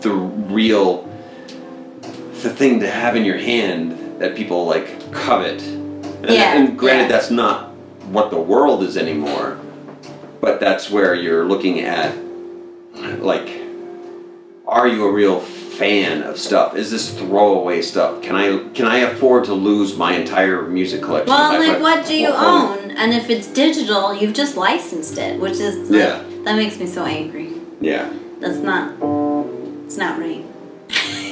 [0.00, 1.08] the real
[2.42, 5.62] the thing to have in your hand that people like covet.
[5.62, 7.08] And, Yeah, and granted, yeah.
[7.08, 7.70] that's not
[8.06, 9.58] what the world is anymore,
[10.40, 12.16] but that's where you're looking at
[12.94, 13.48] like,
[14.66, 15.40] are you a real
[15.78, 16.76] fan of stuff?
[16.76, 18.22] Is this throwaway stuff?
[18.22, 21.28] Can I can I afford to lose my entire music collection?
[21.34, 22.90] Well, like, put what do you a own?
[22.92, 26.22] And if it's digital, you've just licensed it, which is like, Yeah.
[26.44, 27.52] that makes me so angry.
[27.80, 28.12] Yeah.
[28.40, 28.92] That's not.
[29.86, 30.44] It's not right.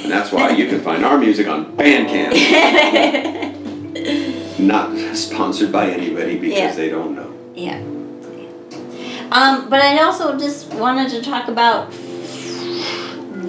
[0.03, 2.33] And that's why you can find our music on Bandcamp.
[4.59, 6.73] Not sponsored by anybody because Yeah.
[6.75, 7.33] they don't know.
[7.55, 7.81] Yeah.
[9.33, 11.93] Um, but I also just wanted to talk about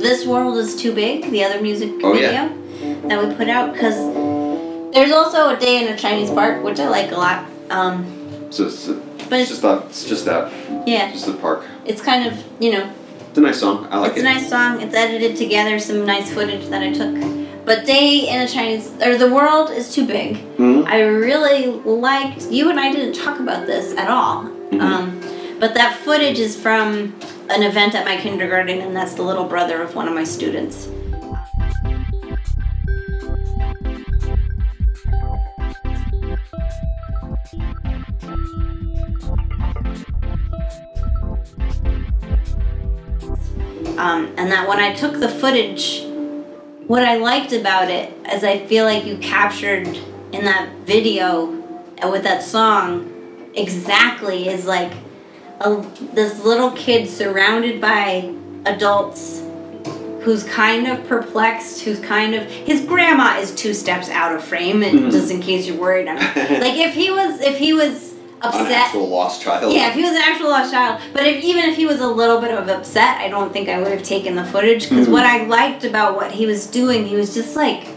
[0.01, 2.49] "This World Is Too Big," the other music Oh, video yeah.
[3.07, 3.95] that we put out, because
[4.93, 7.45] there's also a day in a Chinese park, which I like a lot.
[7.69, 8.05] Um,
[8.49, 8.87] So it's,
[9.29, 9.83] but it's just that.
[9.89, 10.51] It's just that.
[10.85, 11.63] yeah, It's Just the park.
[11.85, 12.85] it's kind of you know
[13.29, 13.87] It's a nice song.
[13.91, 14.25] I like it's it.
[14.25, 14.81] a nice song.
[14.81, 17.15] It's edited together, some nice footage that I took.
[17.63, 20.29] But Day in a Chinese or The World is Too Big.
[20.57, 20.85] Mhm.
[20.95, 24.49] I really liked you and I didn't talk about this at all.
[24.71, 24.81] Mhm.
[24.81, 25.03] Um,
[25.61, 27.13] but that footage is from
[27.51, 30.87] an event at my kindergarten, and that's the little brother of one of my students.
[43.97, 46.03] Um, and that when I took the footage,
[46.87, 49.87] what I liked about it is I feel like you captured
[50.31, 51.51] in that video
[51.99, 54.91] and with that song exactly is like
[55.63, 58.33] a, this little kid surrounded by
[58.65, 59.41] adults
[60.21, 64.83] who's kind of perplexed, who's kind of his grandma is two steps out of frame,
[64.83, 66.17] and just in case you're worried, I'm,
[66.61, 68.71] like if he was if he was An upset.
[68.71, 69.73] actual lost child.
[69.73, 71.01] Yeah, if he was an actual lost child.
[71.13, 73.79] But if, even if he was a little bit of upset, I don't think I
[73.79, 74.89] would have taken the footage.
[74.89, 75.11] Because Mhm.
[75.11, 77.87] what I liked about what he was doing, he was just like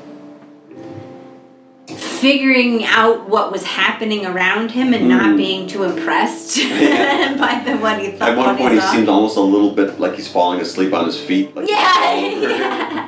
[2.24, 5.36] figuring out what was happening around him and not Mhm.
[5.36, 7.36] being too impressed Yeah.
[7.36, 8.30] by the what he thought.
[8.30, 8.92] At one point, he saw.
[8.92, 11.54] seemed almost a little bit like he's falling asleep on his feet.
[11.54, 12.14] Like Yeah,
[12.46, 13.06] yeah.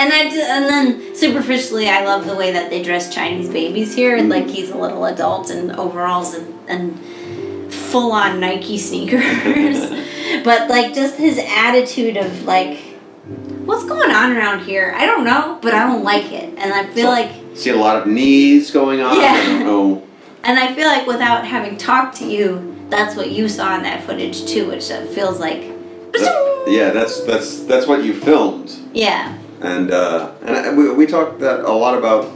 [0.00, 0.20] And I
[0.56, 4.18] and then superficially, I love the way that they dress Chinese babies here.
[4.18, 4.28] Mm-hmm.
[4.36, 6.82] Like he's a little adult in overalls and and
[7.72, 9.78] full on Nike sneakers,
[10.48, 12.76] but like just his attitude of like,
[13.68, 14.92] what's going on around here?
[14.96, 17.76] I don't know, but I don't like it, and I feel So- like See a
[17.76, 19.16] lot of knees going on.
[19.16, 19.32] Yeah.
[19.34, 20.06] I don't know.
[20.44, 24.04] and I feel like without having talked to you, that's what you saw in that
[24.04, 25.62] footage too, which uh, feels like,
[26.12, 28.74] That- yeah, that's that's that's what you filmed.
[28.92, 32.30] yeah, and uh, and I- we, we talked that a lot about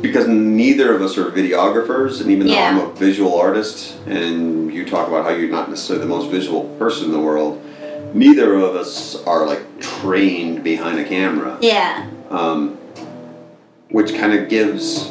[0.00, 4.84] because neither of us are videographers, and even though I'm a visual artist, and you
[4.84, 7.60] talk about how you're not necessarily the most visual person in the world,
[8.14, 12.78] neither of us are like trained behind a camera, yeah, um,
[13.92, 15.10] which kind of gives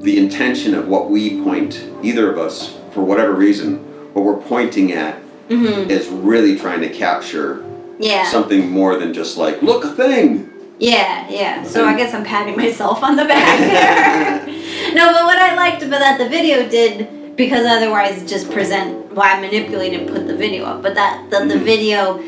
[0.00, 3.78] the intention of what we point, either of us, for whatever reason,
[4.12, 5.16] what we're pointing at
[5.48, 7.64] hmm is really trying to capture
[8.00, 8.28] yeah.
[8.28, 10.50] something more than just like look a thing.
[10.78, 11.62] Yeah, yeah.
[11.62, 14.46] So I guess I'm patting myself on the back
[14.94, 19.22] no, but what I liked about that the video did, because otherwise just present, well,
[19.36, 21.60] I manipulated, and put the video up, but that, the Mhm.
[21.60, 22.22] video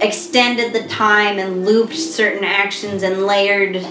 [0.00, 3.84] extended the time and looped certain actions and layered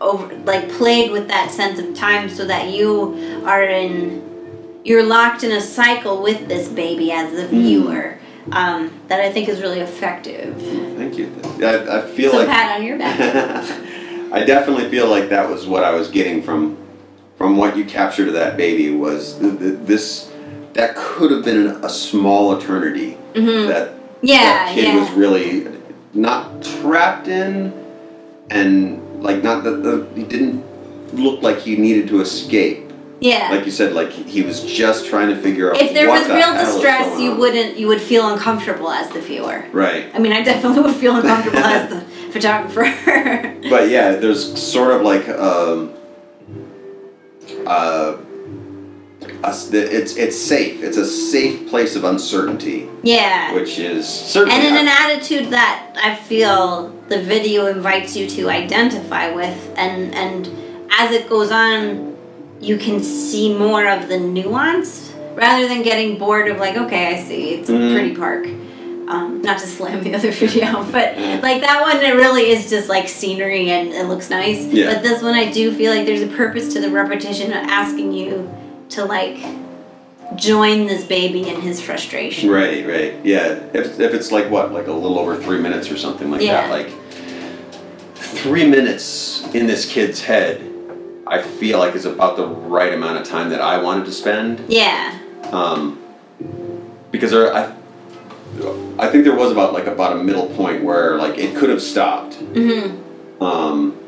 [0.00, 5.44] over, like played with that sense of time so that you are in, you're locked
[5.44, 8.18] in a cycle with this baby as the viewer.
[8.52, 10.56] Um, that I think is really effective.
[10.96, 11.30] Thank you.
[11.62, 13.20] I, I feel so like pat on your back.
[14.32, 16.76] I definitely feel like that was what I was getting from
[17.36, 20.32] from what you captured of that baby was th- th- this
[20.72, 25.00] that could have been a small eternity hmm that Yeah, that kid yeah.
[25.00, 25.68] was really
[26.14, 27.72] not trapped in
[28.50, 30.64] and like not that the, he didn't
[31.14, 32.86] look like he needed to escape.
[33.20, 33.50] Yeah.
[33.50, 36.16] Like you said, like he was just trying to figure out what was going on.
[36.16, 37.76] if there was the real distress, you wouldn't.
[37.76, 39.66] You would feel uncomfortable as the viewer.
[39.72, 40.10] Right.
[40.14, 42.00] I mean, I definitely would feel uncomfortable as the
[42.32, 42.84] photographer.
[43.68, 45.92] But yeah, there's sort of like um,
[47.66, 48.16] uh,
[49.44, 50.82] it's it's safe.
[50.82, 53.54] It's a safe place of uncertainty, yeah.
[53.54, 58.48] which is certainly and in an attitude that I feel the video invites you to
[58.50, 60.46] identify with, and and
[60.92, 62.16] as it goes on,
[62.60, 67.22] you can see more of the nuance rather than getting bored of like, okay, I
[67.22, 67.92] see it's a Mhm.
[67.92, 68.46] pretty park.
[69.08, 72.88] Um, not to slam the other video, but like that one, it really is just
[72.88, 74.64] like scenery and it looks nice.
[74.66, 74.92] Yeah.
[74.92, 78.12] But this one, I do feel like there's a purpose to the repetition of asking
[78.12, 78.48] you
[78.90, 79.38] to like
[80.36, 82.50] join this baby in his frustration.
[82.50, 83.14] Right, right.
[83.24, 83.60] Yeah.
[83.72, 86.68] If, if it's like what, like a little over three minutes or something like Yeah.
[86.68, 86.92] that, like
[88.14, 90.66] three minutes in this kid's head,
[91.26, 94.64] I feel like is about the right amount of time that I wanted to spend.
[94.68, 95.18] Yeah.
[95.52, 95.98] Um,
[97.10, 97.74] because there, I,
[98.98, 101.82] I think there was about like about a middle point where like it could have
[101.82, 102.34] stopped.
[102.34, 103.42] Mm-hmm.
[103.42, 103.99] Um,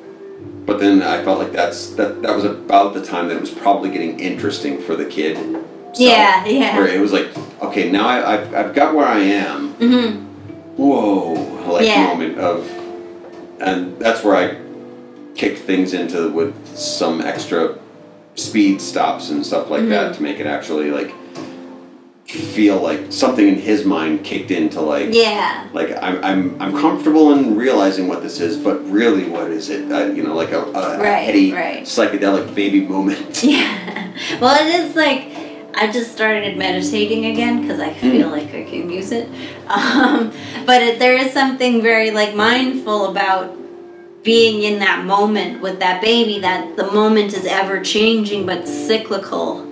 [0.67, 3.51] but then I felt like that's that that was about the time that it was
[3.51, 5.37] probably getting interesting for the kid.
[5.37, 6.77] So, Yeah, yeah.
[6.77, 7.29] Where it was like,
[7.63, 9.75] okay, now I, I've I've got where I am.
[9.75, 10.19] Mm-hmm.
[10.77, 11.33] Whoa,
[11.73, 12.07] like Yeah.
[12.07, 12.67] moment of,
[13.61, 14.57] and that's where I
[15.35, 17.79] kicked things into with some extra
[18.35, 19.91] speed stops and stuff like Mm-hmm.
[19.91, 21.13] that to make it actually like
[22.27, 25.69] feel like something in his mind kicked into like Yeah.
[25.73, 29.91] like I'm, I'm I'm comfortable in realizing what this is, but really, what is it?
[29.91, 31.83] Uh, you know, like a, a Right, heady right.
[31.85, 33.43] psychedelic baby moment.
[33.45, 34.13] Yeah.
[34.41, 35.29] Well, it is like
[35.75, 38.31] I just started meditating again because I feel Mm.
[38.31, 39.29] like I can use it.
[39.73, 40.33] Um,
[40.67, 43.57] but it, there is something very like mindful about
[44.23, 46.39] being in that moment with that baby.
[46.41, 49.67] That the moment is ever changing but cyclical.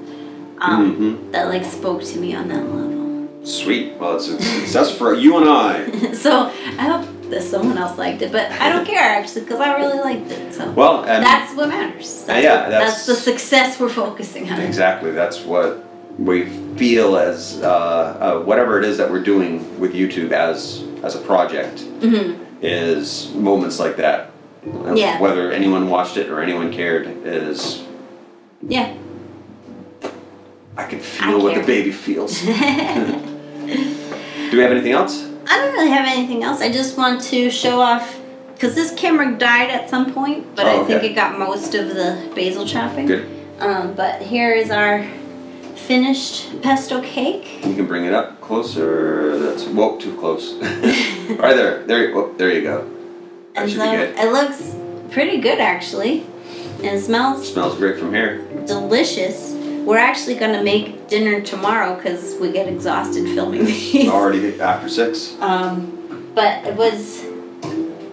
[0.61, 1.33] Um, Mhm.
[1.33, 3.29] That like spoke to me on that level.
[3.45, 3.95] Sweet.
[3.99, 6.13] Well, it's a success for you and I.
[6.13, 9.77] so I hope that someone else liked it, but I don't care actually because I
[9.77, 10.53] really liked it.
[10.53, 12.25] So Well, and that's what matters.
[12.27, 14.61] That's yeah, what- that's- that's the success we're focusing on.
[14.61, 15.85] exactly that's what
[16.19, 16.45] we
[16.77, 21.21] feel as uh, uh, whatever it is that we're doing with YouTube as as a
[21.21, 24.31] project hmm is moments like that.
[24.87, 25.19] Uh, Yeah.
[25.19, 27.83] Whether anyone watched it or anyone cared is
[28.69, 28.91] Yeah.
[30.77, 32.41] I can feel what the baby feels.
[32.43, 32.47] Do
[34.57, 35.25] we have anything else?
[35.47, 36.61] I don't really have anything else.
[36.61, 38.19] I just want to show off
[38.55, 41.11] because this camera died at some point, but Oh, I think okay.
[41.11, 43.07] it got most of the basil chopping.
[43.07, 43.27] Good.
[43.59, 45.05] Um, but here is our
[45.75, 47.65] finished pesto cake.
[47.65, 49.39] You can bring it up closer.
[49.39, 50.53] That's whoa, too close.
[50.55, 52.85] right there, there, you- whoop, there you go.
[53.55, 54.15] That And should so be good.
[54.19, 54.77] it looks
[55.11, 56.27] pretty good actually.
[56.79, 58.39] And it smells Smells great from here.
[58.67, 59.53] delicious.
[59.87, 64.09] We're actually gonna make dinner tomorrow because we get exhausted filming these.
[64.09, 65.35] Already after six.
[65.41, 67.25] Um, but it was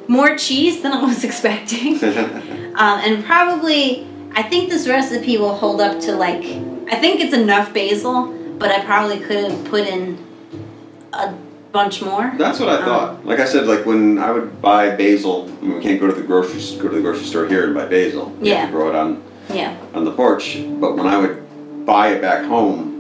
[0.08, 2.00] more cheese than I was expecting.
[2.78, 7.34] Um, and probably, I think this recipe will hold up to like, I think it's
[7.34, 8.28] enough basil,
[8.60, 10.24] but I probably could have put in
[11.12, 11.34] a
[11.72, 12.32] bunch more.
[12.38, 13.26] That's what I Um, thought.
[13.26, 16.14] Like I said, like when I would buy basil, I mean, we can't go to
[16.14, 18.26] the grocery go to the grocery store here and buy basil.
[18.40, 18.66] We have Yeah.
[18.68, 19.76] to grow it on Yeah.
[19.96, 20.60] on the porch.
[20.80, 21.47] But when I would
[21.88, 22.94] buy it back home,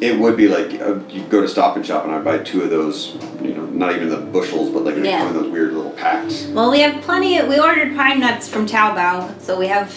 [0.00, 2.62] it would be like uh, you go to Stop and Shop and I'd buy two
[2.62, 3.16] of those.
[3.42, 5.18] You know, not even the bushels, but like they Yeah.
[5.18, 6.46] come in those weird little packs.
[6.46, 9.92] Well, we have plenty of, we ordered pine nuts from Taobao, so we have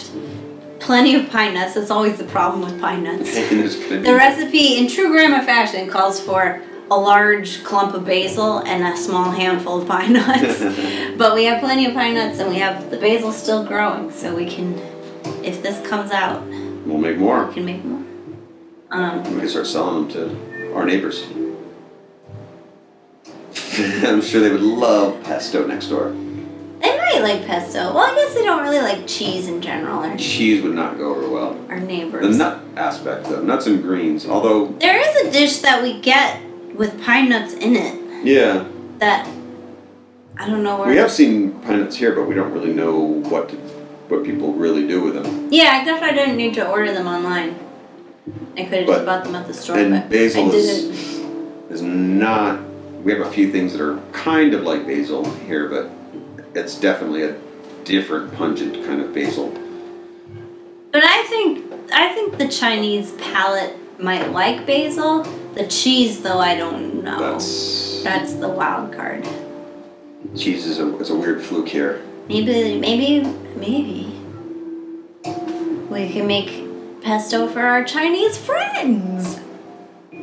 [0.80, 1.74] plenty of pine nuts.
[1.74, 3.36] That's always the problem with pine nuts.
[3.50, 6.60] And it's gonna be- The recipe, in true grandma fashion, calls for
[6.90, 10.58] a large clump of basil and a small handful of pine nuts.
[11.16, 14.34] but we have plenty of pine nuts and we have the basil still growing, so
[14.34, 14.74] we can,
[15.44, 16.42] if this comes out,
[16.86, 17.46] we'll make more.
[17.46, 18.02] we can make more.
[18.90, 21.24] Um, We can start selling them to our neighbors.
[23.78, 26.10] I'm sure they would love pesto next door.
[26.80, 27.94] they might like pesto.
[27.94, 29.98] Well, I guess they don't really like cheese in general.
[30.00, 31.56] Our, Cheese would not go over well.
[31.68, 32.36] our neighbors.
[32.36, 34.26] The nut aspect, though, nuts and greens.
[34.26, 36.40] Although, There is a dish that we get
[36.74, 38.66] with pine nuts in it yeah,
[38.98, 39.28] that
[40.38, 40.88] I don't know where.
[40.88, 43.56] we have seen pine nuts here, but we don't really know what to,
[44.12, 45.48] what people really do with them.
[45.50, 47.58] Yeah, I guess I didn't need to order them online.
[48.56, 51.22] I could have just bought them at the store, and but basil I is- didn't.
[51.70, 52.60] Is not.
[53.02, 55.90] We have a few things that are kind of like basil here, but
[56.54, 57.34] it's definitely a
[57.84, 59.48] different pungent kind of basil.
[60.92, 65.22] But I think I think the Chinese palate might like basil.
[65.54, 67.18] The cheese, though, I don't know.
[67.18, 69.26] That's That's the wild card.
[70.36, 72.02] cheese is a, is a weird fluke care.
[72.32, 73.20] Maybe, maybe,
[73.56, 74.06] maybe
[75.90, 79.36] we can make pesto for our Chinese friends.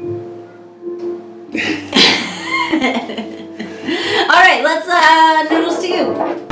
[4.27, 6.48] All right, let's uh, noodles to you.